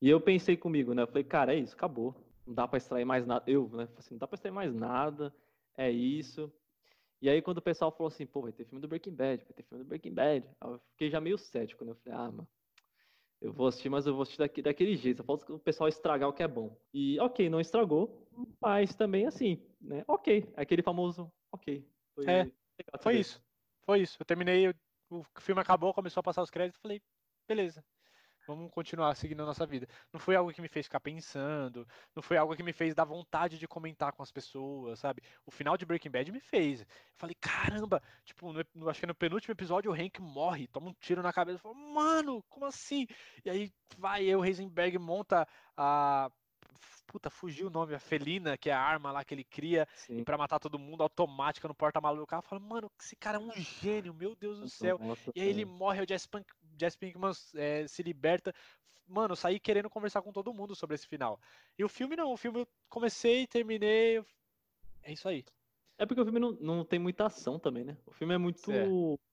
E 0.00 0.08
eu 0.08 0.20
pensei 0.20 0.56
comigo, 0.56 0.94
né? 0.94 1.02
Eu 1.02 1.08
falei, 1.08 1.24
cara, 1.24 1.54
é 1.54 1.58
isso, 1.58 1.74
acabou. 1.74 2.14
Não 2.46 2.54
dá 2.54 2.68
para 2.68 2.78
extrair 2.78 3.04
mais 3.04 3.26
nada. 3.26 3.44
Eu, 3.46 3.68
né? 3.70 3.88
Assim, 3.96 4.14
não 4.14 4.18
dá 4.18 4.26
para 4.26 4.36
extrair 4.36 4.52
mais 4.52 4.72
nada. 4.72 5.34
É 5.76 5.90
isso. 5.90 6.50
E 7.20 7.28
aí, 7.28 7.42
quando 7.42 7.58
o 7.58 7.62
pessoal 7.62 7.90
falou 7.90 8.08
assim, 8.08 8.24
pô, 8.24 8.42
vai 8.42 8.52
ter 8.52 8.64
filme 8.64 8.80
do 8.80 8.88
Breaking 8.88 9.14
Bad, 9.14 9.44
vai 9.44 9.52
ter 9.52 9.62
filme 9.64 9.84
do 9.84 9.88
Breaking 9.88 10.14
Bad, 10.14 10.48
eu 10.62 10.78
fiquei 10.92 11.10
já 11.10 11.20
meio 11.20 11.36
cético, 11.36 11.84
né? 11.84 11.90
Eu 11.90 11.96
falei, 11.96 12.18
ah, 12.18 12.30
mano 12.30 12.48
eu 13.40 13.52
vou 13.52 13.68
assistir, 13.68 13.88
mas 13.88 14.06
eu 14.06 14.12
vou 14.12 14.22
assistir 14.22 14.38
daqui, 14.38 14.60
daquele 14.60 14.96
jeito. 14.96 15.18
Só 15.18 15.24
falta 15.24 15.52
o 15.52 15.58
pessoal 15.58 15.88
estragar 15.88 16.28
o 16.28 16.32
que 16.32 16.42
é 16.42 16.48
bom. 16.48 16.76
E 16.92 17.18
ok, 17.20 17.48
não 17.48 17.60
estragou, 17.60 18.26
mas 18.60 18.94
também 18.94 19.26
assim, 19.26 19.62
né? 19.80 20.04
Ok. 20.06 20.52
Aquele 20.56 20.82
famoso 20.82 21.32
ok. 21.50 21.86
Foi, 22.14 22.26
é, 22.26 22.50
foi 23.00 23.18
isso. 23.18 23.42
Foi 23.82 24.00
isso. 24.00 24.16
Eu 24.20 24.26
terminei, 24.26 24.68
o 25.08 25.24
filme 25.40 25.60
acabou, 25.60 25.94
começou 25.94 26.20
a 26.20 26.24
passar 26.24 26.42
os 26.42 26.50
créditos, 26.50 26.80
falei, 26.80 27.00
beleza. 27.48 27.82
Vamos 28.50 28.72
continuar 28.72 29.14
seguindo 29.14 29.44
a 29.44 29.46
nossa 29.46 29.64
vida. 29.64 29.86
Não 30.12 30.18
foi 30.18 30.34
algo 30.34 30.52
que 30.52 30.60
me 30.60 30.68
fez 30.68 30.86
ficar 30.86 30.98
pensando, 30.98 31.86
não 32.14 32.20
foi 32.20 32.36
algo 32.36 32.56
que 32.56 32.64
me 32.64 32.72
fez 32.72 32.96
dar 32.96 33.04
vontade 33.04 33.58
de 33.58 33.68
comentar 33.68 34.12
com 34.12 34.24
as 34.24 34.32
pessoas, 34.32 34.98
sabe? 34.98 35.22
O 35.46 35.52
final 35.52 35.76
de 35.76 35.86
Breaking 35.86 36.10
Bad 36.10 36.32
me 36.32 36.40
fez. 36.40 36.80
Eu 36.80 36.86
falei, 37.14 37.36
caramba, 37.40 38.02
tipo, 38.24 38.52
no, 38.52 38.88
acho 38.88 39.00
que 39.00 39.06
no 39.06 39.14
penúltimo 39.14 39.52
episódio 39.52 39.92
o 39.92 39.94
Hank 39.94 40.20
morre, 40.20 40.66
toma 40.66 40.90
um 40.90 40.94
tiro 40.94 41.22
na 41.22 41.32
cabeça. 41.32 41.58
Eu 41.58 41.62
falo, 41.62 41.76
mano, 41.76 42.42
como 42.48 42.66
assim? 42.66 43.06
E 43.44 43.50
aí 43.50 43.72
vai, 43.96 44.34
o 44.34 44.44
Heisenberg 44.44 44.98
monta 44.98 45.46
a 45.76 46.28
puta, 47.10 47.28
fugiu 47.28 47.66
o 47.66 47.70
nome, 47.70 47.92
a 47.92 47.98
felina, 47.98 48.56
que 48.56 48.70
é 48.70 48.72
a 48.72 48.80
arma 48.80 49.10
lá 49.10 49.24
que 49.24 49.34
ele 49.34 49.42
cria 49.42 49.86
para 50.24 50.38
matar 50.38 50.60
todo 50.60 50.78
mundo, 50.78 51.02
automática 51.02 51.66
no 51.66 51.74
porta-maluco. 51.74 52.26
Cara 52.28 52.42
fala, 52.42 52.60
mano, 52.60 52.90
esse 53.00 53.16
cara 53.16 53.36
é 53.36 53.40
um 53.40 53.50
gênio, 53.52 54.14
meu 54.14 54.36
Deus 54.36 54.60
do 54.60 54.68
céu. 54.68 54.96
Nossa, 55.00 55.32
e 55.34 55.40
aí 55.40 55.48
ele 55.48 55.64
morre, 55.64 56.02
o 56.02 56.08
Jess 56.08 56.26
Punk 56.26 56.46
Jesse 56.78 56.98
Pinkman 56.98 57.32
é, 57.54 57.86
se 57.86 58.02
liberta. 58.02 58.52
Mano, 59.06 59.32
eu 59.32 59.36
saí 59.36 59.58
querendo 59.58 59.90
conversar 59.90 60.22
com 60.22 60.32
todo 60.32 60.54
mundo 60.54 60.74
sobre 60.74 60.94
esse 60.94 61.06
final. 61.06 61.40
E 61.78 61.84
o 61.84 61.88
filme 61.88 62.16
não, 62.16 62.32
o 62.32 62.36
filme 62.36 62.60
eu 62.60 62.68
comecei, 62.88 63.46
terminei. 63.46 64.22
É 65.02 65.12
isso 65.12 65.28
aí. 65.28 65.44
É 65.98 66.06
porque 66.06 66.20
o 66.20 66.24
filme 66.24 66.40
não, 66.40 66.52
não 66.52 66.84
tem 66.84 66.98
muita 66.98 67.26
ação 67.26 67.58
também, 67.58 67.84
né? 67.84 67.96
O 68.06 68.12
filme 68.12 68.34
é 68.34 68.38
muito, 68.38 68.70
é. 68.72 68.86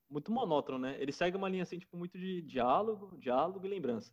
muito 0.09 0.31
monótono, 0.31 0.79
né? 0.79 0.97
Ele 0.99 1.11
segue 1.11 1.37
uma 1.37 1.47
linha 1.47 1.63
assim, 1.63 1.79
tipo, 1.79 1.95
muito 1.95 2.17
de 2.17 2.41
diálogo, 2.41 3.17
diálogo 3.17 3.65
e 3.65 3.69
lembrança. 3.69 4.11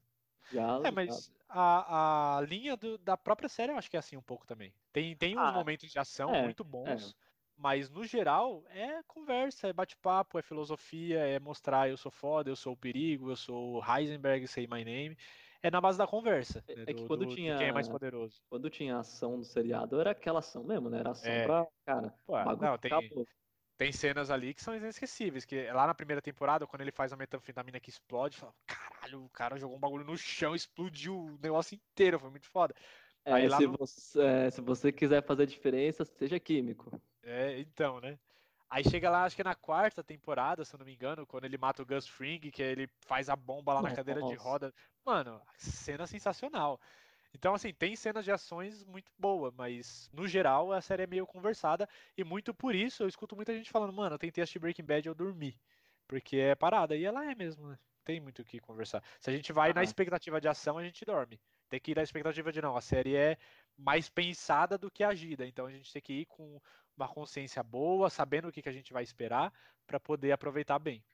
Diálogo, 0.51 0.87
é, 0.87 0.91
mas 0.91 1.33
a, 1.49 2.37
a 2.37 2.41
linha 2.43 2.77
do, 2.77 2.99
da 2.99 3.17
própria 3.17 3.49
série 3.49 3.73
eu 3.73 3.77
acho 3.77 3.91
que 3.91 3.97
é 3.97 3.99
assim 4.01 4.17
um 4.17 4.23
pouco 4.23 4.47
também. 4.47 4.73
Tem, 4.93 5.17
tem 5.17 5.37
uns 5.37 5.43
ah, 5.43 5.53
momentos 5.53 5.91
de 5.91 5.99
ação 5.99 6.35
é, 6.35 6.43
muito 6.43 6.63
bons, 6.63 7.11
é. 7.11 7.24
Mas 7.57 7.89
no 7.91 8.05
geral 8.05 8.65
é 8.71 9.03
conversa, 9.07 9.69
é 9.69 9.73
bate-papo, 9.73 10.39
é 10.39 10.43
filosofia, 10.43 11.21
é 11.21 11.39
mostrar 11.39 11.89
eu 11.89 11.97
sou 11.97 12.11
foda, 12.11 12.51
eu 12.51 12.57
sou 12.57 12.73
o 12.73 12.77
perigo, 12.77 13.31
eu 13.31 13.37
sou 13.37 13.77
o 13.77 13.83
Heisenberg, 13.85 14.47
say 14.47 14.67
my 14.67 14.85
name. 14.85 15.17
É 15.63 15.71
na 15.71 15.81
base 15.81 15.97
da 15.97 16.07
conversa. 16.07 16.63
É, 16.69 16.77
né, 16.77 16.85
é 16.89 16.93
que 16.93 17.07
quando 17.07 17.25
do, 17.25 17.35
tinha. 17.35 17.57
Quem 17.57 17.69
é 17.69 17.73
mais 17.73 17.89
poderoso. 17.89 18.43
Quando 18.51 18.69
tinha 18.69 18.99
ação 18.99 19.39
no 19.39 19.45
seriado, 19.45 19.99
era 19.99 20.11
aquela 20.11 20.41
ação 20.41 20.63
mesmo, 20.63 20.91
né? 20.91 20.99
Era 20.99 21.13
ação 21.13 21.33
é. 21.33 21.45
pra. 21.45 21.67
Cara, 21.87 22.15
Pô, 22.27 22.35
não, 22.57 22.77
tem, 22.77 22.93
tem 23.79 23.91
cenas 23.91 24.31
ali 24.31 24.53
que 24.53 24.63
são 24.63 24.77
inesquecíveis. 24.77 25.47
Que 25.47 25.71
lá 25.73 25.87
na 25.87 25.95
primeira 25.95 26.21
temporada, 26.21 26.67
quando 26.67 26.83
ele 26.83 26.93
faz 26.93 27.15
a 27.15 27.17
metanfetamina 27.17 27.81
que 27.81 27.89
explode, 27.89 28.37
fala, 28.37 28.53
caralho, 28.67 29.25
o 29.25 29.31
cara 29.31 29.59
jogou 29.59 29.79
um 29.79 29.81
bagulho 29.81 30.05
no 30.05 30.19
chão, 30.19 30.55
explodiu 30.55 31.19
o 31.19 31.39
negócio 31.43 31.75
inteiro, 31.75 32.19
foi 32.19 32.29
muito 32.29 32.47
foda. 32.47 32.75
É, 33.25 33.33
Aí, 33.33 33.51
se, 33.51 33.67
no... 33.67 33.79
você, 33.79 34.21
é, 34.21 34.51
se 34.51 34.61
você 34.61 34.93
quiser 34.93 35.25
fazer 35.25 35.47
diferença, 35.47 36.05
seja 36.05 36.39
químico. 36.39 37.01
É, 37.25 37.59
então, 37.61 38.01
né? 38.01 38.19
Aí 38.71 38.83
chega 38.83 39.11
lá, 39.11 39.25
acho 39.25 39.37
que 39.37 39.43
é 39.43 39.45
na 39.45 39.55
quarta 39.55 40.03
temporada, 40.03 40.65
se 40.65 40.75
eu 40.75 40.79
não 40.79 40.87
me 40.87 40.95
engano, 40.95 41.27
quando 41.27 41.45
ele 41.45 41.57
mata 41.57 41.83
o 41.83 41.87
Gus 41.87 42.09
Fring, 42.09 42.41
que 42.51 42.63
ele 42.63 42.89
faz 43.07 43.29
a 43.29 43.37
bomba 43.37 43.73
lá 43.73 43.81
nossa, 43.81 43.91
na 43.91 43.97
cadeira 43.97 44.23
de 44.23 44.35
roda. 44.35 44.75
Mano, 45.05 45.41
cena 45.57 46.07
sensacional. 46.07 46.81
Então, 47.33 47.55
assim, 47.55 47.73
tem 47.73 47.97
cenas 47.97 48.25
de 48.25 48.31
ações 48.31 48.85
muito 48.85 49.13
boas, 49.19 49.53
mas 49.55 50.09
no 50.13 50.27
geral 50.27 50.73
a 50.73 50.81
série 50.81 51.03
é 51.03 51.07
meio 51.07 51.27
conversada 51.27 51.89
e 52.17 52.23
muito 52.25 52.55
por 52.55 52.75
isso 52.75 53.03
eu 53.03 53.09
escuto 53.09 53.35
muita 53.35 53.53
gente 53.53 53.71
falando, 53.71 53.93
mano, 53.93 54.15
eu 54.15 54.19
tentei 54.19 54.43
assistir 54.43 54.61
Breaking 54.61 54.85
Bad 54.85 55.07
e 55.07 55.11
eu 55.11 55.15
dormi. 55.15 55.59
Porque 56.07 56.37
é 56.37 56.55
parada. 56.55 56.97
E 56.97 57.05
ela 57.05 57.29
é 57.31 57.35
mesmo, 57.35 57.69
né? 57.69 57.79
Tem 58.05 58.21
muito 58.21 58.43
o 58.43 58.45
que 58.45 58.61
conversar. 58.61 59.03
Se 59.19 59.31
a 59.31 59.33
gente 59.33 59.53
vai 59.53 59.71
ah. 59.71 59.75
na 59.75 59.83
expectativa 59.83 60.41
de 60.41 60.47
ação, 60.47 60.79
a 60.79 60.85
gente 60.85 61.05
dorme. 61.05 61.41
Tem 61.69 61.81
que 61.81 61.93
ir 61.93 61.97
na 61.97 62.03
expectativa 62.03 62.53
de 62.53 62.61
não. 62.61 62.77
A 62.77 62.81
série 62.81 63.17
é 63.17 63.39
mais 63.77 64.09
pensada 64.09 64.79
do 64.79 64.91
que 64.91 65.05
agida. 65.05 65.47
Então 65.47 65.67
a 65.67 65.71
gente 65.71 65.93
tem 65.93 66.03
que 66.03 66.13
ir 66.13 66.27
com 66.27 66.61
uma 66.97 67.09
consciência 67.09 67.63
boa, 67.63 68.09
sabendo 68.09 68.49
o 68.49 68.53
que, 68.53 68.63
que 68.63 68.69
a 68.69 68.73
gente 68.73 68.93
vai 68.93 69.03
esperar, 69.03 69.53
para 69.87 69.99
poder 69.99 70.33
aproveitar 70.33 70.79
bem. 70.79 71.05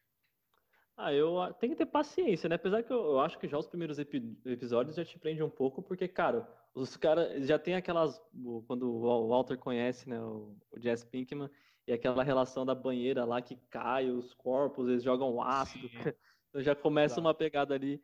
Ah, 0.96 1.14
eu 1.14 1.52
tenho 1.58 1.72
que 1.72 1.78
ter 1.78 1.86
paciência, 1.86 2.48
né? 2.48 2.56
Apesar 2.56 2.82
que 2.82 2.92
eu, 2.92 3.02
eu 3.02 3.20
acho 3.20 3.38
que 3.38 3.48
já 3.48 3.56
os 3.56 3.66
primeiros 3.66 3.98
epi 3.98 4.36
episódios 4.44 4.96
já 4.96 5.04
te 5.04 5.18
prende 5.18 5.42
um 5.42 5.48
pouco, 5.48 5.82
porque, 5.82 6.06
cara, 6.06 6.46
os 6.74 6.94
caras 6.96 7.46
já 7.46 7.58
tem 7.58 7.74
aquelas. 7.74 8.20
Quando 8.66 8.92
o 8.92 9.28
Walter 9.28 9.56
conhece, 9.56 10.08
né, 10.08 10.20
o, 10.20 10.54
o 10.70 10.78
Jess 10.78 11.02
Pinkman, 11.02 11.50
e 11.86 11.92
aquela 11.92 12.22
relação 12.22 12.66
da 12.66 12.74
banheira 12.74 13.24
lá 13.24 13.40
que 13.40 13.56
cai, 13.70 14.10
os 14.10 14.34
corpos, 14.34 14.88
eles 14.88 15.02
jogam 15.02 15.42
ácido. 15.42 15.88
então 16.48 16.62
já 16.62 16.74
começa 16.74 17.14
Exato. 17.14 17.20
uma 17.22 17.34
pegada 17.34 17.74
ali. 17.74 18.02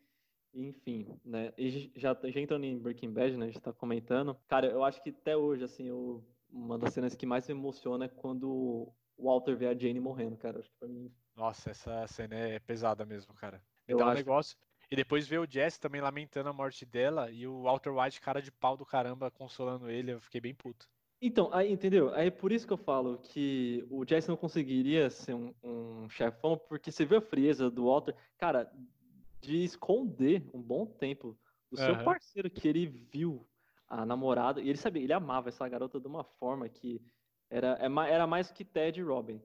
Enfim, 0.56 1.06
né? 1.24 1.52
E 1.56 1.92
já, 1.94 2.16
já 2.24 2.40
entrando 2.40 2.64
em 2.64 2.78
Breaking 2.78 3.12
Bad, 3.12 3.36
né? 3.36 3.44
A 3.44 3.48
gente 3.48 3.60
tá 3.60 3.72
comentando. 3.72 4.36
Cara, 4.48 4.66
eu 4.66 4.82
acho 4.82 5.02
que 5.02 5.10
até 5.10 5.36
hoje, 5.36 5.62
assim, 5.62 5.86
eu, 5.86 6.24
uma 6.50 6.78
das 6.78 6.94
cenas 6.94 7.14
que 7.14 7.26
mais 7.26 7.46
me 7.46 7.54
emociona 7.54 8.06
é 8.06 8.08
quando 8.08 8.48
o 8.48 8.92
Walter 9.18 9.54
vê 9.56 9.68
a 9.68 9.74
Jane 9.74 10.00
morrendo, 10.00 10.36
cara. 10.36 10.58
Acho 10.58 10.70
que 10.70 10.78
pra 10.78 10.88
mim 10.88 11.12
nossa, 11.36 11.70
essa 11.70 12.06
cena 12.06 12.34
é 12.34 12.58
pesada 12.58 13.04
mesmo, 13.04 13.34
cara. 13.34 13.62
Me 13.86 13.92
eu 13.92 13.98
dá 13.98 14.06
um 14.06 14.08
acho... 14.08 14.16
negócio. 14.16 14.56
E 14.90 14.96
depois 14.96 15.26
ver 15.26 15.38
o 15.38 15.46
Jesse 15.46 15.78
também 15.78 16.00
lamentando 16.00 16.48
a 16.48 16.52
morte 16.52 16.86
dela 16.86 17.30
e 17.30 17.46
o 17.46 17.62
Walter 17.62 17.90
White, 17.90 18.20
cara 18.20 18.40
de 18.40 18.50
pau 18.50 18.76
do 18.76 18.86
caramba, 18.86 19.30
consolando 19.30 19.90
ele, 19.90 20.12
eu 20.12 20.20
fiquei 20.20 20.40
bem 20.40 20.54
puto. 20.54 20.88
Então, 21.20 21.52
aí, 21.52 21.72
entendeu? 21.72 22.14
Aí 22.14 22.28
é 22.28 22.30
por 22.30 22.52
isso 22.52 22.66
que 22.66 22.72
eu 22.72 22.78
falo 22.78 23.18
que 23.18 23.84
o 23.90 24.04
Jesse 24.06 24.28
não 24.28 24.36
conseguiria 24.36 25.10
ser 25.10 25.34
um, 25.34 25.52
um 25.62 26.08
chefão, 26.08 26.56
porque 26.56 26.92
você 26.92 27.04
vê 27.04 27.16
a 27.16 27.20
frieza 27.20 27.70
do 27.70 27.86
Walter, 27.86 28.14
cara, 28.38 28.70
de 29.40 29.64
esconder 29.64 30.48
um 30.52 30.60
bom 30.60 30.86
tempo 30.86 31.38
do 31.70 31.76
seu 31.76 31.94
uhum. 31.94 32.04
parceiro 32.04 32.50
que 32.50 32.66
ele 32.66 32.86
viu 32.86 33.46
a 33.88 34.04
namorada, 34.04 34.60
e 34.60 34.68
ele 34.68 34.78
sabia, 34.78 35.02
ele 35.02 35.12
amava 35.12 35.48
essa 35.48 35.68
garota 35.68 36.00
de 36.00 36.06
uma 36.06 36.24
forma 36.24 36.68
que 36.68 37.00
era, 37.48 37.78
é 37.80 38.12
era 38.12 38.26
mais 38.26 38.50
que 38.50 38.64
Ted 38.64 38.98
e 38.98 39.02
Robin. 39.02 39.40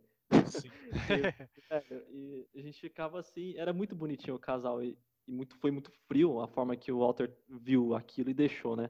Sim. 0.47 0.69
e, 2.09 2.47
e, 2.53 2.59
a 2.59 2.63
gente 2.63 2.79
ficava 2.79 3.19
assim, 3.19 3.55
era 3.57 3.71
muito 3.71 3.95
bonitinho 3.95 4.35
o 4.35 4.39
casal 4.39 4.83
e, 4.83 4.97
e, 5.27 5.31
muito, 5.31 5.55
foi 5.57 5.71
muito 5.71 5.91
frio 6.07 6.39
a 6.41 6.47
forma 6.47 6.75
que 6.75 6.91
o 6.91 6.99
Walter 6.99 7.31
viu 7.47 7.93
aquilo 7.93 8.29
e 8.29 8.33
deixou, 8.33 8.75
né? 8.75 8.89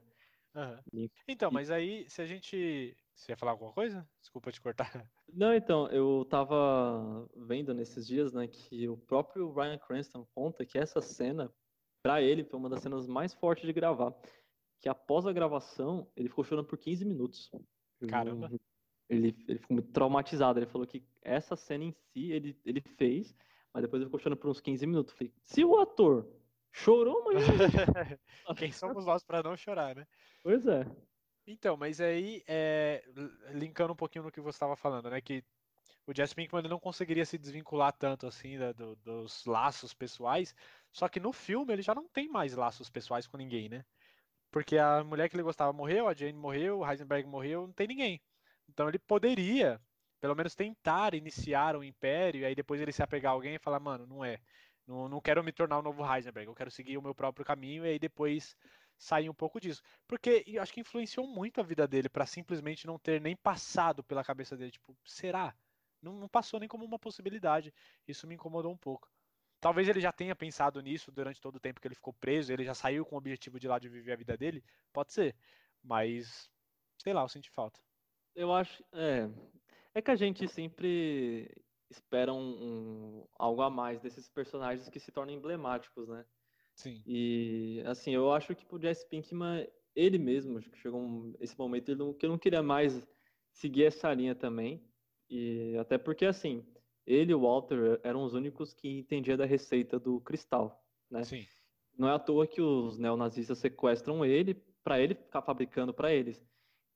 Uhum. 0.54 1.10
Então, 1.28 1.50
mas 1.52 1.72
aí 1.72 2.10
se 2.10 2.22
a 2.22 2.26
gente. 2.26 2.96
Você 3.16 3.32
ia 3.32 3.38
falar 3.38 3.52
alguma 3.52 3.72
coisa? 3.72 4.08
Desculpa 4.20 4.52
te 4.52 4.60
cortar. 4.60 4.92
Não, 5.34 5.54
então, 5.54 5.88
eu 5.88 6.26
tava 6.30 7.30
vendo 7.36 7.74
nesses 7.74 8.06
dias, 8.08 8.34
né, 8.34 8.48
que 8.48 8.90
o 8.90 8.98
próprio 8.98 9.52
Ryan 9.54 9.78
Cranston 9.78 10.28
conta 10.34 10.66
que 10.66 10.78
essa 10.78 11.02
cena, 11.02 11.52
para 12.04 12.22
ele, 12.22 12.44
foi 12.44 12.60
uma 12.60 12.70
das 12.70 12.82
cenas 12.82 13.08
mais 13.08 13.34
fortes 13.34 13.66
de 13.66 13.74
gravar. 13.74 14.14
Que 14.82 14.90
após 14.90 15.26
a 15.26 15.32
gravação, 15.32 16.12
ele 16.16 16.28
ficou 16.28 16.44
chorando 16.44 16.66
por 16.66 16.78
15 16.78 17.06
minutos. 17.06 17.50
Caramba. 18.10 18.52
Ele, 19.08 19.36
ele 19.48 19.60
ficou 19.60 19.76
muito 19.76 19.92
traumatizado. 19.92 20.58
Ele 20.60 20.66
falou 20.66 20.88
que 20.88 21.06
essa 21.22 21.56
cena 21.56 21.84
em 21.84 21.92
si 21.92 22.32
ele, 22.32 22.60
ele 22.66 22.82
fez, 22.82 23.36
mas 23.74 23.84
depois 23.84 24.02
ele 24.02 24.08
ficou 24.10 24.20
chorando 24.20 24.40
por 24.40 24.50
uns 24.50 24.60
15 24.60 24.88
minutos. 24.88 25.14
falei, 25.14 25.32
se 25.44 25.64
o 25.64 25.78
ator 25.80 26.28
chorou, 26.72 27.24
mas. 27.26 27.44
Quem 28.58 28.72
somos 28.74 29.06
nós 29.06 29.24
para 29.24 29.44
não 29.44 29.56
chorar, 29.58 29.96
né? 29.96 30.06
Pois 30.44 30.66
é. 30.66 30.86
Então, 31.46 31.76
mas 31.76 32.00
aí, 32.00 32.44
é, 32.48 33.04
linkando 33.54 33.94
um 33.94 33.96
pouquinho 33.96 34.24
no 34.26 34.32
que 34.32 34.42
você 34.42 34.56
estava 34.56 34.76
falando, 34.76 35.10
né? 35.10 35.20
Que 35.22 35.44
o 36.06 36.14
Jesse 36.14 36.36
Pinkman 36.36 36.64
não 36.64 36.80
conseguiria 36.80 37.26
se 37.26 37.38
desvincular 37.38 37.94
tanto 37.94 38.28
assim 38.28 38.58
da, 38.58 38.72
do, 38.72 38.96
dos 38.98 39.46
laços 39.46 39.94
pessoais, 39.94 40.54
só 40.92 41.08
que 41.08 41.20
no 41.20 41.32
filme 41.32 41.74
ele 41.74 41.82
já 41.82 41.94
não 41.96 42.08
tem 42.08 42.28
mais 42.28 42.56
laços 42.56 42.90
pessoais 42.90 43.28
com 43.28 43.38
ninguém, 43.38 43.70
né? 43.70 43.86
Porque 44.52 44.78
a 44.78 45.04
mulher 45.04 45.30
que 45.30 45.36
ele 45.36 45.44
gostava 45.44 45.74
morreu, 45.74 46.08
a 46.08 46.14
Jane 46.14 46.34
morreu, 46.34 46.80
o 46.80 46.90
Heisenberg 46.90 47.28
morreu, 47.28 47.68
não 47.68 47.74
tem 47.74 47.88
ninguém. 47.88 48.22
Então 48.70 48.88
ele 48.90 49.00
poderia, 49.00 49.82
pelo 50.20 50.36
menos, 50.36 50.56
tentar 50.56 51.14
iniciar 51.16 51.76
um 51.76 51.84
império, 51.84 52.42
e 52.42 52.46
aí 52.46 52.56
depois 52.56 52.82
ele 52.82 52.92
se 52.92 53.02
apegar 53.04 53.32
a 53.32 53.36
alguém 53.36 53.56
e 53.56 53.60
falar, 53.60 53.80
mano, 53.80 54.06
não 54.08 54.24
é. 54.26 54.40
Não, 54.88 55.08
não 55.08 55.22
quero 55.22 55.44
me 55.44 55.52
tornar 55.52 55.80
o 55.80 55.82
novo 55.82 56.04
Heisenberg, 56.04 56.48
eu 56.48 56.56
quero 56.56 56.72
seguir 56.72 56.98
o 56.98 57.02
meu 57.02 57.16
próprio 57.16 57.46
caminho, 57.46 57.86
e 57.86 57.90
aí 57.90 58.00
depois 58.00 58.56
sair 58.98 59.30
um 59.30 59.34
pouco 59.34 59.60
disso. 59.60 59.82
Porque 60.08 60.46
acho 60.60 60.74
que 60.74 60.80
influenciou 60.80 61.28
muito 61.28 61.60
a 61.60 61.64
vida 61.64 61.88
dele 61.88 62.08
para 62.08 62.26
simplesmente 62.26 62.86
não 62.86 63.00
ter 63.00 63.20
nem 63.20 63.36
passado 63.36 64.04
pela 64.04 64.24
cabeça 64.24 64.56
dele. 64.56 64.72
Tipo, 64.72 64.96
será? 65.06 65.56
Não, 66.02 66.14
não, 66.14 66.28
passou 66.28 66.60
nem 66.60 66.70
como 66.70 66.86
uma 66.86 67.00
possibilidade. 67.00 67.74
Isso 68.08 68.28
me 68.28 68.36
incomodou 68.36 68.72
um 68.72 68.78
pouco. 68.78 69.10
Talvez 69.60 69.88
ele 69.88 70.02
já 70.02 70.12
tenha 70.12 70.36
pensado 70.36 70.82
nisso 70.82 71.12
durante 71.12 71.40
todo 71.40 71.56
o 71.56 71.60
tempo 71.60 71.80
que 71.80 71.88
ele 71.88 71.96
ficou 71.96 72.14
preso, 72.14 72.52
ele 72.52 72.64
já 72.64 72.74
saiu 72.74 73.06
com 73.06 73.16
o 73.16 73.18
objetivo 73.18 73.60
de 73.60 73.68
lá 73.68 73.78
de 73.78 73.90
viver 73.90 74.14
a 74.14 74.16
vida 74.16 74.36
dele. 74.36 74.64
Pode 74.92 75.14
ser. 75.14 75.36
Mas, 75.84 76.50
sei 76.98 77.14
lá, 77.14 77.22
eu 77.22 77.30
senti 77.30 77.50
falta. 77.52 77.80
Eu 78.36 78.54
acho. 78.54 78.84
É, 78.92 79.30
é 79.94 80.02
que 80.02 80.12
a 80.12 80.16
gente 80.16 80.48
sempre 80.48 81.52
espera 81.92 82.34
um, 82.34 83.26
algo 83.38 83.62
a 83.62 83.70
mais 83.70 84.00
desses 84.00 84.30
personagens 84.30 84.90
que 84.90 85.00
se 85.00 85.12
tornam 85.12 85.36
emblemáticos, 85.36 86.08
né? 86.08 86.26
Sim. 86.74 87.02
E, 87.06 87.84
assim, 87.86 88.12
eu 88.12 88.32
acho 88.32 88.56
que 88.56 88.66
o 88.74 88.82
Jesse 88.82 89.08
Pinkman, 89.08 89.68
ele 89.96 90.18
mesmo, 90.18 90.58
acho 90.58 90.70
que 90.70 90.78
chegou 90.78 91.02
um, 91.02 91.36
esse 91.40 91.58
momento 91.58 91.90
ele 91.90 92.00
não, 92.00 92.14
que 92.14 92.26
eu 92.26 92.30
não 92.30 92.38
queria 92.38 92.64
mais 92.64 93.06
seguir 93.52 93.84
essa 93.84 94.14
linha 94.14 94.34
também. 94.34 94.82
E 95.30 95.76
até 95.78 95.98
porque, 95.98 96.26
assim, 96.26 96.66
ele 97.06 97.32
e 97.32 97.36
o 97.36 97.42
Walter 97.42 98.00
eram 98.04 98.24
os 98.24 98.34
únicos 98.34 98.74
que 98.74 99.00
entendiam 99.00 99.38
da 99.38 99.46
receita 99.46 100.00
do 100.00 100.20
cristal, 100.22 100.84
né? 101.10 101.24
Sim. 101.24 101.46
Não 101.98 102.08
é 102.08 102.14
à 102.14 102.20
toa 102.20 102.48
que 102.48 102.62
os 102.62 102.98
neonazistas 102.98 103.60
sequestram 103.60 104.26
ele 104.26 104.56
para 104.84 105.00
ele 105.00 105.14
ficar 105.14 105.42
fabricando 105.42 105.94
para 105.94 106.12
eles. 106.14 106.42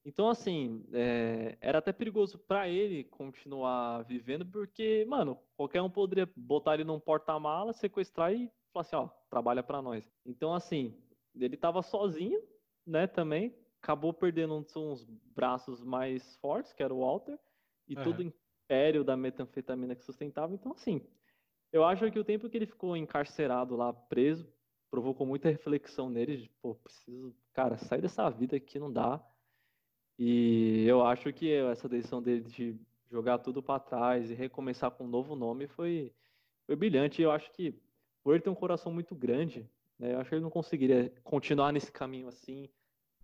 Então, 0.06 0.30
assim, 0.30 0.86
é, 0.94 1.58
era 1.60 1.80
até 1.80 1.91
perigoso 1.91 2.38
para 2.38 2.70
ele 2.70 3.06
continuar 3.06 4.04
vivendo, 4.04 4.46
porque, 4.46 5.04
mano, 5.10 5.36
qualquer 5.58 5.82
um 5.82 5.89
poderia 5.89 6.30
botar 6.36 6.76
ele 6.76 6.84
num 6.84 6.99
porta-mala, 6.99 7.74
sequestrar 7.74 8.32
e 8.32 8.51
falar 8.72 8.82
assim, 8.82 8.95
ó, 8.95 9.08
trabalha 9.32 9.64
para 9.64 9.82
nós. 9.82 10.08
Então, 10.24 10.53
assim, 10.53 10.95
ele 11.36 11.58
tava 11.58 11.82
sozinho, 11.82 12.39
né, 12.86 13.08
também, 13.08 13.56
acabou 13.82 14.14
perdendo 14.14 14.62
dos 14.62 15.03
braços 15.36 15.84
mais 15.84 16.36
fortes, 16.38 16.72
que 16.72 16.84
era 16.84 16.93
o 16.93 16.99
Walter, 16.99 17.39
e 17.88 17.95
uhum. 17.95 18.03
todo 18.03 18.20
o 18.20 18.24
império 18.24 19.03
da 19.03 19.18
metanfetamina 19.18 19.95
que 19.95 20.06
sustentava. 20.06 20.53
Então, 20.53 20.74
assim, 20.74 21.01
eu 21.74 21.84
acho 21.84 22.12
que 22.12 22.20
o 22.20 22.24
tempo 22.24 22.47
que 22.47 22.58
ele 22.58 22.68
ficou 22.68 22.95
encarcerado 22.95 23.76
lá, 23.76 23.91
preso, 23.91 24.47
provocou 24.91 25.26
muita 25.26 25.49
reflexão 25.49 26.12
nele, 26.12 26.38
de, 26.38 26.49
pô, 26.62 26.76
preciso, 26.76 27.36
cara, 27.53 27.76
sair 27.80 28.01
dessa 28.01 28.30
vida 28.30 28.56
aqui 28.56 28.78
não 28.78 28.93
dá 28.93 29.20
e 30.18 30.86
eu 30.88 31.05
acho 31.05 31.32
que 31.34 31.51
essa 31.51 31.89
decisão 31.89 32.22
dele 32.22 32.41
de 32.41 32.76
jogar 33.11 33.39
tudo 33.39 33.61
para 33.61 33.80
trás 33.80 34.30
e 34.30 34.34
recomeçar 34.34 34.91
com 34.91 35.05
um 35.05 35.09
novo 35.09 35.36
nome 35.36 35.68
foi, 35.68 36.11
foi 36.66 36.76
brilhante. 36.76 37.22
Eu 37.22 37.32
acho 37.32 37.51
que 37.51 37.76
por 38.24 38.34
ele 38.34 38.43
ter 38.43 38.49
um 38.49 38.55
coração 38.55 38.91
muito 38.91 39.13
grande, 39.13 39.70
né, 39.99 40.13
eu 40.13 40.20
acho 40.20 40.30
que 40.30 40.36
ele 40.36 40.43
não 40.43 40.49
conseguiria 40.49 41.13
continuar 41.24 41.72
nesse 41.72 41.91
caminho 41.91 42.28
assim, 42.28 42.70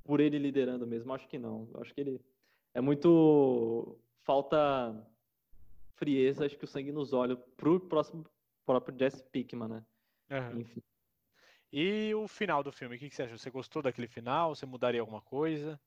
por 0.03 0.19
ele 0.19 0.37
liderando 0.37 0.85
mesmo. 0.85 1.11
Eu 1.11 1.15
acho 1.15 1.27
que 1.27 1.39
não. 1.39 1.69
Eu 1.73 1.81
acho 1.81 1.93
que 1.93 2.01
ele 2.01 2.21
é 2.73 2.81
muito 2.81 3.97
falta 4.23 4.95
frieza, 5.95 6.45
acho 6.45 6.57
que 6.57 6.65
o 6.65 6.67
sangue 6.67 6.91
nos 6.91 7.13
olhos 7.13 7.37
pro 7.55 7.79
próximo 7.79 8.25
próprio 8.65 8.97
Jesse 8.97 9.23
Pickman, 9.23 9.67
né? 9.67 9.85
Uhum. 10.29 10.61
Enfim. 10.61 10.81
E 11.71 12.13
o 12.15 12.27
final 12.27 12.63
do 12.63 12.71
filme, 12.71 12.95
o 12.95 12.99
que, 12.99 13.09
você 13.09 13.23
achou? 13.23 13.37
Você 13.37 13.49
gostou 13.49 13.81
daquele 13.81 14.07
final? 14.07 14.53
Você 14.53 14.65
mudaria 14.65 14.99
alguma 14.99 15.21
coisa? 15.21 15.79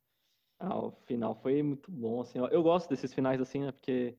Ah, 0.58 0.78
o 0.78 0.92
final 1.06 1.34
foi 1.34 1.62
muito 1.62 1.90
bom, 1.90 2.20
assim. 2.20 2.38
Eu 2.38 2.62
gosto 2.62 2.88
desses 2.88 3.12
finais 3.12 3.40
assim, 3.40 3.60
né? 3.60 3.72
Porque 3.72 4.16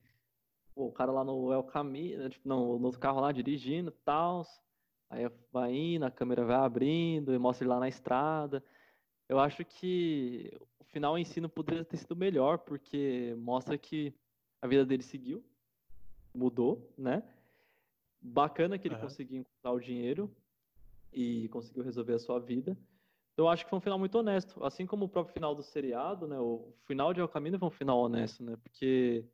pô, 0.74 0.86
o 0.86 0.92
cara 0.92 1.10
lá 1.10 1.24
no 1.24 1.52
El 1.52 1.64
Camino, 1.64 2.22
né, 2.22 2.28
tipo, 2.28 2.46
não, 2.46 2.78
no 2.78 2.92
carro 2.98 3.20
lá 3.20 3.32
dirigindo, 3.32 3.90
tal. 4.04 4.44
Aí 5.08 5.28
vai 5.52 5.72
indo, 5.74 6.04
a 6.04 6.10
câmera 6.10 6.44
vai 6.44 6.56
abrindo, 6.56 7.32
e 7.32 7.38
mostra 7.38 7.64
ele 7.64 7.72
lá 7.72 7.80
na 7.80 7.88
estrada. 7.88 8.62
Eu 9.28 9.38
acho 9.38 9.64
que 9.64 10.52
o 10.78 10.84
final 10.84 11.16
em 11.16 11.24
si 11.24 11.40
não 11.40 11.48
poderia 11.48 11.84
ter 11.84 11.96
sido 11.96 12.14
melhor, 12.14 12.58
porque 12.58 13.34
mostra 13.38 13.78
que 13.78 14.14
a 14.60 14.66
vida 14.66 14.84
dele 14.84 15.02
seguiu, 15.02 15.44
mudou, 16.34 16.92
né? 16.98 17.22
Bacana 18.20 18.78
que 18.78 18.88
ele 18.88 18.94
uhum. 18.96 19.00
conseguiu 19.02 19.40
encontrar 19.40 19.72
o 19.72 19.80
dinheiro 19.80 20.30
e 21.12 21.48
conseguiu 21.48 21.82
resolver 21.82 22.14
a 22.14 22.18
sua 22.18 22.38
vida. 22.38 22.76
Eu 23.36 23.48
acho 23.48 23.64
que 23.64 23.70
foi 23.70 23.78
um 23.78 23.82
final 23.82 23.98
muito 23.98 24.16
honesto. 24.18 24.64
Assim 24.64 24.86
como 24.86 25.04
o 25.04 25.08
próprio 25.08 25.34
final 25.34 25.54
do 25.54 25.62
seriado, 25.62 26.26
né? 26.26 26.38
O 26.38 26.72
final 26.86 27.12
de 27.12 27.20
El 27.20 27.28
Camino 27.28 27.58
foi 27.58 27.68
um 27.68 27.72
final 27.72 27.98
honesto, 27.98 28.42
né? 28.42 28.56
Porque 28.62 29.24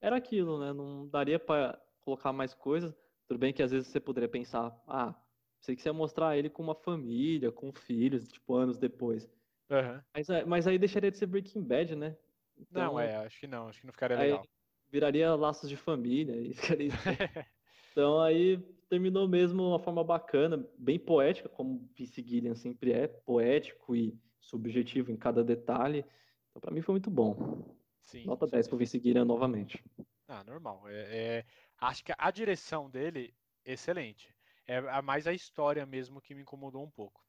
era 0.00 0.16
aquilo, 0.16 0.60
né? 0.60 0.72
Não 0.72 1.08
daria 1.08 1.38
para 1.38 1.80
colocar 2.00 2.32
mais 2.32 2.52
coisas. 2.52 2.94
Tudo 3.26 3.38
bem 3.38 3.52
que 3.52 3.62
às 3.62 3.70
vezes 3.70 3.88
você 3.88 3.98
poderia 3.98 4.28
pensar, 4.28 4.78
ah, 4.86 5.14
sei 5.60 5.74
que 5.74 5.82
você 5.82 5.88
ia 5.88 5.92
mostrar 5.92 6.36
ele 6.36 6.50
com 6.50 6.62
uma 6.62 6.74
família, 6.74 7.50
com 7.50 7.72
filhos, 7.72 8.28
tipo, 8.28 8.54
anos 8.54 8.78
depois. 8.78 9.28
Uhum. 9.70 10.00
Mas, 10.14 10.28
é, 10.28 10.44
mas 10.44 10.66
aí 10.66 10.78
deixaria 10.78 11.10
de 11.10 11.16
ser 11.16 11.26
Breaking 11.26 11.62
Bad, 11.62 11.96
né? 11.96 12.16
Então, 12.56 12.92
não, 12.92 13.00
é, 13.00 13.16
acho 13.16 13.40
que 13.40 13.46
não, 13.46 13.68
acho 13.68 13.80
que 13.80 13.86
não 13.86 13.92
ficaria 13.92 14.16
legal. 14.16 14.46
Viraria 14.88 15.34
laços 15.34 15.68
de 15.68 15.76
família 15.76 16.36
e 16.36 16.54
ficaria. 16.54 16.90
então 17.90 18.20
aí 18.20 18.62
terminou 18.88 19.28
mesmo 19.28 19.68
uma 19.68 19.78
forma 19.78 20.02
bacana, 20.04 20.64
bem 20.78 20.98
poética, 20.98 21.48
como 21.48 21.88
Vince 21.94 22.22
Gillian 22.22 22.54
sempre 22.54 22.92
é, 22.92 23.06
poético 23.06 23.94
e 23.94 24.18
subjetivo 24.40 25.10
em 25.10 25.16
cada 25.16 25.42
detalhe. 25.42 26.04
Então 26.50 26.60
para 26.60 26.72
mim 26.72 26.82
foi 26.82 26.92
muito 26.94 27.10
bom. 27.10 27.76
Sim, 28.00 28.24
Nota 28.24 28.46
10 28.46 28.68
pro 28.68 28.76
Vince 28.76 28.98
Gillian 28.98 29.24
novamente. 29.24 29.82
Ah, 30.28 30.44
normal. 30.44 30.88
É, 30.88 30.94
é, 30.94 31.44
acho 31.78 32.04
que 32.04 32.12
a 32.16 32.30
direção 32.30 32.88
dele, 32.88 33.34
excelente. 33.64 34.34
É 34.66 35.00
mais 35.00 35.26
a 35.26 35.32
história 35.32 35.86
mesmo 35.86 36.20
que 36.20 36.34
me 36.34 36.42
incomodou 36.42 36.82
um 36.82 36.90
pouco. 36.90 37.24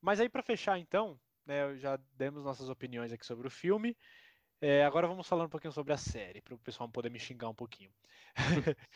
Mas 0.00 0.20
aí 0.20 0.28
para 0.28 0.42
fechar 0.42 0.78
então, 0.78 1.18
né, 1.44 1.76
já 1.76 1.98
demos 2.12 2.44
nossas 2.44 2.68
opiniões 2.68 3.12
aqui 3.12 3.26
sobre 3.26 3.48
o 3.48 3.50
filme. 3.50 3.96
É, 4.60 4.84
agora 4.84 5.08
vamos 5.08 5.26
falar 5.26 5.44
um 5.44 5.48
pouquinho 5.48 5.72
sobre 5.72 5.92
a 5.92 5.96
série, 5.96 6.40
para 6.40 6.54
o 6.54 6.58
pessoal 6.58 6.88
poder 6.88 7.10
me 7.10 7.18
xingar 7.18 7.48
um 7.48 7.54
pouquinho. 7.54 7.92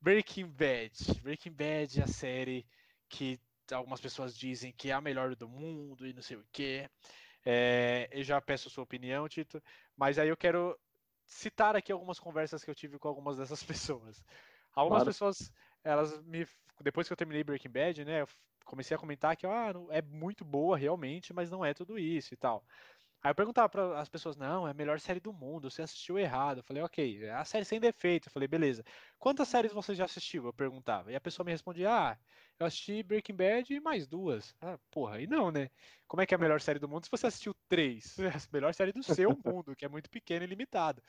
Breaking 0.00 0.46
Bad. 0.48 1.20
Breaking 1.22 1.52
Bad 1.52 2.00
é 2.00 2.04
a 2.04 2.06
série 2.06 2.66
que 3.08 3.38
algumas 3.72 4.00
pessoas 4.00 4.36
dizem 4.36 4.72
que 4.72 4.90
é 4.90 4.92
a 4.92 5.00
melhor 5.00 5.34
do 5.34 5.48
mundo 5.48 6.06
e 6.06 6.12
não 6.12 6.22
sei 6.22 6.36
o 6.36 6.46
quê. 6.52 6.88
É, 7.44 8.08
eu 8.12 8.22
já 8.22 8.40
peço 8.40 8.68
a 8.68 8.70
sua 8.70 8.84
opinião, 8.84 9.28
Tito, 9.28 9.62
mas 9.96 10.18
aí 10.18 10.28
eu 10.28 10.36
quero 10.36 10.78
citar 11.24 11.76
aqui 11.76 11.92
algumas 11.92 12.18
conversas 12.18 12.64
que 12.64 12.70
eu 12.70 12.74
tive 12.74 12.98
com 12.98 13.08
algumas 13.08 13.36
dessas 13.36 13.62
pessoas. 13.64 14.24
Algumas 14.74 14.98
claro. 14.98 15.10
pessoas, 15.10 15.52
elas 15.82 16.20
me. 16.22 16.46
Depois 16.82 17.06
que 17.06 17.12
eu 17.12 17.16
terminei 17.16 17.42
Breaking 17.42 17.70
Bad, 17.70 18.04
né? 18.04 18.22
Eu 18.22 18.28
comecei 18.64 18.94
a 18.94 19.00
comentar 19.00 19.36
que 19.36 19.46
ah, 19.46 19.72
é 19.90 20.02
muito 20.02 20.44
boa 20.44 20.76
realmente, 20.76 21.32
mas 21.32 21.50
não 21.50 21.64
é 21.64 21.72
tudo 21.72 21.98
isso 21.98 22.34
e 22.34 22.36
tal. 22.36 22.64
Aí 23.26 23.30
eu 23.32 23.34
perguntava 23.34 23.68
para 23.68 24.00
as 24.00 24.08
pessoas, 24.08 24.36
não, 24.36 24.68
é 24.68 24.70
a 24.70 24.74
melhor 24.74 25.00
série 25.00 25.18
do 25.18 25.32
mundo, 25.32 25.68
você 25.68 25.82
assistiu 25.82 26.16
errado. 26.16 26.58
Eu 26.58 26.62
falei, 26.62 26.80
ok, 26.80 27.24
é 27.24 27.32
a 27.32 27.44
série 27.44 27.64
sem 27.64 27.80
defeito. 27.80 28.28
Eu 28.28 28.32
falei, 28.32 28.46
beleza. 28.46 28.84
Quantas 29.18 29.48
séries 29.48 29.72
você 29.72 29.96
já 29.96 30.04
assistiu? 30.04 30.46
Eu 30.46 30.52
perguntava. 30.52 31.10
E 31.10 31.16
a 31.16 31.20
pessoa 31.20 31.44
me 31.44 31.50
respondia, 31.50 31.90
ah, 31.90 32.18
eu 32.56 32.64
assisti 32.64 33.02
Breaking 33.02 33.34
Bad 33.34 33.74
e 33.74 33.80
mais 33.80 34.06
duas. 34.06 34.54
Ah, 34.60 34.78
porra, 34.92 35.20
e 35.20 35.26
não, 35.26 35.50
né? 35.50 35.70
Como 36.06 36.20
é 36.22 36.26
que 36.26 36.34
é 36.34 36.36
a 36.36 36.38
melhor 36.38 36.60
série 36.60 36.78
do 36.78 36.88
mundo 36.88 37.04
se 37.04 37.10
você 37.10 37.26
assistiu 37.26 37.52
três? 37.68 38.16
É 38.20 38.28
a 38.48 38.52
melhor 38.52 38.72
série 38.72 38.92
do 38.92 39.02
seu 39.02 39.30
mundo, 39.44 39.74
que 39.74 39.84
é 39.84 39.88
muito 39.88 40.08
pequena 40.08 40.44
e 40.44 40.46
limitada. 40.46 41.02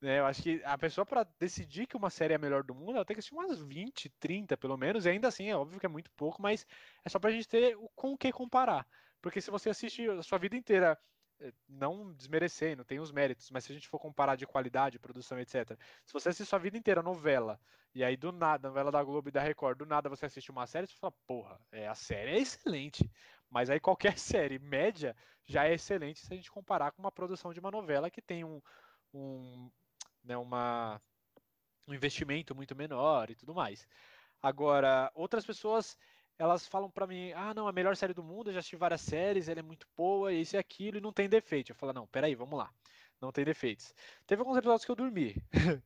Né, 0.00 0.20
eu 0.20 0.26
acho 0.26 0.40
que 0.40 0.62
a 0.64 0.78
pessoa, 0.78 1.04
para 1.04 1.26
decidir 1.40 1.88
que 1.88 1.96
uma 1.96 2.08
série 2.08 2.34
é 2.34 2.36
a 2.36 2.38
melhor 2.38 2.62
do 2.62 2.72
mundo, 2.72 2.94
ela 2.94 3.04
tem 3.04 3.16
que 3.16 3.18
assistir 3.18 3.34
umas 3.34 3.58
20, 3.60 4.08
30 4.20 4.56
pelo 4.56 4.76
menos, 4.76 5.06
e 5.06 5.08
ainda 5.08 5.26
assim 5.26 5.48
é 5.50 5.56
óbvio 5.56 5.80
que 5.80 5.86
é 5.86 5.88
muito 5.88 6.08
pouco, 6.12 6.40
mas 6.40 6.64
é 7.04 7.08
só 7.08 7.18
pra 7.18 7.32
gente 7.32 7.48
ter 7.48 7.76
com 7.96 8.12
o 8.12 8.16
que 8.16 8.30
comparar. 8.30 8.86
Porque 9.20 9.40
se 9.40 9.50
você 9.50 9.70
assiste 9.70 10.08
a 10.08 10.22
sua 10.22 10.38
vida 10.38 10.56
inteira 10.56 10.96
eh, 11.40 11.52
não 11.68 12.12
desmerecendo, 12.12 12.84
tem 12.84 12.98
os 13.00 13.12
méritos, 13.12 13.50
mas 13.50 13.64
se 13.64 13.72
a 13.72 13.74
gente 13.74 13.88
for 13.88 13.98
comparar 13.98 14.36
de 14.36 14.46
qualidade, 14.46 14.98
produção, 14.98 15.38
etc. 15.38 15.78
Se 16.04 16.12
você 16.12 16.28
assiste 16.30 16.48
sua 16.48 16.58
vida 16.58 16.76
inteira 16.76 17.02
novela, 17.02 17.60
e 17.94 18.04
aí 18.04 18.16
do 18.16 18.32
nada, 18.32 18.68
novela 18.68 18.90
da 18.90 19.02
Globo 19.02 19.28
e 19.28 19.32
da 19.32 19.40
Record, 19.40 19.78
do 19.78 19.86
nada 19.86 20.08
você 20.08 20.26
assiste 20.26 20.50
uma 20.50 20.66
série, 20.66 20.86
você 20.86 20.94
fala, 20.94 21.12
porra, 21.26 21.60
é, 21.72 21.88
a 21.88 21.94
série 21.94 22.32
é 22.32 22.38
excelente. 22.38 23.10
Mas 23.50 23.70
aí 23.70 23.80
qualquer 23.80 24.16
série 24.18 24.58
média 24.58 25.16
já 25.44 25.66
é 25.66 25.74
excelente 25.74 26.20
se 26.20 26.32
a 26.32 26.36
gente 26.36 26.50
comparar 26.50 26.92
com 26.92 27.00
uma 27.02 27.12
produção 27.12 27.52
de 27.52 27.60
uma 27.60 27.70
novela 27.70 28.10
que 28.10 28.20
tem 28.20 28.44
um, 28.44 28.60
um, 29.14 29.70
né, 30.22 30.36
uma, 30.36 31.00
um 31.86 31.94
investimento 31.94 32.54
muito 32.54 32.76
menor 32.76 33.30
e 33.30 33.34
tudo 33.34 33.54
mais. 33.54 33.86
Agora, 34.42 35.10
outras 35.14 35.44
pessoas 35.44 35.96
elas 36.38 36.66
falam 36.66 36.90
para 36.90 37.06
mim, 37.06 37.32
ah, 37.32 37.52
não, 37.52 37.66
a 37.66 37.72
melhor 37.72 37.96
série 37.96 38.14
do 38.14 38.22
mundo, 38.22 38.48
eu 38.48 38.54
já 38.54 38.60
assisti 38.60 38.76
várias 38.76 39.00
séries, 39.00 39.48
ela 39.48 39.60
é 39.60 39.62
muito 39.62 39.86
boa, 39.96 40.32
isso 40.32 40.56
e 40.56 40.58
aquilo, 40.58 40.98
e 40.98 41.00
não 41.00 41.12
tem 41.12 41.28
defeito. 41.28 41.72
Eu 41.72 41.76
falo, 41.76 41.92
não, 41.92 42.06
peraí, 42.06 42.34
vamos 42.34 42.58
lá. 42.58 42.72
Não 43.20 43.32
tem 43.32 43.44
defeitos. 43.44 43.92
Teve 44.26 44.40
alguns 44.40 44.56
episódios 44.56 44.84
que 44.84 44.90
eu 44.90 44.96
dormi. 44.96 45.34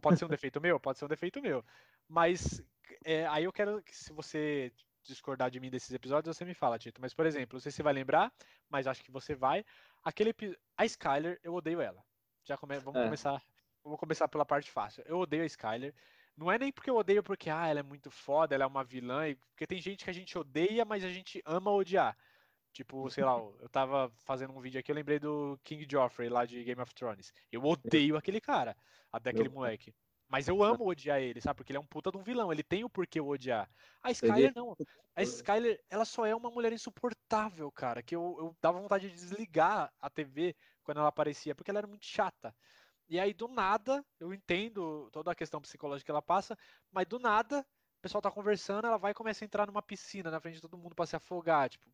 pode 0.00 0.18
ser 0.18 0.24
um 0.24 0.28
defeito 0.28 0.60
meu? 0.60 0.80
Pode 0.80 0.98
ser 0.98 1.04
um 1.04 1.08
defeito 1.08 1.42
meu. 1.42 1.62
Mas 2.08 2.62
é, 3.04 3.26
aí 3.26 3.44
eu 3.44 3.52
quero 3.52 3.82
que, 3.82 3.94
se 3.94 4.12
você 4.12 4.72
discordar 5.02 5.50
de 5.50 5.60
mim 5.60 5.70
desses 5.70 5.92
episódios, 5.92 6.36
você 6.36 6.44
me 6.44 6.54
fala, 6.54 6.78
Tito. 6.78 7.00
Mas, 7.00 7.12
por 7.12 7.26
exemplo, 7.26 7.56
não 7.56 7.60
sei 7.60 7.70
se 7.70 7.76
você 7.76 7.82
vai 7.82 7.92
lembrar, 7.92 8.32
mas 8.68 8.86
acho 8.86 9.04
que 9.04 9.10
você 9.10 9.34
vai. 9.34 9.64
Aquele 10.02 10.34
A 10.76 10.84
Skyler, 10.86 11.38
eu 11.42 11.54
odeio 11.54 11.80
ela. 11.80 12.02
Já 12.44 12.56
come... 12.56 12.78
vamos 12.78 13.00
é. 13.00 13.04
começar. 13.04 13.42
Vamos 13.84 13.98
começar 13.98 14.28
pela 14.28 14.44
parte 14.44 14.70
fácil. 14.70 15.02
Eu 15.06 15.18
odeio 15.18 15.42
a 15.42 15.46
Skyler. 15.46 15.94
Não 16.40 16.50
é 16.50 16.58
nem 16.58 16.72
porque 16.72 16.88
eu 16.88 16.96
odeio 16.96 17.22
porque 17.22 17.50
ah, 17.50 17.66
ela 17.66 17.80
é 17.80 17.82
muito 17.82 18.10
foda, 18.10 18.54
ela 18.54 18.64
é 18.64 18.66
uma 18.66 18.82
vilã, 18.82 19.28
e... 19.28 19.34
porque 19.34 19.66
tem 19.66 19.78
gente 19.78 20.04
que 20.04 20.08
a 20.08 20.14
gente 20.14 20.38
odeia, 20.38 20.86
mas 20.86 21.04
a 21.04 21.10
gente 21.10 21.42
ama 21.44 21.70
odiar. 21.70 22.16
Tipo, 22.72 23.10
sei 23.12 23.22
lá, 23.22 23.36
eu 23.36 23.68
tava 23.68 24.10
fazendo 24.24 24.54
um 24.54 24.60
vídeo 24.60 24.80
aqui, 24.80 24.90
eu 24.90 24.96
lembrei 24.96 25.18
do 25.18 25.60
King 25.62 25.86
Joffrey 25.86 26.30
lá 26.30 26.46
de 26.46 26.64
Game 26.64 26.80
of 26.80 26.94
Thrones. 26.94 27.30
Eu 27.52 27.62
odeio 27.62 28.16
aquele 28.16 28.40
cara, 28.40 28.74
até 29.12 29.28
aquele 29.28 29.50
moleque. 29.50 29.94
Mas 30.30 30.48
eu 30.48 30.62
amo 30.62 30.88
odiar 30.88 31.20
ele, 31.20 31.42
sabe? 31.42 31.58
Porque 31.58 31.72
ele 31.72 31.76
é 31.76 31.80
um 31.80 31.86
puta 31.86 32.10
de 32.10 32.16
um 32.16 32.22
vilão, 32.22 32.50
ele 32.50 32.62
tem 32.62 32.84
o 32.84 32.88
porquê 32.88 33.20
odiar. 33.20 33.68
A 34.02 34.10
Skyler 34.10 34.54
não. 34.56 34.74
A 35.14 35.22
Skyler, 35.22 35.78
ela 35.90 36.06
só 36.06 36.24
é 36.24 36.34
uma 36.34 36.50
mulher 36.50 36.72
insuportável, 36.72 37.70
cara. 37.70 38.02
Que 38.02 38.16
eu, 38.16 38.36
eu 38.38 38.56
dava 38.62 38.80
vontade 38.80 39.10
de 39.10 39.14
desligar 39.14 39.92
a 40.00 40.08
TV 40.08 40.56
quando 40.82 41.00
ela 41.00 41.08
aparecia, 41.08 41.54
porque 41.54 41.70
ela 41.70 41.80
era 41.80 41.86
muito 41.86 42.06
chata. 42.06 42.54
E 43.10 43.18
aí, 43.18 43.34
do 43.34 43.48
nada, 43.48 44.04
eu 44.20 44.32
entendo 44.32 45.10
toda 45.10 45.32
a 45.32 45.34
questão 45.34 45.60
psicológica 45.60 46.06
que 46.06 46.10
ela 46.12 46.22
passa, 46.22 46.56
mas 46.92 47.06
do 47.08 47.18
nada, 47.18 47.66
o 47.98 48.00
pessoal 48.00 48.22
tá 48.22 48.30
conversando, 48.30 48.86
ela 48.86 48.98
vai 48.98 49.10
e 49.10 49.14
começa 49.14 49.44
a 49.44 49.46
entrar 49.46 49.66
numa 49.66 49.82
piscina 49.82 50.30
na 50.30 50.40
frente 50.40 50.54
de 50.54 50.60
todo 50.60 50.78
mundo 50.78 50.94
para 50.94 51.06
se 51.06 51.16
afogar, 51.16 51.68
tipo, 51.68 51.90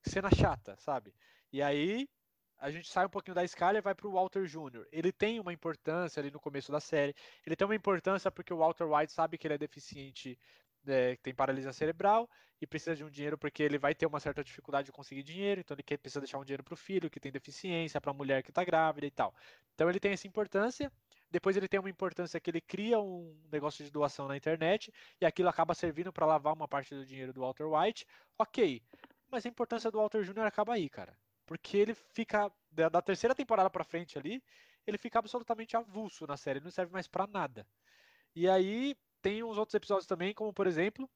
cena 0.00 0.30
chata, 0.30 0.76
sabe? 0.76 1.12
E 1.52 1.60
aí, 1.60 2.08
a 2.56 2.70
gente 2.70 2.88
sai 2.88 3.04
um 3.04 3.10
pouquinho 3.10 3.34
da 3.34 3.42
escala 3.42 3.78
e 3.78 3.80
vai 3.80 3.96
pro 3.96 4.12
Walter 4.12 4.46
Jr. 4.46 4.86
Ele 4.92 5.10
tem 5.10 5.40
uma 5.40 5.52
importância 5.52 6.20
ali 6.20 6.30
no 6.30 6.38
começo 6.38 6.70
da 6.70 6.78
série. 6.80 7.16
Ele 7.44 7.56
tem 7.56 7.66
uma 7.66 7.74
importância 7.74 8.30
porque 8.30 8.54
o 8.54 8.58
Walter 8.58 8.84
White 8.84 9.12
sabe 9.12 9.36
que 9.36 9.48
ele 9.48 9.54
é 9.54 9.58
deficiente 9.58 10.38
é, 10.86 11.16
tem 11.16 11.34
paralisia 11.34 11.72
cerebral 11.72 12.28
e 12.60 12.66
precisa 12.66 12.94
de 12.94 13.04
um 13.04 13.10
dinheiro 13.10 13.36
porque 13.36 13.62
ele 13.62 13.78
vai 13.78 13.94
ter 13.94 14.06
uma 14.06 14.20
certa 14.20 14.42
dificuldade 14.42 14.86
de 14.86 14.92
conseguir 14.92 15.22
dinheiro, 15.22 15.60
então 15.60 15.74
ele 15.74 15.82
quer, 15.82 15.98
precisa 15.98 16.20
deixar 16.20 16.38
um 16.38 16.44
dinheiro 16.44 16.62
para 16.62 16.74
o 16.74 16.76
filho 16.76 17.10
que 17.10 17.20
tem 17.20 17.32
deficiência, 17.32 18.00
para 18.00 18.10
a 18.10 18.14
mulher 18.14 18.42
que 18.42 18.50
está 18.50 18.64
grávida 18.64 19.06
e 19.06 19.10
tal. 19.10 19.34
Então 19.74 19.88
ele 19.88 20.00
tem 20.00 20.12
essa 20.12 20.26
importância. 20.26 20.90
Depois 21.30 21.56
ele 21.56 21.66
tem 21.66 21.80
uma 21.80 21.90
importância 21.90 22.38
que 22.38 22.50
ele 22.50 22.60
cria 22.60 23.00
um 23.00 23.36
negócio 23.50 23.84
de 23.84 23.90
doação 23.90 24.28
na 24.28 24.36
internet 24.36 24.92
e 25.20 25.26
aquilo 25.26 25.48
acaba 25.48 25.74
servindo 25.74 26.12
para 26.12 26.26
lavar 26.26 26.54
uma 26.54 26.68
parte 26.68 26.94
do 26.94 27.04
dinheiro 27.04 27.32
do 27.32 27.40
Walter 27.40 27.66
White. 27.66 28.06
Ok, 28.38 28.82
mas 29.30 29.44
a 29.44 29.48
importância 29.48 29.90
do 29.90 29.98
Walter 29.98 30.22
Jr. 30.22 30.46
acaba 30.46 30.74
aí, 30.74 30.88
cara. 30.88 31.18
Porque 31.44 31.76
ele 31.76 31.94
fica, 31.94 32.50
da 32.70 33.02
terceira 33.02 33.34
temporada 33.34 33.68
para 33.68 33.84
frente 33.84 34.16
ali, 34.16 34.42
ele 34.86 34.96
fica 34.98 35.18
absolutamente 35.18 35.76
avulso 35.76 36.26
na 36.26 36.36
série, 36.36 36.60
não 36.60 36.70
serve 36.70 36.92
mais 36.92 37.08
para 37.08 37.26
nada. 37.26 37.66
E 38.34 38.48
aí 38.48 38.96
tem 39.24 39.42
uns 39.42 39.56
outros 39.56 39.74
episódios 39.74 40.06
também, 40.06 40.34
como 40.34 40.52
por 40.52 40.66
exemplo, 40.66 41.08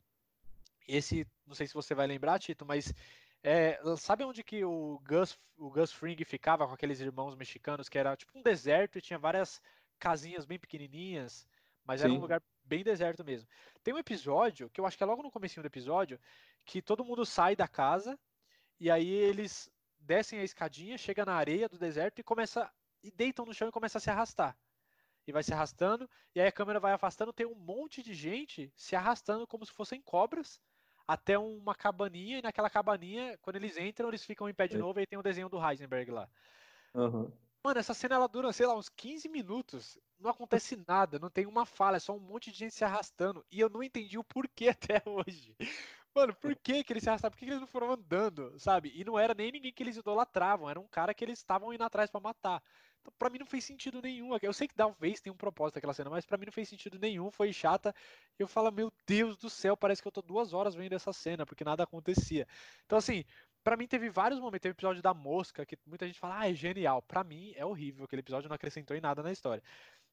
esse, 0.88 1.26
não 1.46 1.54
sei 1.54 1.66
se 1.66 1.74
você 1.74 1.94
vai 1.94 2.06
lembrar, 2.06 2.38
Tito, 2.38 2.64
mas 2.64 2.94
é, 3.42 3.78
sabe 3.98 4.24
onde 4.24 4.42
que 4.42 4.64
o 4.64 4.98
Gus, 5.06 5.38
o 5.58 5.68
Gus 5.68 5.92
Fring 5.92 6.16
ficava 6.24 6.66
com 6.66 6.72
aqueles 6.72 7.00
irmãos 7.00 7.36
mexicanos, 7.36 7.86
que 7.86 7.98
era 7.98 8.16
tipo 8.16 8.38
um 8.38 8.42
deserto 8.42 8.96
e 8.96 9.02
tinha 9.02 9.18
várias 9.18 9.60
casinhas 9.98 10.46
bem 10.46 10.58
pequenininhas, 10.58 11.46
Mas 11.84 12.00
Sim. 12.00 12.06
era 12.06 12.14
um 12.14 12.20
lugar 12.20 12.42
bem 12.64 12.82
deserto 12.82 13.22
mesmo. 13.22 13.46
Tem 13.84 13.92
um 13.92 13.98
episódio, 13.98 14.70
que 14.70 14.80
eu 14.80 14.86
acho 14.86 14.96
que 14.96 15.02
é 15.02 15.06
logo 15.06 15.22
no 15.22 15.30
começo 15.30 15.60
do 15.60 15.66
episódio, 15.66 16.18
que 16.64 16.80
todo 16.80 17.04
mundo 17.04 17.26
sai 17.26 17.54
da 17.54 17.68
casa 17.68 18.18
e 18.80 18.90
aí 18.90 19.10
eles 19.10 19.70
descem 20.00 20.38
a 20.38 20.44
escadinha, 20.44 20.96
chega 20.96 21.26
na 21.26 21.34
areia 21.34 21.68
do 21.68 21.78
deserto 21.78 22.20
e 22.20 22.24
começa 22.24 22.72
e 23.02 23.10
deitam 23.10 23.44
no 23.44 23.52
chão 23.52 23.68
e 23.68 23.72
começa 23.72 23.98
a 23.98 24.00
se 24.00 24.08
arrastar. 24.08 24.56
E 25.28 25.32
vai 25.32 25.42
se 25.42 25.52
arrastando, 25.52 26.08
e 26.34 26.40
aí 26.40 26.48
a 26.48 26.52
câmera 26.52 26.80
vai 26.80 26.92
afastando, 26.92 27.34
tem 27.34 27.46
um 27.46 27.54
monte 27.54 28.02
de 28.02 28.14
gente 28.14 28.72
se 28.74 28.96
arrastando 28.96 29.46
como 29.46 29.66
se 29.66 29.72
fossem 29.72 30.00
cobras 30.00 30.58
até 31.06 31.38
uma 31.38 31.74
cabaninha, 31.74 32.38
e 32.38 32.42
naquela 32.42 32.70
cabaninha, 32.70 33.36
quando 33.42 33.56
eles 33.56 33.76
entram, 33.76 34.08
eles 34.08 34.24
ficam 34.24 34.48
em 34.48 34.54
pé 34.54 34.66
de 34.66 34.76
é. 34.76 34.78
novo 34.78 34.98
e 34.98 35.00
aí 35.00 35.06
tem 35.06 35.18
o 35.18 35.22
desenho 35.22 35.48
do 35.48 35.62
Heisenberg 35.62 36.10
lá. 36.10 36.28
Uhum. 36.94 37.30
Mano, 37.62 37.80
essa 37.80 37.92
cena 37.92 38.14
ela 38.14 38.26
dura, 38.26 38.52
sei 38.52 38.66
lá, 38.66 38.74
uns 38.74 38.88
15 38.88 39.28
minutos. 39.28 39.98
Não 40.18 40.30
acontece 40.30 40.76
nada, 40.88 41.18
não 41.18 41.28
tem 41.28 41.46
uma 41.46 41.66
fala, 41.66 41.96
é 41.96 42.00
só 42.00 42.14
um 42.14 42.20
monte 42.20 42.50
de 42.50 42.58
gente 42.58 42.74
se 42.74 42.84
arrastando. 42.84 43.44
E 43.50 43.60
eu 43.60 43.68
não 43.68 43.82
entendi 43.82 44.16
o 44.18 44.24
porquê 44.24 44.68
até 44.72 45.02
hoje. 45.04 45.54
Mano, 46.14 46.34
por 46.34 46.56
que, 46.56 46.82
que 46.82 46.92
eles 46.92 47.02
se 47.02 47.08
arrastaram? 47.08 47.32
Por 47.32 47.38
que, 47.38 47.44
que 47.44 47.50
eles 47.50 47.60
não 47.60 47.66
foram 47.66 47.92
andando, 47.92 48.58
sabe? 48.58 48.92
E 48.94 49.04
não 49.04 49.18
era 49.18 49.34
nem 49.34 49.52
ninguém 49.52 49.72
que 49.72 49.82
eles 49.82 49.96
idolatravam, 49.96 50.68
era 50.68 50.80
um 50.80 50.88
cara 50.88 51.14
que 51.14 51.24
eles 51.24 51.38
estavam 51.38 51.72
indo 51.72 51.84
atrás 51.84 52.10
para 52.10 52.20
matar. 52.20 52.62
Pra 53.12 53.30
mim 53.30 53.38
não 53.38 53.46
fez 53.46 53.64
sentido 53.64 54.00
nenhum. 54.02 54.36
Eu 54.42 54.52
sei 54.52 54.68
que 54.68 54.74
talvez 54.74 55.20
tenha 55.20 55.32
um 55.32 55.36
propósito 55.36 55.78
aquela 55.78 55.94
cena, 55.94 56.10
mas 56.10 56.24
para 56.26 56.36
mim 56.38 56.46
não 56.46 56.52
fez 56.52 56.68
sentido 56.68 56.98
nenhum, 56.98 57.30
foi 57.30 57.52
chata. 57.52 57.94
Eu 58.38 58.48
falo, 58.48 58.70
meu 58.70 58.92
Deus 59.06 59.36
do 59.36 59.48
céu, 59.48 59.76
parece 59.76 60.02
que 60.02 60.08
eu 60.08 60.12
tô 60.12 60.22
duas 60.22 60.52
horas 60.52 60.74
vendo 60.74 60.94
essa 60.94 61.12
cena, 61.12 61.46
porque 61.46 61.64
nada 61.64 61.84
acontecia. 61.84 62.46
Então, 62.84 62.98
assim, 62.98 63.24
para 63.62 63.76
mim 63.76 63.86
teve 63.86 64.10
vários 64.10 64.40
momentos. 64.40 64.62
Teve 64.62 64.72
o 64.72 64.76
episódio 64.76 65.02
da 65.02 65.14
mosca, 65.14 65.66
que 65.66 65.78
muita 65.86 66.06
gente 66.06 66.18
fala, 66.18 66.40
ah, 66.40 66.50
é 66.50 66.54
genial. 66.54 67.02
para 67.02 67.24
mim 67.24 67.52
é 67.56 67.64
horrível. 67.64 68.04
Aquele 68.04 68.20
episódio 68.20 68.48
não 68.48 68.56
acrescentou 68.56 68.96
em 68.96 69.00
nada 69.00 69.22
na 69.22 69.32
história. 69.32 69.62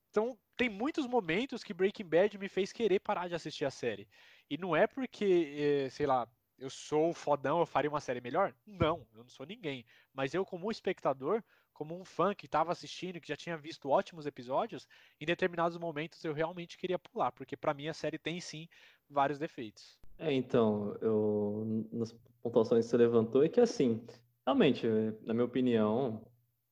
Então, 0.09 0.37
tem 0.55 0.69
muitos 0.69 1.05
momentos 1.07 1.63
que 1.63 1.73
Breaking 1.73 2.05
Bad 2.05 2.37
me 2.37 2.47
fez 2.47 2.71
querer 2.71 2.99
parar 2.99 3.27
de 3.27 3.35
assistir 3.35 3.65
a 3.65 3.71
série. 3.71 4.07
E 4.49 4.57
não 4.57 4.75
é 4.75 4.87
porque, 4.87 5.85
eh, 5.85 5.89
sei 5.89 6.05
lá, 6.05 6.27
eu 6.57 6.69
sou 6.69 7.13
fodão, 7.13 7.59
eu 7.59 7.65
faria 7.65 7.89
uma 7.89 7.99
série 7.99 8.21
melhor? 8.21 8.53
Não, 8.65 9.05
eu 9.13 9.23
não 9.23 9.29
sou 9.29 9.45
ninguém. 9.45 9.85
Mas 10.13 10.33
eu, 10.33 10.45
como 10.45 10.71
espectador, 10.71 11.43
como 11.75 11.99
um 11.99 12.05
fã 12.05 12.33
que 12.33 12.47
estava 12.47 12.71
assistindo, 12.71 13.19
que 13.19 13.27
já 13.27 13.35
tinha 13.35 13.57
visto 13.57 13.89
ótimos 13.89 14.25
episódios, 14.25 14.87
em 15.19 15.25
determinados 15.25 15.77
momentos 15.77 16.23
eu 16.23 16.33
realmente 16.33 16.77
queria 16.77 16.97
pular, 16.97 17.31
porque 17.31 17.55
para 17.55 17.73
mim 17.73 17.87
a 17.87 17.93
série 17.93 18.17
tem 18.17 18.39
sim 18.39 18.67
vários 19.07 19.37
defeitos. 19.37 19.99
É, 20.17 20.31
então, 20.31 20.97
eu, 21.01 21.87
nas 21.91 22.15
pontuações 22.41 22.85
que 22.85 22.91
você 22.91 22.97
levantou, 22.97 23.43
é 23.43 23.49
que 23.49 23.59
assim, 23.59 24.01
realmente, 24.45 24.87
na 25.23 25.33
minha 25.33 25.45
opinião, 25.45 26.25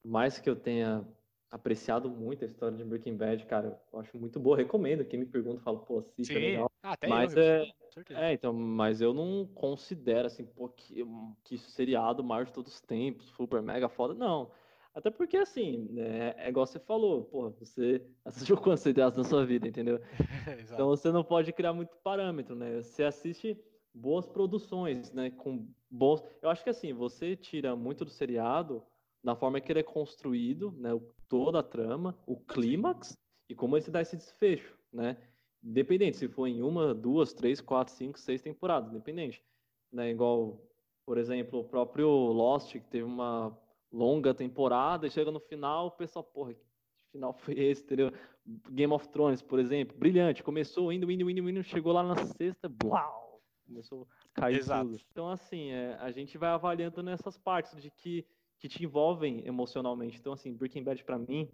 mais 0.04 0.40
que 0.40 0.50
eu 0.50 0.56
tenha 0.56 1.06
apreciado 1.52 2.10
muito 2.10 2.44
a 2.44 2.48
história 2.48 2.76
de 2.76 2.84
Breaking 2.84 3.16
Bad, 3.18 3.46
cara, 3.46 3.80
eu 3.92 4.00
acho 4.00 4.18
muito 4.18 4.40
boa, 4.40 4.58
recomendo. 4.58 5.06
Quem 5.06 5.20
me 5.20 5.26
pergunta, 5.26 5.62
fala, 5.62 5.80
pô, 5.80 6.00
assista, 6.00 6.34
é 6.34 6.40
legal. 6.40 6.72
Ah, 6.82 6.94
até 6.94 7.08
mas 7.08 7.36
eu, 7.36 7.44
é, 7.44 7.74
é, 8.10 8.34
então, 8.34 8.52
mas 8.54 9.02
eu 9.02 9.14
não 9.14 9.46
considero 9.54 10.28
assim, 10.28 10.46
pô, 10.46 10.70
que, 10.70 11.06
que 11.44 11.58
seriado 11.58 12.24
maior 12.24 12.46
de 12.46 12.54
todos 12.54 12.74
os 12.74 12.82
tempos, 12.82 13.28
super 13.28 13.62
mega 13.62 13.88
foda, 13.88 14.14
não. 14.14 14.50
Até 14.94 15.10
porque, 15.10 15.38
assim, 15.38 15.90
é, 15.98 16.36
é 16.38 16.50
igual 16.50 16.68
você 16.68 16.80
falou, 16.80 17.24
pô, 17.24 17.50
você 17.50 18.06
assistiu 18.24 18.58
quantos 18.58 18.84
seriados 18.84 19.18
na 19.18 19.24
sua 19.24 19.46
vida, 19.46 19.68
entendeu? 19.68 20.00
então 20.64 20.88
você 20.88 21.12
não 21.12 21.24
pode 21.24 21.52
criar 21.52 21.74
muito 21.74 21.98
parâmetro, 21.98 22.56
né? 22.56 22.82
Você 22.82 23.04
assiste 23.04 23.58
boas 23.94 24.28
produções, 24.28 25.12
né? 25.12 25.32
Com 25.32 25.68
bons. 25.90 26.24
Eu 26.42 26.50
acho 26.50 26.64
que 26.64 26.70
assim, 26.70 26.94
você 26.94 27.36
tira 27.36 27.76
muito 27.76 28.06
do 28.06 28.12
seriado 28.12 28.84
da 29.24 29.36
forma 29.36 29.60
que 29.60 29.72
ele 29.72 29.80
é 29.80 29.84
construído, 29.84 30.72
né? 30.78 30.90
Toda 31.28 31.60
a 31.60 31.64
trama, 31.64 32.16
o 32.28 32.38
clímax 32.38 33.18
e 33.50 33.56
como 33.56 33.76
ele 33.76 33.84
se 33.84 33.92
dá 33.92 34.02
esse 34.02 34.16
desfecho, 34.16 34.78
né? 34.92 35.18
Independente 35.64 36.18
se 36.18 36.28
for 36.28 36.46
em 36.46 36.62
uma, 36.62 36.94
duas, 36.94 37.34
três, 37.34 37.62
quatro, 37.62 37.94
cinco, 37.94 38.20
seis 38.20 38.42
temporadas, 38.42 38.92
independente. 38.92 39.42
Né? 39.92 40.12
Igual, 40.12 40.62
por 41.06 41.18
exemplo, 41.18 41.60
o 41.60 41.64
próprio 41.64 42.10
Lost, 42.10 42.74
que 42.74 42.82
teve 42.82 43.06
uma 43.06 43.58
longa 43.94 44.34
temporada 44.34 45.08
e 45.08 45.12
chega 45.12 45.32
no 45.32 45.40
final, 45.40 45.88
o 45.88 45.92
pessoal, 45.92 46.24
porra, 46.24 46.54
que 46.54 46.66
final 47.12 47.34
foi 47.34 47.60
esse, 47.60 47.84
entendeu? 47.84 48.12
Game 48.72 48.92
of 48.92 49.08
Thrones, 49.10 49.42
por 49.42 49.60
exemplo, 49.60 49.96
brilhante, 49.98 50.44
começou 50.44 50.92
indo, 50.92 51.10
indo, 51.10 51.30
indo, 51.30 51.50
indo, 51.50 51.64
chegou 51.64 51.94
lá 51.94 52.04
na 52.04 52.18
sexta, 52.26 52.68
blau, 52.68 53.42
começou 53.66 54.08
a 54.36 54.42
cair 54.42 54.58
Exato. 54.58 54.90
tudo. 54.90 55.02
Então, 55.12 55.30
assim, 55.30 55.72
é, 55.72 55.96
a 56.00 56.12
gente 56.12 56.38
vai 56.38 56.50
avaliando 56.50 57.02
nessas 57.02 57.38
partes 57.38 57.82
de 57.82 57.90
que 57.90 58.26
que 58.64 58.70
te 58.70 58.82
envolvem 58.82 59.46
emocionalmente. 59.46 60.18
Então, 60.18 60.32
assim, 60.32 60.54
Breaking 60.54 60.86
Bad 60.86 61.04
para 61.04 61.18
mim, 61.18 61.52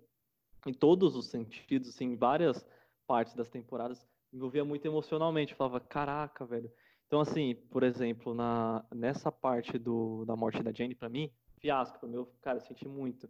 em 0.67 0.71
todos 0.71 1.15
os 1.15 1.25
sentidos, 1.25 1.89
assim, 1.89 2.05
em 2.05 2.15
várias 2.15 2.63
partes 3.07 3.33
das 3.33 3.49
temporadas, 3.49 4.07
me 4.31 4.37
envolvia 4.37 4.63
muito 4.63 4.85
emocionalmente. 4.85 5.53
Eu 5.53 5.57
falava, 5.57 5.79
caraca, 5.79 6.45
velho. 6.45 6.71
Então, 7.07 7.19
assim, 7.19 7.55
por 7.71 7.81
exemplo, 7.81 8.35
na, 8.35 8.85
nessa 8.93 9.31
parte 9.31 9.79
do, 9.79 10.23
da 10.25 10.35
morte 10.35 10.61
da 10.61 10.71
Jane, 10.71 10.93
para 10.93 11.09
mim, 11.09 11.31
fiasco, 11.59 11.99
para 11.99 12.09
mim, 12.09 12.15
eu, 12.15 12.25
cara, 12.41 12.57
eu 12.57 12.61
senti 12.61 12.87
muito. 12.87 13.29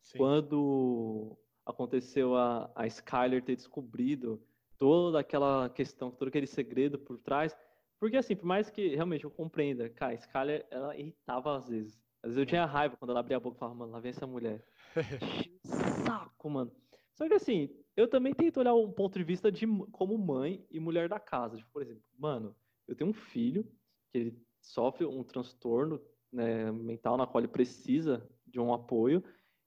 Sim. 0.00 0.18
Quando 0.18 1.36
aconteceu 1.64 2.36
a, 2.36 2.70
a 2.74 2.86
Skyler 2.86 3.42
ter 3.42 3.56
descobrido 3.56 4.42
toda 4.78 5.20
aquela 5.20 5.68
questão, 5.70 6.10
todo 6.10 6.28
aquele 6.28 6.46
segredo 6.46 6.98
por 6.98 7.18
trás, 7.18 7.56
porque 7.98 8.16
assim, 8.16 8.36
por 8.36 8.44
mais 8.44 8.68
que 8.70 8.94
realmente 8.94 9.24
eu 9.24 9.30
compreenda, 9.30 9.88
cara, 9.88 10.12
a 10.12 10.16
Skyler, 10.16 10.66
ela 10.70 10.96
irritava 10.96 11.56
às 11.56 11.68
vezes. 11.68 11.98
Às 12.22 12.30
vezes 12.30 12.38
eu 12.38 12.46
tinha 12.46 12.64
raiva 12.64 12.96
quando 12.96 13.10
ela 13.10 13.20
abria 13.20 13.36
a 13.36 13.40
boca 13.40 13.56
e 13.56 13.60
falava, 13.60 13.78
mano, 13.78 13.92
lá 13.92 14.00
vem 14.00 14.10
essa 14.10 14.26
mulher. 14.26 14.64
Saco, 15.64 16.50
mano. 16.50 16.72
Só 17.14 17.28
que 17.28 17.34
assim, 17.34 17.70
eu 17.96 18.08
também 18.08 18.34
tento 18.34 18.58
olhar 18.58 18.74
um 18.74 18.90
ponto 18.90 19.18
de 19.18 19.24
vista 19.24 19.50
de 19.52 19.66
como 19.92 20.18
mãe 20.18 20.66
e 20.70 20.80
mulher 20.80 21.08
da 21.08 21.20
casa. 21.20 21.56
Tipo, 21.56 21.70
por 21.70 21.82
exemplo, 21.82 22.02
mano, 22.18 22.56
eu 22.88 22.94
tenho 22.94 23.10
um 23.10 23.14
filho 23.14 23.64
que 24.10 24.18
ele 24.18 24.46
sofre 24.60 25.04
um 25.04 25.22
transtorno 25.22 26.00
né, 26.34 26.70
mental 26.72 27.16
na 27.16 27.26
qual 27.26 27.40
ele 27.40 27.48
precisa 27.48 28.28
de 28.46 28.58
um 28.60 28.74
apoio. 28.74 29.22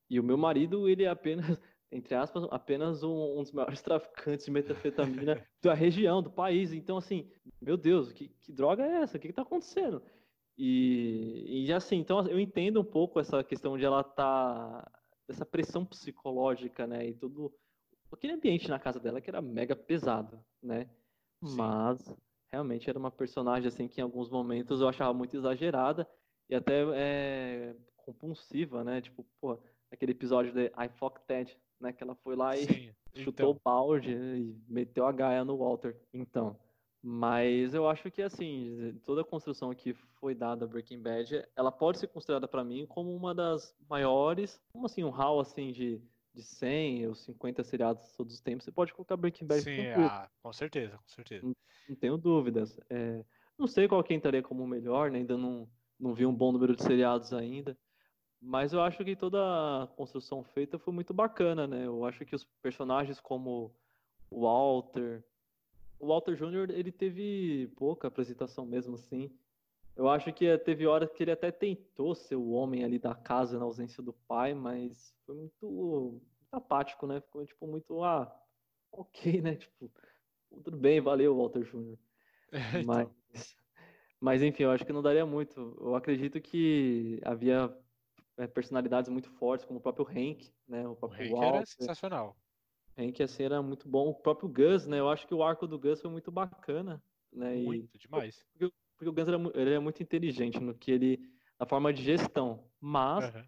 E 0.09 0.19
o 0.19 0.23
meu 0.23 0.37
marido, 0.37 0.87
ele 0.87 1.03
é 1.03 1.09
apenas, 1.09 1.45
entre 1.91 2.13
aspas, 2.13 2.43
apenas 2.51 3.03
um, 3.03 3.39
um 3.39 3.41
dos 3.41 3.51
maiores 3.51 3.81
traficantes 3.83 4.45
de 4.45 4.51
metanfetamina 4.51 5.43
da 5.63 5.73
região, 5.73 6.21
do 6.21 6.29
país. 6.29 6.73
Então, 6.73 6.97
assim, 6.97 7.29
meu 7.61 7.77
Deus, 7.77 8.11
que, 8.11 8.27
que 8.27 8.51
droga 8.51 8.85
é 8.85 9.01
essa? 9.01 9.17
O 9.17 9.19
que 9.19 9.27
está 9.27 9.41
acontecendo? 9.41 10.01
E, 10.57 11.65
e 11.67 11.73
assim, 11.73 11.97
então 11.97 12.25
eu 12.27 12.39
entendo 12.39 12.81
um 12.81 12.83
pouco 12.83 13.19
essa 13.19 13.43
questão 13.43 13.77
de 13.77 13.85
ela 13.85 14.03
tá 14.03 14.89
essa 15.27 15.45
pressão 15.45 15.85
psicológica, 15.85 16.87
né, 16.87 17.09
e 17.09 17.13
tudo 17.13 17.53
aquele 18.11 18.33
ambiente 18.33 18.69
na 18.69 18.79
casa 18.79 18.99
dela 18.99 19.21
que 19.21 19.29
era 19.29 19.41
mega 19.41 19.75
pesado, 19.75 20.43
né? 20.63 20.89
Sim. 21.45 21.57
Mas 21.57 22.15
realmente 22.49 22.89
era 22.89 22.97
uma 22.97 23.11
personagem 23.11 23.67
assim 23.67 23.87
que 23.87 23.99
em 23.99 24.03
alguns 24.03 24.29
momentos 24.29 24.81
eu 24.81 24.87
achava 24.87 25.13
muito 25.13 25.35
exagerada 25.35 26.07
e 26.49 26.55
até 26.55 26.83
é, 26.95 27.75
compulsiva, 27.97 28.83
né? 28.83 29.01
Tipo, 29.01 29.25
pô, 29.39 29.59
aquele 29.91 30.11
episódio 30.11 30.51
de 30.53 30.65
I 30.67 30.89
Fuck 30.95 31.21
Ted, 31.27 31.57
né, 31.79 31.93
que 31.93 32.03
ela 32.03 32.15
foi 32.15 32.35
lá 32.35 32.55
e 32.55 32.65
Sim, 32.65 32.95
chutou 33.13 33.51
então... 33.51 33.51
o 33.51 33.61
balde 33.63 34.11
e 34.11 34.55
meteu 34.67 35.05
a 35.05 35.11
gaia 35.11 35.43
no 35.43 35.57
Walter. 35.57 35.95
Então, 36.13 36.57
mas 37.01 37.73
eu 37.73 37.87
acho 37.87 38.09
que, 38.09 38.21
assim, 38.21 38.99
toda 39.05 39.21
a 39.21 39.25
construção 39.25 39.73
que 39.73 39.93
foi 39.93 40.33
dada 40.33 40.65
a 40.65 40.67
Breaking 40.67 41.01
Bad, 41.01 41.47
ela 41.55 41.71
pode 41.71 41.99
ser 41.99 42.07
considerada 42.07 42.47
para 42.47 42.63
mim 42.63 42.85
como 42.85 43.15
uma 43.15 43.33
das 43.33 43.75
maiores, 43.89 44.61
como 44.71 44.87
assim, 44.87 45.03
um 45.03 45.09
hall, 45.09 45.39
assim, 45.39 45.71
de, 45.71 46.01
de 46.33 46.43
100 46.43 47.07
ou 47.07 47.15
50 47.15 47.63
seriados 47.63 48.11
todos 48.13 48.33
os 48.33 48.41
tempos. 48.41 48.65
Você 48.65 48.71
pode 48.71 48.93
colocar 48.93 49.15
Breaking 49.15 49.45
Bad 49.45 49.61
Sim, 49.61 49.87
ah, 49.95 50.29
com 50.41 50.51
certeza, 50.51 50.97
com 50.97 51.07
certeza. 51.07 51.45
Não, 51.45 51.55
não 51.87 51.95
tenho 51.95 52.17
dúvidas. 52.17 52.79
É, 52.89 53.23
não 53.57 53.67
sei 53.67 53.87
qual 53.87 54.03
que 54.03 54.13
entraria 54.13 54.43
como 54.43 54.63
o 54.63 54.67
melhor, 54.67 55.11
né? 55.11 55.19
ainda 55.19 55.37
não, 55.37 55.69
não 55.99 56.13
vi 56.13 56.25
um 56.25 56.33
bom 56.33 56.51
número 56.51 56.75
de 56.75 56.83
seriados 56.83 57.33
ainda. 57.33 57.77
Mas 58.41 58.71
eu 58.71 58.81
acho 58.81 59.03
que 59.03 59.15
toda 59.15 59.39
a 59.39 59.87
construção 59.87 60.43
feita 60.43 60.77
foi 60.77 60.93
muito 60.93 61.13
bacana, 61.13 61.65
né? 61.65 61.85
Eu 61.85 62.05
acho 62.05 62.23
que 62.25 62.35
os 62.35 62.45
personagens 62.61 63.19
como 63.19 63.73
o 64.29 64.41
Walter, 64.41 65.23
o 65.99 66.07
Walter 66.07 66.35
Jr. 66.35 66.69
ele 66.71 66.91
teve 66.91 67.71
pouca 67.75 68.07
apresentação 68.07 68.65
mesmo 68.65 68.95
assim. 68.95 69.31
Eu 69.95 70.07
acho 70.07 70.31
que 70.31 70.55
teve 70.59 70.85
horas 70.85 71.11
que 71.11 71.23
ele 71.23 71.31
até 71.31 71.51
tentou 71.51 72.13
ser 72.13 72.35
o 72.35 72.51
homem 72.51 72.83
ali 72.83 72.99
da 72.99 73.15
casa 73.15 73.57
na 73.57 73.65
ausência 73.65 74.03
do 74.03 74.13
pai, 74.13 74.53
mas 74.53 75.11
foi 75.25 75.35
muito, 75.35 75.67
muito 75.67 76.53
apático, 76.53 77.07
né? 77.07 77.19
Ficou 77.19 77.43
tipo 77.43 77.65
muito, 77.65 78.03
ah, 78.03 78.31
ok, 78.91 79.41
né? 79.41 79.55
Tipo, 79.67 79.91
tudo 80.63 80.77
bem, 80.77 81.01
valeu, 81.01 81.35
Walter 81.35 81.63
Jr. 81.63 81.97
É, 82.51 82.79
então. 82.79 82.83
Mas, 82.85 83.57
mas 84.19 84.41
enfim, 84.41 84.63
eu 84.63 84.71
acho 84.71 84.85
que 84.85 84.93
não 84.93 85.01
daria 85.01 85.25
muito. 85.25 85.77
Eu 85.79 85.95
acredito 85.95 86.41
que 86.41 87.19
havia 87.23 87.75
é, 88.37 88.47
personalidades 88.47 89.09
muito 89.09 89.29
fortes, 89.31 89.65
como 89.65 89.79
o 89.79 89.81
próprio 89.81 90.07
Hank, 90.07 90.51
né? 90.67 90.87
O 90.87 90.95
próprio 90.95 91.21
o 91.21 91.23
Hank 91.23 91.33
Walter. 91.33 91.55
era 91.55 91.65
sensacional. 91.65 92.37
Hank 92.97 93.21
assim 93.21 93.43
era 93.43 93.61
muito 93.61 93.87
bom. 93.87 94.09
O 94.09 94.15
próprio 94.15 94.49
Gus, 94.49 94.87
né? 94.87 94.99
Eu 94.99 95.09
acho 95.09 95.27
que 95.27 95.33
o 95.33 95.43
arco 95.43 95.67
do 95.67 95.77
Gus 95.77 96.01
foi 96.01 96.09
muito 96.09 96.31
bacana, 96.31 97.01
né? 97.31 97.55
Muito 97.55 97.95
e, 97.95 97.99
demais. 97.99 98.43
Porque, 98.51 98.73
porque, 98.97 99.09
o 99.09 99.13
Gus 99.13 99.27
era, 99.27 99.37
ele 99.53 99.73
é 99.73 99.79
muito 99.79 100.01
inteligente 100.01 100.59
no 100.59 100.73
que 100.73 100.91
ele, 100.91 101.19
na 101.59 101.65
forma 101.65 101.93
de 101.93 102.01
gestão. 102.01 102.67
Mas 102.79 103.33
uhum. 103.33 103.43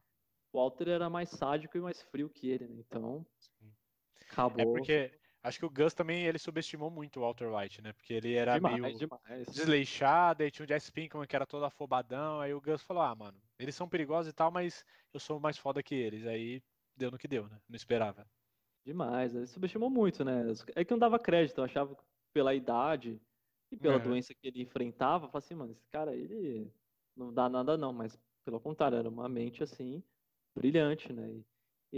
o 0.53 0.59
Walter 0.59 0.89
era 0.89 1.09
mais 1.09 1.29
sádico 1.29 1.77
e 1.77 1.81
mais 1.81 2.01
frio 2.03 2.29
que 2.29 2.47
ele, 2.47 2.67
né? 2.67 2.75
Então, 2.77 3.25
Sim. 3.39 3.71
acabou. 4.31 4.61
É 4.61 4.65
porque 4.65 5.11
Acho 5.43 5.59
que 5.59 5.65
o 5.65 5.69
Gus 5.69 5.93
também 5.93 6.25
ele 6.25 6.37
subestimou 6.39 6.89
muito 6.91 7.17
o 7.19 7.21
Walter 7.23 7.47
White, 7.53 7.81
né? 7.81 7.93
Porque 7.93 8.13
ele 8.13 8.35
era 8.35 8.59
demais, 8.59 8.59
meio 8.59 8.99
demais. 8.99 9.47
desleixado, 9.51 10.43
aí 10.43 10.51
tinha 10.51 10.65
o 10.65 10.67
Jesse 10.67 10.91
Pinkman 10.91 11.25
que 11.27 11.35
era 11.35 11.45
todo 11.47 11.65
afobadão, 11.65 12.41
aí 12.41 12.53
o 12.53 12.61
Gus 12.61 12.83
falou: 12.83 13.03
"Ah, 13.03 13.15
mano, 13.15 13.41
eles 13.57 13.75
são 13.75 13.89
perigosos 13.89 14.29
e 14.31 14.33
tal, 14.35 14.51
mas 14.51 14.83
eu 15.13 15.19
sou 15.19 15.39
mais 15.39 15.57
foda 15.57 15.81
que 15.83 15.95
eles". 15.95 16.25
Aí 16.25 16.61
deu 16.95 17.11
no 17.11 17.17
que 17.17 17.27
deu, 17.27 17.47
né? 17.49 17.61
Não 17.67 17.75
esperava. 17.77 18.29
Demais, 18.85 19.35
ele 19.35 19.45
subestimou 19.45 19.89
muito, 19.89 20.23
né? 20.23 20.41
É 20.75 20.83
que 20.85 20.91
não 20.91 20.99
dava 20.99 21.19
crédito, 21.19 21.59
eu 21.59 21.63
achava 21.65 21.95
pela 22.33 22.55
idade 22.55 23.21
e 23.71 23.77
pela 23.77 23.99
É. 23.99 23.99
doença 23.99 24.33
que 24.33 24.47
ele 24.47 24.61
enfrentava, 24.61 25.25
eu 25.25 25.29
falei 25.29 25.45
assim, 25.45 25.55
mano, 25.55 25.71
esse 25.71 25.85
cara, 25.87 26.15
ele 26.15 26.71
não 27.15 27.33
dá 27.33 27.49
nada 27.49 27.77
não, 27.77 27.91
mas 27.93 28.17
pelo 28.45 28.59
contrário, 28.59 28.97
era 28.97 29.09
uma 29.09 29.27
mente 29.29 29.61
assim, 29.63 30.03
brilhante, 30.55 31.11
né? 31.13 31.31
E, 31.33 31.45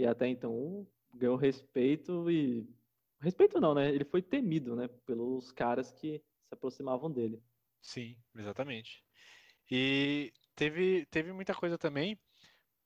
e 0.02 0.06
até 0.06 0.28
então 0.28 0.86
ganhou 1.14 1.36
respeito 1.36 2.30
e. 2.30 2.68
Respeito 3.22 3.60
não, 3.60 3.74
né? 3.74 3.88
Ele 3.88 4.04
foi 4.04 4.20
temido, 4.20 4.74
né? 4.74 4.88
Pelos 5.06 5.52
caras 5.52 5.92
que 5.92 6.18
se 6.18 6.54
aproximavam 6.54 7.10
dele. 7.10 7.40
Sim, 7.80 8.16
exatamente. 8.34 9.04
E 9.70 10.32
teve, 10.54 11.06
teve 11.06 11.32
muita 11.32 11.54
coisa 11.54 11.78
também, 11.78 12.20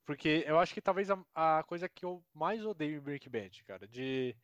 porque 0.05 0.45
eu 0.47 0.59
acho 0.59 0.75
que 0.75 0.81
talvez 0.81 1.11
a, 1.11 1.25
a 1.35 1.65
coisa 1.65 1.89
que 1.89 2.05
eu 2.05 2.25
mais 2.35 2.65
odeio 2.65 2.99
em 2.99 3.01
Breaking 3.01 3.31
Bad, 3.31 3.65
cara, 3.65 3.89
de, 3.89 4.37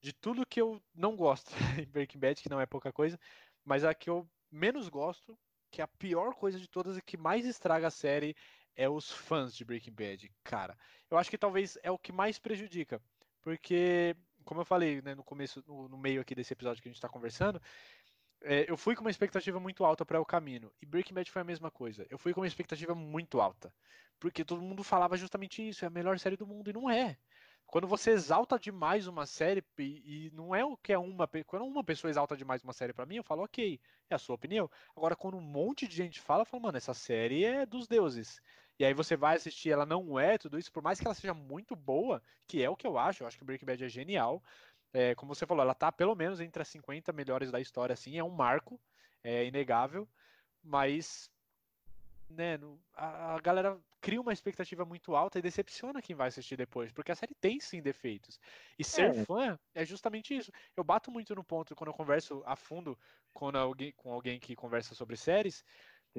de 0.00 0.12
tudo 0.12 0.46
que 0.46 0.60
eu 0.60 0.80
não 0.94 1.16
gosto 1.16 1.50
em 1.82 1.86
Breaking 1.90 2.18
Bad, 2.18 2.42
que 2.42 2.48
não 2.48 2.60
é 2.60 2.66
pouca 2.66 2.92
coisa, 2.92 3.18
mas 3.64 3.84
a 3.84 3.94
que 3.94 4.08
eu 4.08 4.30
menos 4.50 4.88
gosto, 4.88 5.38
que 5.70 5.80
é 5.80 5.84
a 5.84 5.88
pior 5.88 6.34
coisa 6.34 6.58
de 6.58 6.68
todas 6.68 6.96
e 6.96 7.02
que 7.02 7.16
mais 7.16 7.44
estraga 7.44 7.88
a 7.88 7.90
série, 7.90 8.36
é 8.76 8.88
os 8.88 9.10
fãs 9.10 9.54
de 9.54 9.64
Breaking 9.64 9.92
Bad, 9.92 10.32
cara. 10.44 10.78
Eu 11.10 11.18
acho 11.18 11.30
que 11.30 11.38
talvez 11.38 11.76
é 11.82 11.90
o 11.90 11.98
que 11.98 12.12
mais 12.12 12.38
prejudica, 12.38 13.02
porque, 13.42 14.16
como 14.44 14.60
eu 14.60 14.64
falei, 14.64 15.02
né, 15.02 15.14
no 15.14 15.24
começo, 15.24 15.62
no, 15.66 15.88
no 15.88 15.98
meio 15.98 16.20
aqui 16.20 16.34
desse 16.34 16.52
episódio 16.52 16.82
que 16.82 16.88
a 16.88 16.92
gente 16.92 17.00
tá 17.00 17.08
conversando, 17.08 17.60
é, 18.42 18.70
eu 18.70 18.76
fui 18.76 18.94
com 18.94 19.00
uma 19.00 19.10
expectativa 19.10 19.58
muito 19.58 19.84
alta 19.84 20.04
para 20.04 20.18
El 20.18 20.24
Camino. 20.24 20.70
E 20.80 20.86
Breaking 20.86 21.14
Bad 21.14 21.30
foi 21.30 21.42
a 21.42 21.44
mesma 21.44 21.70
coisa. 21.70 22.06
Eu 22.10 22.18
fui 22.18 22.32
com 22.34 22.40
uma 22.40 22.46
expectativa 22.46 22.94
muito 22.94 23.40
alta. 23.40 23.74
Porque 24.20 24.44
todo 24.44 24.62
mundo 24.62 24.84
falava 24.84 25.16
justamente 25.16 25.66
isso, 25.66 25.84
é 25.84 25.88
a 25.88 25.90
melhor 25.90 26.18
série 26.18 26.36
do 26.36 26.46
mundo. 26.46 26.70
E 26.70 26.72
não 26.72 26.90
é. 26.90 27.18
Quando 27.66 27.88
você 27.88 28.10
exalta 28.10 28.58
demais 28.58 29.06
uma 29.06 29.26
série, 29.26 29.64
e, 29.78 30.26
e 30.26 30.30
não 30.32 30.54
é 30.54 30.64
o 30.64 30.76
que 30.76 30.92
é 30.92 30.98
uma. 30.98 31.28
Quando 31.46 31.64
uma 31.64 31.82
pessoa 31.82 32.10
exalta 32.10 32.36
demais 32.36 32.62
uma 32.62 32.72
série 32.72 32.92
pra 32.92 33.06
mim, 33.06 33.16
eu 33.16 33.24
falo, 33.24 33.42
ok, 33.42 33.80
é 34.10 34.14
a 34.14 34.18
sua 34.18 34.34
opinião. 34.34 34.70
Agora, 34.94 35.16
quando 35.16 35.36
um 35.36 35.40
monte 35.40 35.88
de 35.88 35.96
gente 35.96 36.20
fala, 36.20 36.42
eu 36.42 36.46
falo, 36.46 36.62
mano, 36.62 36.76
essa 36.76 36.94
série 36.94 37.44
é 37.44 37.66
dos 37.66 37.88
deuses. 37.88 38.40
E 38.78 38.84
aí 38.84 38.94
você 38.94 39.16
vai 39.16 39.36
assistir, 39.36 39.70
ela 39.70 39.86
não 39.86 40.18
é 40.18 40.38
tudo 40.38 40.58
isso, 40.58 40.72
por 40.72 40.82
mais 40.82 40.98
que 41.00 41.06
ela 41.06 41.14
seja 41.14 41.34
muito 41.34 41.76
boa, 41.76 42.22
que 42.46 42.62
é 42.62 42.68
o 42.70 42.76
que 42.76 42.86
eu 42.86 42.98
acho, 42.98 43.22
eu 43.22 43.26
acho 43.28 43.38
que 43.38 43.44
Breaking 43.44 43.66
Bad 43.66 43.84
é 43.84 43.88
genial. 43.88 44.42
É, 44.92 45.14
como 45.14 45.34
você 45.34 45.46
falou, 45.46 45.62
ela 45.62 45.74
tá 45.74 45.90
pelo 45.92 46.14
menos 46.14 46.40
entre 46.40 46.62
as 46.62 46.68
50 46.68 47.12
melhores 47.12 47.50
da 47.50 47.60
história, 47.60 47.92
assim, 47.94 48.18
é 48.18 48.24
um 48.24 48.30
marco, 48.30 48.80
é 49.22 49.44
inegável, 49.46 50.08
mas, 50.62 51.30
né, 52.28 52.56
no- 52.56 52.82
a, 52.92 53.34
a 53.36 53.40
galera 53.40 53.80
cria 54.00 54.20
uma 54.20 54.32
expectativa 54.32 54.84
muito 54.84 55.14
alta 55.14 55.38
e 55.38 55.42
decepciona 55.42 56.02
quem 56.02 56.16
vai 56.16 56.28
assistir 56.28 56.56
depois, 56.56 56.92
porque 56.92 57.12
a 57.12 57.14
série 57.16 57.34
tem 57.34 57.60
sim 57.60 57.82
defeitos. 57.82 58.38
E 58.78 58.84
ser 58.84 59.12
É. 59.12 59.26
fã 59.26 59.58
é 59.74 59.84
justamente 59.84 60.36
isso. 60.36 60.50
Eu 60.76 60.84
bato 60.84 61.10
muito 61.10 61.34
no 61.34 61.44
ponto 61.44 61.74
quando 61.74 61.88
eu 61.90 61.94
converso 61.94 62.42
a 62.46 62.56
fundo 62.56 62.98
com 63.32 63.48
alguém, 63.56 63.92
com 63.92 64.12
alguém 64.12 64.38
que 64.40 64.54
conversa 64.56 64.94
sobre 64.94 65.16
séries. 65.16 65.64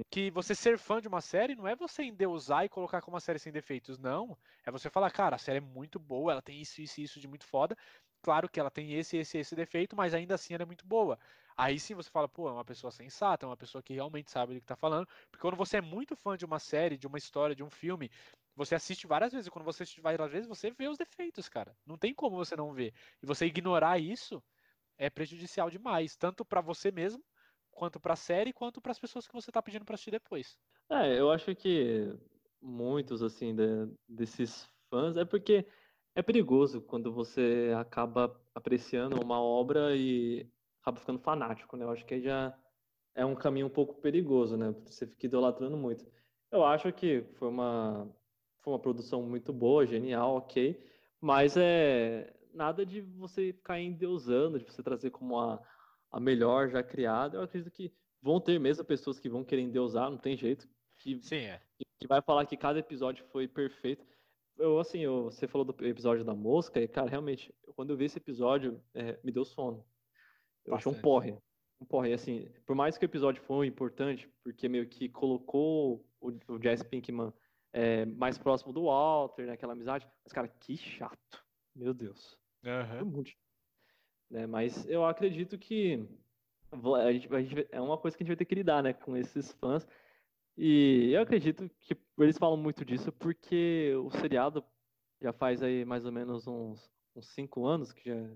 Que 0.04 0.30
você 0.32 0.54
ser 0.54 0.78
fã 0.78 1.00
de 1.02 1.08
uma 1.08 1.22
série 1.22 1.56
não 1.56 1.68
é 1.68 1.76
você 1.76 2.04
endeusar 2.04 2.66
e 2.66 2.70
colocar 2.70 3.02
como 3.02 3.16
uma 3.16 3.22
série 3.22 3.40
sem 3.40 3.52
defeitos, 3.52 3.98
não. 3.98 4.38
É 4.66 4.72
você 4.72 4.90
falar, 4.90 5.10
cara, 5.12 5.36
a 5.36 5.40
série 5.40 5.58
é 5.60 5.62
muito 5.62 5.98
boa, 6.00 6.34
ela 6.34 6.42
tem 6.42 6.60
isso, 6.62 6.82
isso 6.82 7.00
isso 7.02 7.20
de 7.20 7.28
muito 7.28 7.46
foda. 7.46 7.76
Claro 8.22 8.50
que 8.50 8.60
ela 8.60 8.72
tem 8.72 8.94
esse, 8.94 9.18
esse, 9.18 9.38
esse 9.38 9.56
defeito, 9.56 9.96
mas 9.96 10.14
ainda 10.14 10.36
assim 10.36 10.54
ela 10.54 10.64
é 10.64 10.66
muito 10.66 10.86
boa. 10.86 11.18
Aí 11.56 11.80
sim 11.80 11.94
você 11.96 12.10
fala, 12.10 12.28
pô, 12.28 12.50
é 12.50 12.52
uma 12.52 12.66
pessoa 12.66 12.92
sensata, 12.92 13.46
é 13.46 13.48
uma 13.48 13.56
pessoa 13.56 13.82
que 13.82 13.94
realmente 13.94 14.32
sabe 14.32 14.56
do 14.56 14.60
que 14.60 14.66
tá 14.66 14.76
falando. 14.76 15.08
Porque 15.32 15.42
quando 15.42 15.56
você 15.56 15.78
é 15.78 15.82
muito 15.82 16.16
fã 16.16 16.36
de 16.36 16.44
uma 16.44 16.60
série, 16.60 16.98
de 16.98 17.08
uma 17.08 17.18
história, 17.18 17.56
de 17.56 17.64
um 17.64 17.70
filme, 17.70 18.12
você 18.56 18.76
assiste 18.76 19.08
várias 19.08 19.32
vezes. 19.32 19.48
E 19.48 19.52
quando 19.52 19.64
você 19.66 19.84
assiste 19.84 20.02
várias 20.02 20.32
vezes, 20.32 20.48
você 20.48 20.72
vê 20.72 20.88
os 20.90 20.98
defeitos, 20.98 21.48
cara. 21.48 21.78
Não 21.86 21.98
tem 21.98 22.14
como 22.14 22.36
você 22.36 22.56
não 22.56 22.74
ver. 22.74 22.94
E 23.22 23.26
você 23.26 23.46
ignorar 23.46 24.00
isso 24.00 24.44
é 24.98 25.10
prejudicial 25.10 25.70
demais, 25.70 26.16
tanto 26.16 26.44
pra 26.46 26.62
você 26.62 26.92
mesmo, 26.92 27.24
quanto 27.76 28.00
pra 28.00 28.16
série, 28.16 28.54
quanto 28.54 28.82
pras 28.82 28.98
pessoas 28.98 29.28
que 29.28 29.34
você 29.34 29.52
tá 29.52 29.62
pedindo 29.62 29.86
pra 29.86 29.96
assistir 29.96 30.12
depois. 30.12 30.58
É, 30.90 31.20
eu 31.20 31.32
acho 31.32 31.56
que 31.56 32.18
muitos, 32.62 33.22
assim, 33.24 33.56
de- 33.56 33.92
desses 34.08 34.68
fãs, 34.90 35.18
é 35.18 35.26
porque 35.26 35.68
é 36.16 36.22
perigoso 36.24 36.82
quando 36.82 37.12
você 37.14 37.74
acaba 37.78 38.40
apreciando 38.54 39.20
uma 39.24 39.42
obra 39.42 39.96
e 39.96 40.50
acaba 40.82 41.00
ficando 41.00 41.20
fanático, 41.20 41.76
né? 41.76 41.86
Eu 41.86 41.92
acho 41.92 42.06
que 42.06 42.14
aí 42.16 42.22
já 42.22 42.58
é 43.16 43.26
um 43.26 43.36
caminho 43.36 43.68
um 43.68 43.70
pouco 43.70 43.96
perigoso, 44.02 44.58
né? 44.58 44.72
Você 44.86 45.08
fica 45.08 45.26
idolatrando 45.26 45.78
muito. 45.78 46.06
Eu 46.52 46.64
acho 46.66 46.92
que 46.94 47.24
foi 47.36 47.50
uma, 47.50 48.16
foi 48.60 48.74
uma 48.74 48.80
produção 48.80 49.24
muito 49.24 49.52
boa, 49.54 49.86
genial, 49.86 50.38
ok, 50.38 50.84
mas 51.20 51.58
é 51.58 52.34
nada 52.54 52.86
de 52.86 53.02
você 53.02 53.52
ficar 53.54 53.80
endeusando, 53.80 54.60
de 54.60 54.66
você 54.66 54.82
trazer 54.84 55.12
como 55.12 55.40
a, 55.40 55.62
a 56.16 56.20
melhor 56.20 56.70
já 56.70 56.82
criada. 56.82 57.38
Eu 57.38 57.42
acredito 57.44 57.70
que 57.70 57.94
vão 58.22 58.40
ter 58.40 58.58
mesmo 58.58 58.86
pessoas 58.86 59.20
que 59.20 59.28
vão 59.28 59.44
querer 59.44 59.64
endeusar, 59.64 60.10
não 60.10 60.18
tem 60.18 60.38
jeito, 60.38 60.66
que, 60.98 61.22
Sim, 61.22 61.42
é. 61.44 61.62
que- 61.78 62.08
vai 62.08 62.22
falar 62.22 62.46
que 62.46 62.56
cada 62.56 62.80
episódio 62.80 63.26
foi 63.26 63.50
perfeito. 63.50 64.06
Eu, 64.58 64.80
assim, 64.80 65.00
eu, 65.00 65.26
você 65.26 65.46
falou 65.46 65.66
do 65.66 65.86
episódio 65.86 66.24
da 66.24 66.34
mosca, 66.34 66.80
e, 66.80 66.88
cara, 66.88 67.10
realmente, 67.10 67.54
quando 67.76 67.90
eu 67.90 67.98
vi 67.98 68.06
esse 68.06 68.18
episódio, 68.18 68.82
é, 68.94 69.20
me 69.22 69.30
deu 69.30 69.44
sono. 69.44 69.86
Eu 70.64 70.74
achei 70.74 70.90
um 70.90 71.02
porre. 71.02 71.38
Um 71.82 71.86
porre, 71.86 72.14
assim, 72.14 72.50
por 72.66 72.78
mais 72.78 72.98
que 72.98 73.04
o 73.04 73.08
episódio 73.12 73.44
foi 73.44 73.68
importante, 73.68 74.30
porque 74.42 74.70
meio 74.70 74.88
que 74.88 75.10
colocou 75.10 76.08
o, 76.22 76.30
o 76.48 76.62
Jesse 76.64 76.86
Pinkman 76.86 77.34
é, 77.74 78.06
mais 78.06 78.38
próximo 78.38 78.72
do 78.72 78.86
Walter, 78.86 79.48
naquela 79.48 79.74
amizade, 79.74 80.08
mas, 80.24 80.32
cara, 80.32 80.48
que 80.48 80.78
chato. 80.78 81.44
Meu 81.76 81.94
Deus. 81.94 82.38
Aham. 82.64 83.04
muito 83.04 83.32
chato. 83.32 83.45
Né? 84.30 84.46
Mas 84.48 84.88
eu 84.90 85.06
acredito 85.06 85.58
que 85.58 86.08
a 86.72 87.12
gente, 87.12 87.34
a 87.34 87.42
gente- 87.42 87.68
é 87.72 87.80
uma 87.80 87.98
coisa 87.98 88.18
que 88.18 88.24
a 88.24 88.26
gente 88.26 88.32
vai 88.32 88.38
ter 88.38 88.46
que 88.46 88.56
lidar, 88.56 88.84
né, 88.84 88.94
com 88.94 89.16
esses 89.16 89.52
fãs. 89.54 89.88
E 90.58 91.12
eu 91.12 91.22
acredito 91.22 91.70
que 91.80 91.98
eles 92.18 92.38
falam 92.38 92.58
muito 92.58 92.86
disso 92.86 93.12
porque 93.12 93.94
o 94.04 94.10
seriado 94.10 94.64
já 95.22 95.34
faz 95.34 95.62
aí 95.62 95.84
mais 95.86 96.06
ou 96.06 96.12
menos 96.12 96.48
uns, 96.48 96.90
uns 97.16 97.28
cinco 97.28 97.66
anos 97.66 97.92
que 97.92 98.10
já 98.10 98.30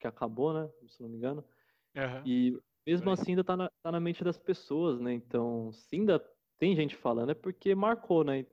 que 0.00 0.06
acabou, 0.06 0.52
né? 0.52 0.68
Se 0.88 1.00
não 1.00 1.08
me 1.08 1.16
engano. 1.16 1.44
Aham. 1.96 2.22
E 2.26 2.58
mesmo 2.86 3.10
assim 3.10 3.32
ainda 3.32 3.44
tá 3.44 3.56
na, 3.56 3.70
tá 3.82 3.92
na 3.92 4.00
mente 4.00 4.24
das 4.24 4.36
pessoas, 4.36 5.00
né? 5.00 5.12
Então, 5.12 5.72
se 5.72 5.96
ainda 5.96 6.18
tem 6.58 6.74
gente 6.74 6.96
falando, 6.96 7.30
é 7.30 7.34
porque 7.34 7.74
marcou, 7.74 8.24
né? 8.24 8.44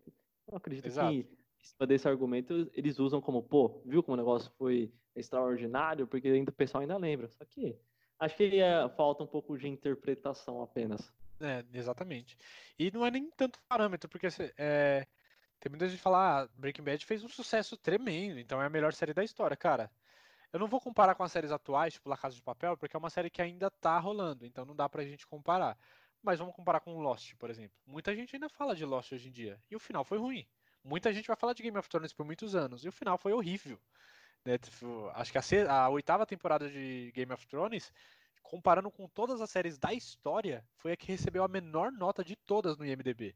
Eu 0.47 0.57
acredito 0.57 0.85
Exato. 0.85 1.11
que 1.11 1.27
em 1.61 1.65
cima 1.65 1.87
desse 1.87 2.07
argumento 2.07 2.69
eles 2.73 2.99
usam 2.99 3.21
como, 3.21 3.43
pô, 3.43 3.81
viu 3.85 4.01
como 4.01 4.15
o 4.15 4.17
negócio 4.17 4.51
foi 4.57 4.93
extraordinário? 5.15 6.07
Porque 6.07 6.27
ainda 6.27 6.51
o 6.51 6.53
pessoal 6.53 6.81
ainda 6.81 6.97
lembra. 6.97 7.27
Só 7.27 7.43
que 7.45 7.77
acho 8.19 8.35
que 8.35 8.59
é, 8.59 8.87
falta 8.89 9.23
um 9.23 9.27
pouco 9.27 9.57
de 9.57 9.67
interpretação 9.67 10.61
apenas. 10.61 11.13
É, 11.41 11.63
exatamente. 11.73 12.37
E 12.77 12.91
não 12.91 13.05
é 13.05 13.11
nem 13.11 13.29
tanto 13.31 13.59
parâmetro, 13.67 14.09
porque 14.09 14.27
é, 14.57 15.07
tem 15.59 15.69
muita 15.69 15.87
gente 15.87 15.97
que 15.97 16.03
fala, 16.03 16.43
ah, 16.43 16.49
Breaking 16.55 16.83
Bad 16.83 17.05
fez 17.05 17.23
um 17.23 17.29
sucesso 17.29 17.77
tremendo, 17.77 18.39
então 18.39 18.61
é 18.61 18.65
a 18.65 18.69
melhor 18.69 18.93
série 18.93 19.13
da 19.13 19.23
história. 19.23 19.55
Cara, 19.55 19.91
eu 20.51 20.59
não 20.59 20.67
vou 20.67 20.81
comparar 20.81 21.15
com 21.15 21.23
as 21.23 21.31
séries 21.31 21.51
atuais, 21.51 21.93
tipo 21.93 22.09
La 22.09 22.17
Casa 22.17 22.35
de 22.35 22.41
Papel, 22.41 22.75
porque 22.77 22.95
é 22.95 22.99
uma 22.99 23.09
série 23.09 23.29
que 23.29 23.41
ainda 23.41 23.69
tá 23.69 23.97
rolando, 23.99 24.45
então 24.45 24.65
não 24.65 24.75
dá 24.75 24.89
pra 24.89 25.03
gente 25.03 25.27
comparar. 25.27 25.77
Mas 26.21 26.39
vamos 26.39 26.53
comparar 26.53 26.81
com 26.81 26.99
Lost, 26.99 27.35
por 27.35 27.49
exemplo. 27.49 27.77
Muita 27.85 28.13
gente 28.13 28.35
ainda 28.35 28.49
fala 28.49 28.75
de 28.75 28.83
Lost 28.83 29.11
hoje 29.13 29.29
em 29.29 29.31
dia, 29.31 29.61
e 29.69 29.75
o 29.75 29.79
final 29.79 30.03
foi 30.03 30.17
ruim. 30.17 30.45
Muita 30.83 31.11
gente 31.13 31.27
vai 31.27 31.35
falar 31.35 31.53
de 31.53 31.63
Game 31.63 31.77
of 31.77 31.89
Thrones 31.89 32.13
por 32.13 32.25
muitos 32.25 32.55
anos, 32.55 32.83
e 32.85 32.89
o 32.89 32.91
final 32.91 33.17
foi 33.17 33.33
horrível. 33.33 33.79
né? 34.45 34.57
Tipo, 34.57 35.09
Acho 35.13 35.31
que 35.31 35.37
a, 35.37 35.73
a 35.83 35.89
oitava 35.89 36.25
temporada 36.25 36.69
de 36.69 37.11
Game 37.13 37.31
of 37.33 37.45
Thrones, 37.47 37.91
comparando 38.41 38.89
com 38.89 39.07
todas 39.07 39.41
as 39.41 39.49
séries 39.49 39.77
da 39.77 39.93
história, 39.93 40.65
foi 40.77 40.91
a 40.93 40.97
que 40.97 41.07
recebeu 41.07 41.43
a 41.43 41.47
menor 41.47 41.91
nota 41.91 42.23
de 42.23 42.35
todas 42.35 42.77
no 42.77 42.85
IMDb. 42.85 43.35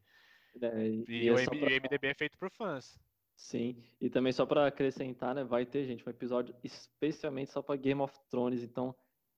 né? 0.56 0.88
E, 0.88 1.04
E, 1.08 1.24
e 1.24 1.30
o 1.30 1.38
é 1.38 1.42
M- 1.42 1.46
pra- 1.60 1.68
o 1.68 1.70
IMDb 1.70 2.06
é 2.08 2.14
feito 2.14 2.38
por 2.38 2.50
fãs. 2.50 2.98
Sim, 3.36 3.82
e 4.00 4.08
também 4.08 4.32
só 4.32 4.46
pra 4.46 4.66
acrescentar, 4.68 5.34
né? 5.34 5.42
Vai 5.44 5.66
ter, 5.66 5.84
gente, 5.86 6.06
um 6.06 6.10
episódio 6.10 6.54
especialmente 6.62 7.50
só 7.50 7.60
pra 7.60 7.76
Game 7.76 8.00
of 8.00 8.16
Thrones, 8.30 8.62
então 8.62 8.94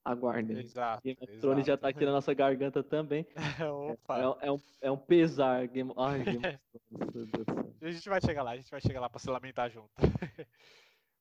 aguardem. 0.07 0.59
Exato. 0.59 1.03
Game 1.03 1.19
of 1.21 1.39
Thrones 1.39 1.67
já 1.67 1.77
tá 1.77 1.89
aqui 1.89 2.05
na 2.05 2.13
nossa 2.13 2.33
garganta 2.33 2.83
também. 2.83 3.27
Opa. 3.91 4.37
É, 4.41 4.47
é 4.47 4.53
um, 4.53 4.61
é 4.83 4.91
um 4.91 4.97
pesar. 4.97 5.67
Game... 5.67 5.93
Ai, 5.97 6.23
Game 6.23 6.39
of 6.39 6.59
Thrones. 7.45 7.83
A 7.83 7.91
gente 7.91 8.09
vai 8.09 8.21
chegar 8.21 8.43
lá, 8.43 8.53
a 8.53 8.57
gente 8.57 8.71
vai 8.71 8.81
chegar 8.81 9.01
lá 9.01 9.09
pra 9.09 9.19
se 9.19 9.29
lamentar 9.29 9.71
junto. 9.71 9.91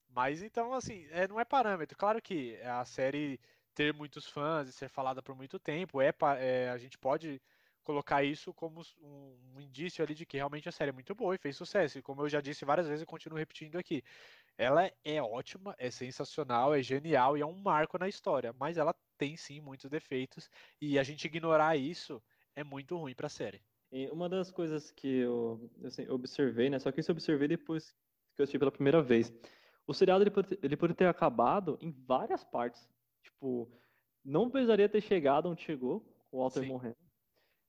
Mas 0.10 0.42
então, 0.42 0.74
assim, 0.74 1.06
é, 1.12 1.28
não 1.28 1.40
é 1.40 1.46
parâmetro. 1.46 1.98
Claro 1.98 2.22
que 2.22 2.56
a 2.62 2.86
série 2.86 3.40
ter 3.74 3.94
muitos 3.94 4.26
fãs 4.26 4.70
e 4.70 4.72
ser 4.72 4.88
falada 4.88 5.22
por 5.22 5.36
muito 5.36 5.60
tempo, 5.60 6.02
é, 6.02 6.14
é, 6.40 6.70
a 6.70 6.78
gente 6.78 6.98
pode 6.98 7.42
colocar 7.84 8.24
isso 8.24 8.54
como 8.54 8.82
um, 9.00 9.38
um, 9.54 9.62
indício 9.62 10.04
ali 10.04 10.16
de 10.16 10.26
que 10.26 10.38
realmente 10.38 10.68
a 10.68 10.72
série 10.72 10.90
é 10.90 10.94
muito 10.94 11.14
boa 11.14 11.36
e 11.36 11.38
fez 11.38 11.56
sucesso. 11.56 12.00
E 12.00 12.02
como 12.02 12.24
eu 12.24 12.30
já 12.30 12.42
disse 12.42 12.66
várias 12.66 12.88
vezes, 12.88 13.02
eu 13.02 13.08
continuo 13.08 13.38
repetindo 13.38 13.78
aqui. 13.78 14.04
Ela 14.58 14.92
é 15.04 15.22
ótima, 15.22 15.76
é 15.78 15.92
sensacional, 15.92 16.74
é 16.74 16.82
genial 16.82 17.38
e 17.38 17.42
é 17.42 17.46
um 17.46 17.62
marco 17.62 17.98
na 17.98 18.08
história, 18.08 18.54
mas 18.54 18.78
ela 18.78 18.96
tem 19.18 19.36
sim 19.36 19.60
muitos 19.60 19.90
defeitos 19.90 20.50
e 20.82 20.98
a 20.98 21.04
gente 21.04 21.26
ignorar 21.26 21.76
isso 21.76 22.22
é 22.56 22.64
muito 22.64 22.98
ruim 22.98 23.14
para 23.14 23.28
a 23.28 23.30
série. 23.30 23.62
E 23.92 24.08
uma 24.08 24.28
das 24.28 24.52
coisas 24.52 24.92
que 24.92 25.20
eu 25.20 25.70
assim, 25.84 26.08
observei, 26.10 26.70
né? 26.70 26.80
Só 26.80 26.92
que 26.92 27.00
isso 27.00 27.12
eu 27.12 27.14
observei 27.14 27.48
depois 27.48 27.92
que 28.36 28.42
eu 28.42 28.44
assisti 28.44 28.60
pela 28.60 28.72
primeira 28.72 29.02
vez. 29.02 29.34
O 29.88 29.94
seriado 29.94 30.24
ele 30.24 30.32
pode, 30.32 30.58
ele 30.62 30.76
pode 30.76 30.94
ter 30.94 31.06
acabado 31.06 31.78
em 31.82 31.92
várias 31.92 32.44
partes. 32.44 32.90
Tipo, 33.24 33.70
não 34.24 34.50
precisaria 34.50 34.90
ter 34.90 35.02
chegado 35.02 35.50
onde 35.50 35.62
chegou, 35.62 36.06
o 36.32 36.40
Walter 36.40 36.62
Sim. 36.62 36.68
morrendo. 36.68 36.98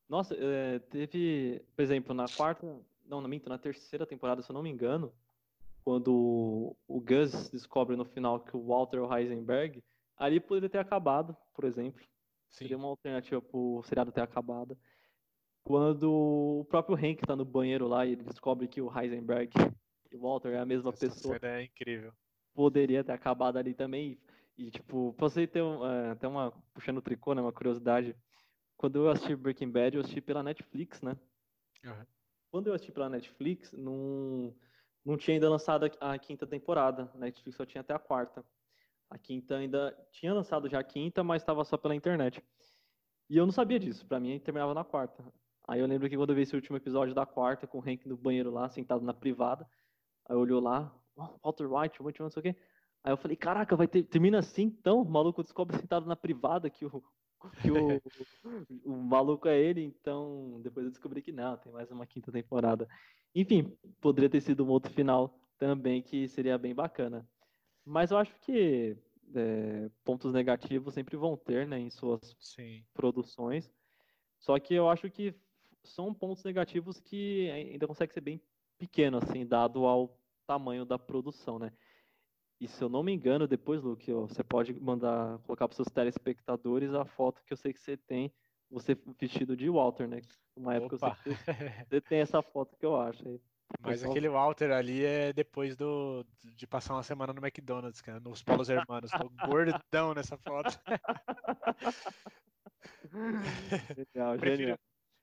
Nossa, 0.09 0.35
é, 0.35 0.79
teve, 0.79 1.65
por 1.75 1.83
exemplo, 1.83 2.15
na 2.15 2.27
quarta, 2.29 2.65
não, 3.05 3.21
não 3.21 3.29
minto, 3.29 3.49
na 3.49 3.59
terceira 3.59 4.07
temporada, 4.07 4.41
se 4.41 4.51
eu 4.51 4.55
não 4.55 4.63
me 4.63 4.71
engano, 4.71 5.13
quando 5.87 6.77
o 6.89 7.01
Gus 7.01 7.49
descobre 7.49 7.95
no 7.95 8.05
final 8.05 8.41
que 8.41 8.57
o 8.57 8.67
Walter 8.67 8.97
é 8.97 9.01
o 9.03 9.17
Heisenberg, 9.17 9.85
ali 10.17 10.41
poderia 10.41 10.69
ter 10.69 10.79
acabado, 10.79 11.37
por 11.55 11.65
exemplo. 11.65 12.03
Sim. 12.49 12.65
Seria 12.65 12.77
uma 12.77 12.89
alternativa 12.89 13.41
pro 13.41 13.85
seriado 13.85 14.11
ter 14.11 14.21
acabado. 14.21 14.77
Quando 15.63 16.11
o 16.11 16.65
próprio 16.65 16.97
Hank 16.97 17.25
tá 17.25 17.37
no 17.37 17.45
banheiro 17.45 17.87
lá 17.87 18.05
e 18.05 18.13
ele 18.13 18.25
descobre 18.25 18.67
que 18.67 18.83
o 18.83 18.91
Heisenberg 18.93 19.53
e 20.11 20.17
o 20.17 20.23
Walter 20.23 20.55
é 20.55 20.59
a 20.59 20.67
mesma 20.67 20.91
Essa 20.91 21.07
pessoa. 21.07 21.39
é 21.41 21.63
incrível. 21.63 22.13
Poderia 22.53 23.05
ter 23.05 23.13
acabado 23.13 23.57
ali 23.57 23.73
também. 23.73 24.19
E, 24.59 24.73
tipo, 24.73 25.15
pra 25.17 25.29
você 25.29 25.47
ter 25.47 25.63
um, 25.63 25.83
uh, 25.83 26.11
até 26.11 26.27
uma. 26.27 26.51
puxando 26.75 26.99
o 26.99 27.03
tricô, 27.03 27.33
né? 27.33 27.41
Uma 27.41 27.53
curiosidade. 27.53 28.17
Quando 28.77 28.97
eu 28.97 29.09
assisti 29.09 29.37
Breaking 29.37 29.71
Bad, 29.71 29.95
eu 29.95 30.01
assisti 30.01 30.21
pela 30.21 30.43
Netflix, 30.43 31.01
né? 31.01 31.17
Uhum. 31.85 32.07
Quando 32.51 32.67
eu 32.67 32.75
assisti 32.75 32.91
pela 32.91 33.09
Netflix, 33.09 33.73
não, 33.73 34.53
não 35.07 35.17
tinha 35.17 35.37
ainda 35.37 35.49
lançado 35.49 35.89
a, 36.01 36.19
quinta 36.19 36.47
temporada. 36.47 37.09
A 37.15 37.19
Netflix 37.19 37.57
só 37.57 37.65
tinha 37.65 37.81
até 37.81 37.95
a 37.95 37.99
quarta. 37.99 38.45
A 39.09 39.17
quinta 39.17 39.57
ainda 39.57 39.97
tinha 40.11 40.35
lançado 40.35 40.69
já 40.69 40.81
a 40.81 40.85
quinta, 40.85 41.23
mas 41.23 41.43
estava 41.43 41.65
só 41.65 41.77
pela 41.77 41.95
internet. 41.95 42.43
E 43.31 43.37
eu 43.37 43.47
não 43.47 43.53
sabia 43.53 43.79
disso. 43.79 44.05
Pra 44.05 44.19
mim, 44.19 44.41
terminava 44.41 44.75
na 44.75 44.83
quarta. 44.83 45.25
Aí 45.69 45.79
eu 45.79 45.87
lembro 45.87 46.09
que 46.09 46.17
quando 46.17 46.31
eu 46.31 46.37
vi 46.37 46.43
esse 46.43 46.57
último 46.57 46.77
episódio 46.77 47.15
da 47.15 47.25
quarta, 47.25 47.69
com 47.69 47.79
o 47.79 47.81
Hank 47.81 48.07
no 48.09 48.17
banheiro 48.17 48.51
lá, 48.51 48.69
sentado 48.69 49.05
na 49.05 49.15
privada, 49.15 49.69
aí 50.29 50.37
olhou 50.37 50.61
lá, 50.61 50.93
oh, 51.17 51.39
Walter 51.43 51.73
White, 51.73 52.03
White, 52.03 52.21
não 52.21 52.31
sei 52.31 52.41
o 52.41 52.43
quê. 52.43 52.57
Aí 53.05 53.13
eu 53.13 53.17
falei, 53.17 53.37
caraca, 53.37 53.77
vai 53.77 53.87
ter, 53.87 54.03
termina 54.03 54.41
assim 54.41 54.65
então? 54.65 55.03
O 55.03 55.05
maluco 55.05 55.43
descobre 55.43 55.77
sentado 55.79 56.07
na 56.07 56.17
privada 56.17 56.69
que 56.69 56.85
o, 56.85 57.03
que 57.61 57.71
o, 57.71 58.03
o 58.85 58.97
maluco 58.97 59.49
é 59.49 59.61
ele, 59.61 59.83
então 59.83 60.61
depois 60.63 60.87
eu 60.87 60.91
descobri 60.91 61.23
que 61.23 61.33
não, 61.33 61.57
tem 61.57 61.73
mais 61.73 61.91
uma 61.91 62.07
quinta 62.07 62.33
temporada. 62.33 62.89
Enfim, 63.35 63.77
poderia 64.01 64.31
ter 64.31 64.41
sido 64.41 64.65
um 64.65 64.69
outro 64.69 64.93
final 64.93 65.39
também 65.59 66.03
que 66.03 66.29
seria 66.29 66.57
bem 66.59 66.75
bacana. 66.75 67.29
Mas 67.85 68.11
eu 68.11 68.19
acho 68.19 68.35
que 68.41 68.97
é, 69.35 69.91
pontos 70.05 70.33
negativos 70.33 70.95
sempre 70.95 71.17
vão 71.17 71.37
ter 71.37 71.67
né, 71.67 71.79
em 71.79 71.91
suas 71.91 72.37
Sim. 72.41 72.85
produções. 72.95 73.71
Só 74.39 74.59
que 74.59 74.75
eu 74.75 74.89
acho 74.89 75.11
que 75.11 75.35
são 75.85 76.13
pontos 76.13 76.45
negativos 76.45 77.01
que 77.01 77.51
ainda 77.51 77.87
consegue 77.87 78.13
ser 78.13 78.21
bem 78.21 78.41
pequeno, 78.79 79.19
assim, 79.19 79.47
dado 79.47 79.87
ao 79.87 80.19
tamanho 80.47 80.85
da 80.85 80.99
produção, 80.99 81.59
né? 81.59 81.73
E 82.61 82.67
se 82.67 82.83
eu 82.83 82.89
não 82.89 83.03
me 83.03 83.13
engano, 83.13 83.47
depois, 83.47 83.83
Luke, 83.83 84.11
você 84.13 84.43
pode 84.43 84.73
mandar 84.73 85.39
colocar 85.41 85.69
para 85.69 85.73
os 85.73 85.77
seus 85.77 85.89
telespectadores 85.89 86.95
a 86.95 87.05
foto 87.05 87.43
que 87.45 87.53
eu 87.53 87.57
sei 87.57 87.73
que 87.73 87.81
você 87.81 87.97
tem, 87.97 88.33
você 88.71 88.97
vestido 89.21 89.57
de 89.57 89.69
Walter, 89.69 90.09
né? 90.09 90.23
Uma 90.57 90.75
época 90.75 90.97
Opa. 90.97 91.19
você, 91.23 91.31
você 91.89 92.01
tem 92.01 92.21
essa 92.21 92.41
foto 92.41 92.77
que 92.77 92.87
eu 92.87 92.99
acho. 92.99 93.29
Aí, 93.29 93.41
Mas 93.81 94.03
aquele 94.03 94.29
Walter 94.29 94.71
ali 94.73 95.05
é 95.05 95.33
depois 95.33 95.77
do, 95.77 96.25
de 96.43 96.67
passar 96.67 96.95
uma 96.95 97.03
semana 97.03 97.33
no 97.33 97.45
McDonald's, 97.45 98.01
cara, 98.01 98.21
nos 98.21 98.43
Polos 98.43 98.71
Hermanos. 98.71 99.11
Tô 99.11 99.29
gordão 99.47 100.15
nessa 100.15 100.39
foto. 100.39 100.81
Genial, 103.97 104.39
prefiro, 104.39 104.57
genial. 104.57 104.79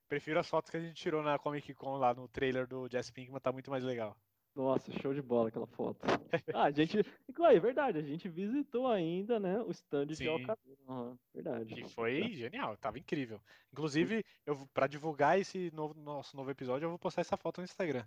Prefiro 0.08 0.40
as 0.40 0.48
fotos 0.48 0.70
que 0.70 0.78
a 0.78 0.80
gente 0.80 0.96
tirou 0.96 1.24
na 1.24 1.40
Comic 1.40 1.74
Con 1.74 1.98
lá 1.98 2.14
no 2.14 2.28
trailer 2.28 2.68
do 2.68 2.88
Jess 2.88 3.10
Pinkman, 3.10 3.40
tá 3.40 3.52
muito 3.52 3.72
mais 3.72 3.84
legal. 3.84 4.16
Nossa, 4.56 4.92
show 5.00 5.14
de 5.14 5.22
bola 5.22 5.50
aquela 5.50 5.66
foto. 5.66 6.06
Ah, 6.54 6.66
a 6.66 6.72
gente. 6.72 7.00
É 7.00 7.60
verdade, 7.60 7.98
a 7.98 8.02
gente 8.02 8.30
visitou 8.30 8.88
ainda, 8.88 9.40
né, 9.40 9.60
o 9.62 9.72
stand 9.72 10.08
Sim. 10.10 10.24
de 10.24 10.30
Alcamino. 10.30 10.78
Uhum, 10.88 11.18
verdade. 11.34 11.82
E 11.82 11.90
foi 11.90 12.34
genial, 12.34 12.78
tava 12.78 13.00
incrível. 13.00 13.42
Inclusive, 13.72 14.24
eu 14.46 14.68
para 14.74 14.88
divulgar 14.88 15.40
esse 15.40 15.72
novo, 15.74 15.94
nosso 16.00 16.36
novo 16.38 16.52
episódio, 16.52 16.86
eu 16.86 16.90
vou 16.90 17.00
postar 17.00 17.22
essa 17.22 17.38
foto 17.38 17.60
no 17.60 17.66
Instagram. 17.66 18.06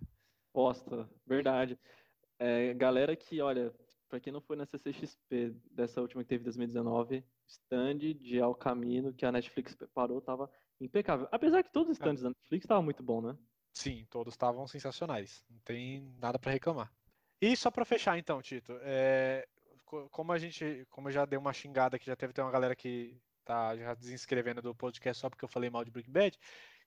Posta, 0.53 1.09
verdade. 1.25 1.77
É, 2.39 2.73
galera 2.73 3.15
que, 3.15 3.41
olha, 3.41 3.73
para 4.07 4.19
quem 4.19 4.31
não 4.31 4.41
foi 4.41 4.55
na 4.55 4.65
CCXP 4.65 5.55
dessa 5.71 6.01
última 6.01 6.23
que 6.23 6.29
teve 6.29 6.41
em 6.41 6.45
2019, 6.45 7.23
stand 7.47 7.97
de 7.97 8.39
Alcamino 8.39 9.13
que 9.13 9.25
a 9.25 9.31
Netflix 9.31 9.75
preparou 9.75 10.21
tava 10.21 10.49
impecável. 10.79 11.27
Apesar 11.31 11.63
que 11.63 11.71
todos 11.71 11.91
os 11.91 11.97
é. 11.97 11.99
stands 11.99 12.21
é. 12.21 12.23
da 12.23 12.29
Netflix 12.29 12.63
estavam 12.63 12.83
muito 12.83 13.03
bom, 13.03 13.21
né? 13.21 13.37
Sim, 13.77 14.07
todos 14.09 14.33
estavam 14.33 14.67
sensacionais. 14.67 15.45
Não 15.47 15.59
tem 15.59 16.01
nada 16.19 16.39
para 16.39 16.51
reclamar. 16.51 16.91
E 17.39 17.55
só 17.55 17.69
para 17.69 17.85
fechar 17.85 18.17
então, 18.17 18.41
Tito, 18.41 18.75
é, 18.81 19.47
como 20.09 20.31
a 20.31 20.39
gente, 20.39 20.83
como 20.89 21.09
eu 21.09 21.11
já 21.11 21.25
dei 21.25 21.37
uma 21.37 21.53
xingada 21.53 21.99
que 21.99 22.07
já 22.07 22.15
teve 22.15 22.33
uma 22.41 22.49
galera 22.49 22.75
que 22.75 23.21
tá 23.45 23.77
já 23.77 23.93
desinscrevendo 23.93 24.63
do 24.63 24.73
podcast 24.73 25.21
só 25.21 25.29
porque 25.29 25.45
eu 25.45 25.49
falei 25.49 25.69
mal 25.69 25.85
de 25.85 25.91
Breaking 25.91 26.11
Bad, 26.11 26.39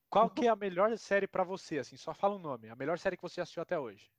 qual 0.09 0.29
que 0.29 0.47
é 0.47 0.51
a 0.51 0.57
melhor 0.57 0.99
série 0.99 1.29
para 1.29 1.45
você, 1.45 1.79
assim, 1.79 1.97
só 1.97 2.13
fala 2.13 2.35
um 2.35 2.41
nome, 2.41 2.69
a 2.69 2.75
melhor 2.75 2.99
série 2.99 3.17
que 3.17 3.23
você 3.23 3.41
assistiu 3.41 3.63
até 3.63 3.79
hoje? 3.79 4.11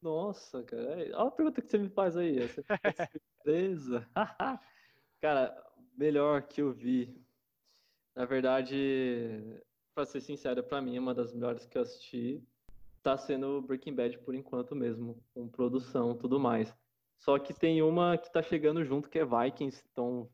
Nossa, 0.00 0.62
cara, 0.62 0.88
olha 0.88 1.16
a 1.16 1.30
pergunta 1.32 1.60
que 1.60 1.68
você 1.68 1.78
me 1.78 1.88
faz 1.88 2.16
aí, 2.16 2.38
essa 2.38 2.62
surpresa. 3.42 4.08
cara, 5.20 5.66
melhor 5.96 6.42
que 6.42 6.62
eu 6.62 6.72
vi. 6.72 7.20
Na 8.14 8.24
verdade, 8.24 9.60
para 9.94 10.06
ser 10.06 10.20
sincero, 10.20 10.62
para 10.62 10.80
mim, 10.80 10.98
uma 10.98 11.14
das 11.14 11.32
melhores 11.32 11.66
que 11.66 11.76
eu 11.76 11.82
assisti 11.82 12.42
tá 13.02 13.16
sendo 13.16 13.62
Breaking 13.62 13.94
Bad 13.94 14.18
por 14.18 14.34
enquanto 14.34 14.76
mesmo, 14.76 15.22
com 15.34 15.48
produção 15.48 16.14
tudo 16.14 16.38
mais. 16.38 16.74
Só 17.18 17.38
que 17.38 17.52
tem 17.52 17.82
uma 17.82 18.16
que 18.16 18.32
tá 18.32 18.42
chegando 18.42 18.84
junto, 18.84 19.08
que 19.08 19.18
é 19.18 19.24
Vikings, 19.24 19.84
então 19.90 20.28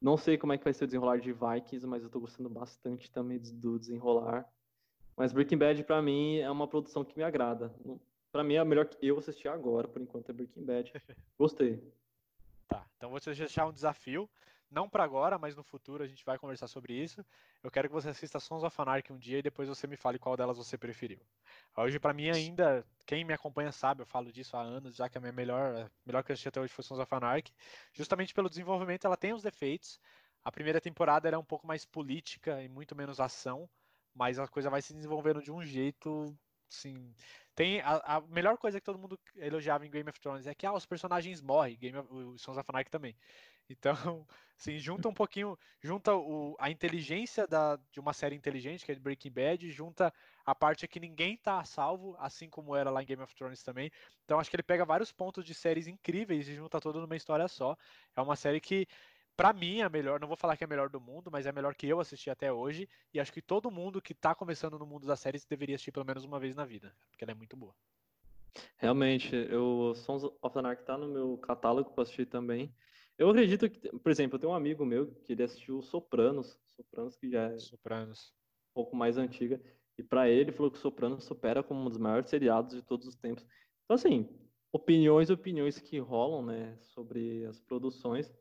não 0.00 0.16
sei 0.16 0.38
como 0.38 0.52
é 0.52 0.58
que 0.58 0.64
vai 0.64 0.72
ser 0.72 0.84
o 0.84 0.86
desenrolar 0.86 1.18
de 1.18 1.32
Vikings, 1.32 1.86
mas 1.86 2.02
eu 2.02 2.10
tô 2.10 2.20
gostando 2.20 2.48
bastante 2.48 3.10
também 3.10 3.38
do 3.38 3.78
desenrolar. 3.78 4.48
Mas 5.16 5.32
Breaking 5.32 5.58
Bad, 5.58 5.82
para 5.82 6.00
mim, 6.00 6.38
é 6.38 6.50
uma 6.50 6.68
produção 6.68 7.04
que 7.04 7.16
me 7.16 7.24
agrada. 7.24 7.74
Para 8.30 8.44
mim, 8.44 8.54
é 8.54 8.58
a 8.58 8.64
melhor 8.64 8.86
que 8.86 9.04
eu 9.04 9.18
assisti 9.18 9.48
agora, 9.48 9.88
por 9.88 10.00
enquanto, 10.00 10.30
é 10.30 10.32
Breaking 10.32 10.64
Bad. 10.64 10.92
Gostei. 11.36 11.82
Tá, 12.68 12.86
então 12.96 13.10
vou 13.10 13.18
te 13.18 13.34
deixar 13.34 13.66
um 13.66 13.72
desafio. 13.72 14.30
Não 14.70 14.88
para 14.88 15.02
agora, 15.02 15.38
mas 15.38 15.56
no 15.56 15.62
futuro 15.62 16.04
a 16.04 16.06
gente 16.06 16.24
vai 16.24 16.38
conversar 16.38 16.68
sobre 16.68 16.92
isso. 16.92 17.24
Eu 17.62 17.70
quero 17.70 17.88
que 17.88 17.94
você 17.94 18.10
assista 18.10 18.38
Sons 18.38 18.62
of 18.62 18.80
Anarchy 18.80 19.12
um 19.12 19.18
dia 19.18 19.38
e 19.38 19.42
depois 19.42 19.68
você 19.68 19.86
me 19.86 19.96
fale 19.96 20.18
qual 20.18 20.36
delas 20.36 20.58
você 20.58 20.76
preferiu. 20.76 21.18
Hoje, 21.74 21.98
para 21.98 22.12
mim, 22.12 22.28
ainda, 22.28 22.84
quem 23.06 23.24
me 23.24 23.32
acompanha 23.32 23.72
sabe, 23.72 24.02
eu 24.02 24.06
falo 24.06 24.30
disso 24.30 24.56
há 24.56 24.60
anos, 24.60 24.96
já 24.96 25.08
que 25.08 25.16
a 25.16 25.20
minha 25.20 25.32
melhor, 25.32 25.74
a 25.74 25.90
melhor 26.04 26.22
que 26.22 26.30
eu 26.30 26.34
assisti 26.34 26.48
até 26.48 26.60
hoje 26.60 26.72
foi 26.72 26.84
Sons 26.84 27.00
of 27.00 27.14
Anarchy. 27.14 27.52
Justamente 27.94 28.34
pelo 28.34 28.48
desenvolvimento, 28.48 29.06
ela 29.06 29.16
tem 29.16 29.32
os 29.32 29.42
defeitos. 29.42 29.98
A 30.44 30.52
primeira 30.52 30.80
temporada 30.80 31.26
era 31.26 31.38
um 31.38 31.44
pouco 31.44 31.66
mais 31.66 31.86
política 31.86 32.62
e 32.62 32.68
muito 32.68 32.94
menos 32.94 33.20
ação, 33.20 33.68
mas 34.14 34.38
a 34.38 34.46
coisa 34.46 34.68
vai 34.68 34.82
se 34.82 34.92
desenvolvendo 34.92 35.42
de 35.42 35.50
um 35.50 35.62
jeito, 35.62 36.36
sim. 36.68 37.14
Tem 37.54 37.80
a, 37.80 38.16
a, 38.16 38.20
melhor 38.20 38.56
coisa 38.56 38.78
que 38.78 38.84
todo 38.84 38.98
mundo 38.98 39.18
elogiava 39.36 39.86
em 39.86 39.90
Game 39.90 40.08
of 40.08 40.20
Thrones 40.20 40.46
é 40.46 40.54
que 40.54 40.66
ah, 40.66 40.72
os 40.72 40.86
personagens 40.86 41.40
morrem, 41.40 41.76
Game 41.76 41.98
of, 41.98 42.12
o 42.12 42.38
Sons 42.38 42.56
of 42.56 42.66
Anarchy 42.68 42.90
também. 42.90 43.16
Então, 43.68 43.94
assim, 44.58 44.78
junta 44.78 45.08
um 45.08 45.14
pouquinho, 45.14 45.58
junta 45.80 46.14
o, 46.14 46.56
a 46.58 46.70
inteligência 46.70 47.46
da, 47.46 47.78
de 47.90 48.00
uma 48.00 48.12
série 48.12 48.34
inteligente, 48.34 48.84
que 48.84 48.92
é 48.92 48.94
Breaking 48.94 49.30
Bad, 49.30 49.70
junta 49.70 50.12
a 50.44 50.54
parte 50.54 50.88
que 50.88 50.98
ninguém 50.98 51.36
tá 51.36 51.60
a 51.60 51.64
salvo, 51.64 52.16
assim 52.18 52.48
como 52.48 52.74
era 52.74 52.90
lá 52.90 53.02
em 53.02 53.06
Game 53.06 53.22
of 53.22 53.34
Thrones 53.34 53.62
também. 53.62 53.90
Então, 54.24 54.40
acho 54.40 54.50
que 54.50 54.56
ele 54.56 54.62
pega 54.62 54.84
vários 54.84 55.12
pontos 55.12 55.44
de 55.44 55.54
séries 55.54 55.86
incríveis 55.86 56.48
e 56.48 56.54
junta 56.54 56.80
tudo 56.80 57.00
numa 57.00 57.16
história 57.16 57.46
só. 57.48 57.76
É 58.16 58.20
uma 58.20 58.36
série 58.36 58.60
que, 58.60 58.86
para 59.36 59.52
mim, 59.52 59.80
é 59.80 59.84
a 59.84 59.88
melhor, 59.88 60.18
não 60.18 60.28
vou 60.28 60.36
falar 60.36 60.56
que 60.56 60.64
é 60.64 60.66
a 60.66 60.68
melhor 60.68 60.88
do 60.88 61.00
mundo, 61.00 61.30
mas 61.30 61.46
é 61.46 61.50
a 61.50 61.52
melhor 61.52 61.74
que 61.74 61.86
eu 61.86 62.00
assisti 62.00 62.30
até 62.30 62.52
hoje. 62.52 62.88
E 63.12 63.20
acho 63.20 63.32
que 63.32 63.42
todo 63.42 63.70
mundo 63.70 64.02
que 64.02 64.14
tá 64.14 64.34
começando 64.34 64.78
no 64.78 64.86
mundo 64.86 65.06
das 65.06 65.20
séries 65.20 65.44
deveria 65.44 65.76
assistir 65.76 65.92
pelo 65.92 66.06
menos 66.06 66.24
uma 66.24 66.40
vez 66.40 66.54
na 66.54 66.64
vida, 66.64 66.94
porque 67.10 67.24
ela 67.24 67.32
é 67.32 67.34
muito 67.34 67.56
boa. 67.56 67.74
Realmente, 68.78 69.34
eu 69.34 69.92
Sons 69.94 70.24
of 70.24 70.58
Anarchy 70.58 70.84
tá 70.84 70.96
no 70.96 71.08
meu 71.08 71.36
catálogo 71.38 71.90
para 71.90 72.02
assistir 72.02 72.26
também. 72.26 72.72
Eu 73.18 73.30
acredito 73.30 73.68
que, 73.68 73.90
por 73.98 74.10
exemplo, 74.12 74.36
eu 74.36 74.40
tenho 74.40 74.52
um 74.52 74.56
amigo 74.56 74.86
meu 74.86 75.08
que 75.24 75.32
ele 75.32 75.42
assistiu 75.42 75.82
Sopranos, 75.82 76.56
Sopranos 76.76 77.16
que 77.16 77.28
já 77.28 77.50
é 77.50 77.58
Sopranos. 77.58 78.32
um 78.70 78.74
pouco 78.74 78.94
mais 78.94 79.18
antiga, 79.18 79.60
e 79.98 80.02
para 80.04 80.30
ele 80.30 80.52
falou 80.52 80.70
que 80.70 80.78
Sopranos 80.78 81.24
supera 81.24 81.60
como 81.62 81.80
um 81.80 81.88
dos 81.88 81.98
maiores 81.98 82.30
seriados 82.30 82.76
de 82.76 82.82
todos 82.82 83.08
os 83.08 83.16
tempos. 83.16 83.44
Então, 83.84 83.96
assim, 83.96 84.28
opiniões, 84.72 85.30
opiniões 85.30 85.80
que 85.80 85.98
rolam, 85.98 86.46
né, 86.46 86.78
sobre 86.80 87.44
as 87.46 87.60
produções. 87.60 88.32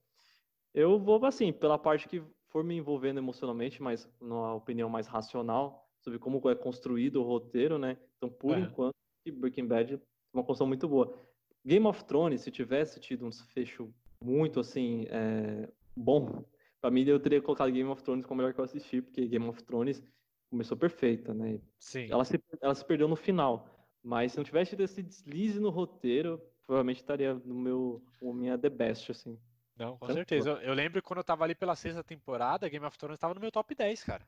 Eu 0.75 0.99
vou, 0.99 1.25
assim, 1.25 1.51
pela 1.51 1.79
parte 1.79 2.07
que 2.07 2.21
for 2.49 2.63
me 2.63 2.75
envolvendo 2.75 3.17
emocionalmente, 3.17 3.81
mas 3.81 4.07
numa 4.21 4.53
opinião 4.53 4.89
mais 4.89 5.07
racional, 5.07 5.89
sobre 6.01 6.19
como 6.19 6.47
é 6.49 6.55
construído 6.55 7.21
o 7.21 7.23
roteiro, 7.23 7.79
né? 7.79 7.97
Então, 8.17 8.29
por 8.29 8.57
enquanto, 8.57 8.95
Breaking 9.27 9.67
Bad 9.67 9.95
é 9.95 9.99
uma 10.31 10.43
construção 10.43 10.67
muito 10.67 10.87
boa. 10.87 11.19
Game 11.65 11.85
of 11.87 12.05
Thrones, 12.05 12.41
se 12.41 12.51
tivesse 12.51 12.99
tido 12.99 13.25
um 13.25 13.29
desfecho 13.29 13.91
muito 14.21 14.59
assim 14.59 15.05
é, 15.09 15.69
bom, 15.95 16.43
para 16.81 16.91
mim 16.91 17.03
eu 17.05 17.19
teria 17.19 17.41
colocado 17.41 17.71
Game 17.71 17.89
of 17.89 18.03
Thrones 18.03 18.25
como 18.25 18.37
melhor 18.39 18.53
que 18.53 18.59
eu 18.59 18.65
assisti, 18.65 19.01
porque 19.01 19.27
Game 19.27 19.47
of 19.47 19.63
Thrones 19.63 20.03
começou 20.49 20.77
perfeita, 20.77 21.33
né? 21.33 21.59
Sim. 21.79 22.07
Ela 22.09 22.23
se, 22.23 22.41
ela 22.61 22.75
se 22.75 22.85
perdeu 22.85 23.07
no 23.07 23.15
final, 23.15 23.67
mas 24.03 24.31
se 24.31 24.37
não 24.37 24.43
tivesse 24.43 24.71
tido 24.71 24.83
esse 24.83 25.03
deslize 25.03 25.59
no 25.59 25.69
roteiro, 25.69 26.41
provavelmente 26.65 26.97
estaria 26.97 27.33
no 27.33 27.55
meu, 27.55 28.03
minha 28.21 28.57
The 28.57 28.69
Best, 28.69 29.11
assim. 29.11 29.39
Não, 29.75 29.97
com 29.97 30.11
certeza. 30.11 30.51
Eu, 30.51 30.57
eu, 30.57 30.73
lembro 30.73 31.01
quando 31.03 31.19
eu 31.19 31.23
tava 31.23 31.43
ali 31.43 31.53
pela 31.53 31.75
sexta 31.75 32.03
temporada, 32.03 32.67
Game 32.67 32.85
of 32.85 32.97
Thrones 32.97 33.17
estava 33.17 33.33
no 33.33 33.39
meu 33.39 33.51
top 33.51 33.75
10, 33.75 34.03
cara. 34.03 34.27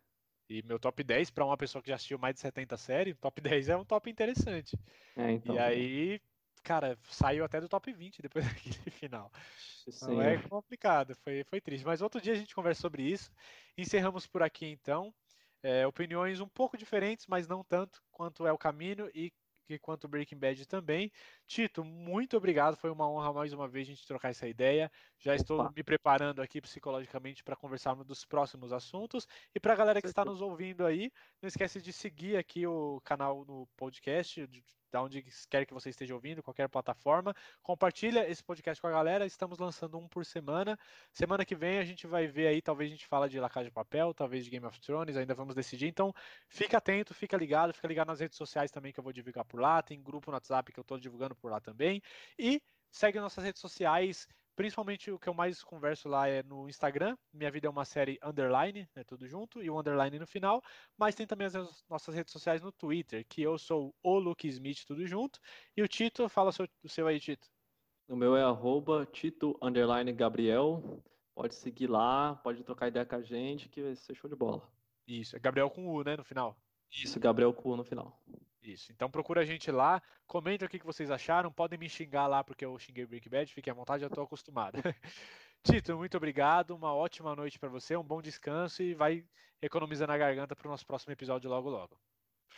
E 0.50 0.64
meu 0.64 0.80
top 0.80 1.04
10, 1.04 1.30
para 1.32 1.46
uma 1.46 1.58
pessoa 1.58 1.82
que 1.82 1.90
já 1.90 1.96
assistiu 1.96 2.18
mais 2.18 2.36
de 2.36 2.42
70 2.42 2.78
séries, 2.78 3.18
top 3.18 3.40
10 3.40 3.70
é 3.70 3.78
um 3.78 3.86
top 3.86 4.10
interessante. 4.10 4.78
É, 5.16 5.32
então. 5.32 5.56
E 5.56 5.60
aí, 5.60 6.22
cara, 6.64 6.98
saiu 7.10 7.44
até 7.44 7.60
do 7.60 7.70
top 7.70 7.92
20 7.92 8.22
depois 8.22 8.46
daquele 8.48 8.92
final. 8.92 9.32
Sim. 9.90 10.16
Não 10.16 10.22
é 10.22 10.38
complicado, 10.38 11.16
foi, 11.16 11.44
foi 11.44 11.60
triste. 11.62 11.86
Mas 11.86 12.02
outro 12.02 12.22
dia 12.22 12.34
a 12.34 12.38
gente 12.38 12.56
conversa 12.56 12.82
sobre 12.82 13.04
isso. 13.04 13.32
Encerramos 13.78 14.28
por 14.28 14.44
aqui 14.44 14.66
então. 14.66 15.14
É, 15.62 15.86
opiniões 15.86 16.40
um 16.40 16.48
pouco 16.48 16.78
diferentes, 16.78 17.28
mas 17.28 17.48
não 17.48 17.64
tanto 17.64 18.02
quanto 18.12 18.48
é 18.48 18.52
o 18.52 18.58
caminho 18.58 19.10
e 19.14 19.32
quanto 19.78 20.08
Breaking 20.08 20.38
Bad 20.38 20.66
também. 20.66 21.12
Tito, 21.46 21.84
muito 21.84 22.38
obrigado. 22.38 22.76
Foi 22.76 22.90
uma 22.90 23.08
honra 23.08 23.34
mais 23.34 23.54
uma 23.54 23.68
vez 23.68 23.88
a 23.88 23.92
gente 23.92 24.08
trocar 24.08 24.30
essa 24.30 24.48
ideia. 24.48 24.90
Já 25.20 25.34
Opa. 25.34 25.42
estou 25.42 25.72
me 25.76 25.84
preparando 25.84 26.42
aqui 26.42 26.62
psicologicamente 26.62 27.44
para 27.44 27.56
conversarmos 27.56 28.06
dos 28.06 28.26
próximos 28.26 28.72
assuntos. 28.72 29.28
E 29.54 29.60
para 29.60 29.74
a 29.74 29.76
galera 29.76 30.02
que 30.02 30.08
está 30.08 30.26
nos 30.26 30.42
ouvindo 30.42 30.86
aí, 30.86 31.12
não 31.42 31.48
esquece 31.48 31.82
de 31.82 31.94
seguir 31.94 32.38
aqui 32.38 32.66
o 32.66 33.02
canal 33.04 33.46
no 33.46 33.68
podcast, 33.76 34.48
da 34.92 35.02
onde 35.02 35.24
quer 35.50 35.66
que 35.66 35.74
você 35.74 35.90
esteja 35.90 36.14
ouvindo, 36.14 36.44
qualquer 36.44 36.68
plataforma. 36.68 37.36
Compartilha 37.62 38.30
esse 38.30 38.44
podcast 38.44 38.82
com 38.82 38.88
a 38.88 38.92
galera. 38.92 39.26
Estamos 39.26 39.58
lançando 39.60 39.98
um 39.98 40.08
por 40.08 40.26
semana. 40.26 40.78
Semana 41.14 41.46
que 41.46 41.56
vem 41.56 41.80
a 41.80 41.84
gente 41.84 42.08
vai 42.08 42.28
ver 42.28 42.48
aí, 42.48 42.62
talvez 42.62 42.90
a 42.90 42.94
gente 42.94 43.08
fala 43.08 43.30
de 43.30 43.40
La 43.40 43.50
Casa 43.50 43.66
de 43.66 43.72
Papel, 43.72 44.14
talvez 44.14 44.44
de 44.44 44.52
Game 44.52 44.66
of 44.66 44.80
Thrones, 44.80 45.16
ainda 45.16 45.34
vamos 45.34 45.56
decidir. 45.56 45.88
Então, 45.88 46.14
fica 46.48 46.78
atento, 46.78 47.14
fica 47.14 47.38
ligado, 47.38 47.74
fica 47.74 47.88
ligado 47.88 48.08
nas 48.08 48.20
redes 48.20 48.38
sociais 48.38 48.72
também 48.72 48.92
que 48.92 49.00
eu 49.00 49.04
vou 49.04 49.14
divulgar 49.14 49.46
por 49.46 49.60
lá. 49.60 49.82
Tem 49.82 50.02
grupo 50.02 50.32
no 50.32 50.36
WhatsApp 50.36 50.72
que 50.72 50.80
eu 50.80 50.84
estou 50.84 51.00
divulgando 51.00 51.36
por 51.36 51.52
lá 51.52 51.60
também. 51.60 52.02
E 52.38 52.62
segue 52.92 53.20
nossas 53.20 53.44
redes 53.44 53.62
sociais, 53.62 54.28
Principalmente 54.60 55.10
o 55.10 55.18
que 55.18 55.30
eu 55.30 55.34
mais 55.34 55.64
converso 55.64 56.10
lá 56.10 56.28
é 56.28 56.44
no 56.44 56.68
Instagram. 56.68 57.16
Minha 57.32 57.50
vida 57.50 57.68
é 57.68 57.70
uma 57.70 57.86
série 57.86 58.20
underline, 58.22 58.90
é 58.94 59.06
tudo 59.06 59.26
junto, 59.26 59.64
e 59.64 59.70
o 59.70 59.80
underline 59.80 60.20
no 60.20 60.28
final. 60.28 60.62
Mas 60.98 61.16
tem 61.16 61.26
também 61.26 61.48
as 61.48 61.54
nossas 61.90 62.14
redes 62.14 62.34
sociais 62.34 62.62
no 62.62 62.70
Twitter, 62.70 63.26
que 63.30 63.42
eu 63.42 63.58
sou 63.58 63.96
o 64.04 64.20
Luke 64.20 64.46
Smith, 64.50 64.84
tudo 64.86 65.08
junto. 65.08 65.40
E 65.78 65.82
o 65.82 65.88
Tito, 65.88 66.28
fala 66.28 66.50
o 66.50 66.52
seu, 66.52 66.68
o 66.84 66.90
seu 66.90 67.08
aí, 67.08 67.22
Tito. 67.22 67.48
O 68.10 68.18
meu 68.18 68.36
é 68.36 68.44
arroba 68.44 69.06
Tito 69.06 69.58
underline 69.62 70.12
Gabriel. 70.12 71.02
Pode 71.34 71.56
seguir 71.56 71.88
lá, 71.88 72.36
pode 72.44 72.62
trocar 72.62 72.90
ideia 72.90 73.06
com 73.06 73.16
a 73.16 73.22
gente, 73.22 73.70
que 73.70 73.82
vai 73.82 73.96
ser 73.96 74.14
show 74.14 74.30
de 74.30 74.36
bola. 74.36 74.70
Isso, 75.08 75.38
é 75.38 75.40
Gabriel 75.40 75.70
com 75.70 75.88
U, 75.88 76.04
né, 76.04 76.18
no 76.18 76.24
final? 76.26 76.58
Isso, 76.92 77.18
Gabriel 77.18 77.54
com 77.54 77.70
U 77.70 77.78
no 77.78 77.86
final. 77.86 78.22
Isso. 78.74 78.92
Então 78.92 79.10
procura 79.10 79.42
a 79.42 79.46
gente 79.46 79.72
lá, 79.72 80.02
comenta 80.28 80.66
o 80.66 80.70
que 80.70 80.84
vocês 80.84 81.10
acharam, 81.10 81.52
podem 81.52 81.80
me 81.80 81.90
xingar 81.90 82.28
lá 82.28 82.44
porque 82.44 82.66
eu 82.66 82.78
xinguei 82.78 83.06
Break 83.06 83.28
Bad, 83.30 83.54
fiquem 83.54 83.72
à 83.72 83.74
vontade, 83.74 84.02
já 84.02 84.08
estou 84.08 84.24
acostumado. 84.24 84.76
Tito, 85.64 85.98
muito 85.98 86.16
obrigado, 86.16 86.72
uma 86.72 86.94
ótima 86.94 87.36
noite 87.36 87.60
para 87.60 87.70
você, 87.70 87.96
um 87.98 88.04
bom 88.04 88.22
descanso 88.22 88.82
e 88.82 88.94
vai 88.94 89.26
economizando 89.62 90.14
a 90.14 90.18
garganta 90.18 90.56
para 90.56 90.68
o 90.68 90.72
nosso 90.72 90.86
próximo 90.86 91.12
episódio 91.12 91.50
logo 91.50 91.70
logo. 91.70 91.98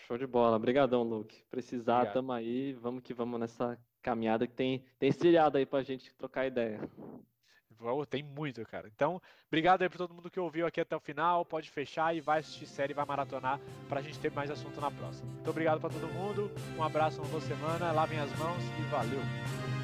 Show 0.08 0.18
de 0.18 0.28
bola, 0.28 0.56
obrigadão, 0.56 1.04
Luke. 1.04 1.44
Precisar, 1.50 1.96
Obrigado. 1.96 2.14
tamo 2.14 2.32
aí, 2.32 2.74
vamos 2.74 3.02
que 3.02 3.14
vamos 3.14 3.40
nessa 3.40 3.80
caminhada 4.02 4.48
que 4.48 4.54
tem, 4.54 4.84
tem 5.00 5.10
estrelhado 5.10 5.58
aí 5.58 5.66
pra 5.66 5.84
gente 5.84 6.14
trocar 6.16 6.48
ideia. 6.48 6.80
Tem 8.06 8.24
muito, 8.24 8.64
cara. 8.66 8.90
Então, 8.94 9.22
obrigado 9.48 9.82
aí 9.82 9.90
por 9.90 9.98
todo 9.98 10.14
mundo 10.14 10.30
que 10.30 10.40
ouviu 10.40 10.66
aqui 10.66 10.80
até 10.80 10.96
o 10.96 11.00
final. 11.00 11.44
Pode 11.44 11.70
fechar 11.70 12.16
e 12.16 12.22
vai 12.22 12.40
assistir 12.40 12.66
série, 12.66 12.94
vai 12.94 13.06
maratonar 13.06 13.60
pra 13.90 14.02
gente 14.02 14.20
ter 14.20 14.32
mais 14.32 14.52
assunto 14.52 14.80
na 14.80 14.92
próxima. 14.92 15.32
Muito 15.32 15.50
obrigado 15.50 15.80
para 15.80 15.90
todo 15.90 16.08
mundo. 16.08 16.52
Um 16.78 16.84
abraço, 16.84 17.22
uma 17.22 17.30
boa 17.30 17.42
semana. 17.42 17.92
Lavem 17.92 18.20
as 18.20 18.32
mãos 18.38 18.64
e 18.80 18.82
valeu. 18.90 19.81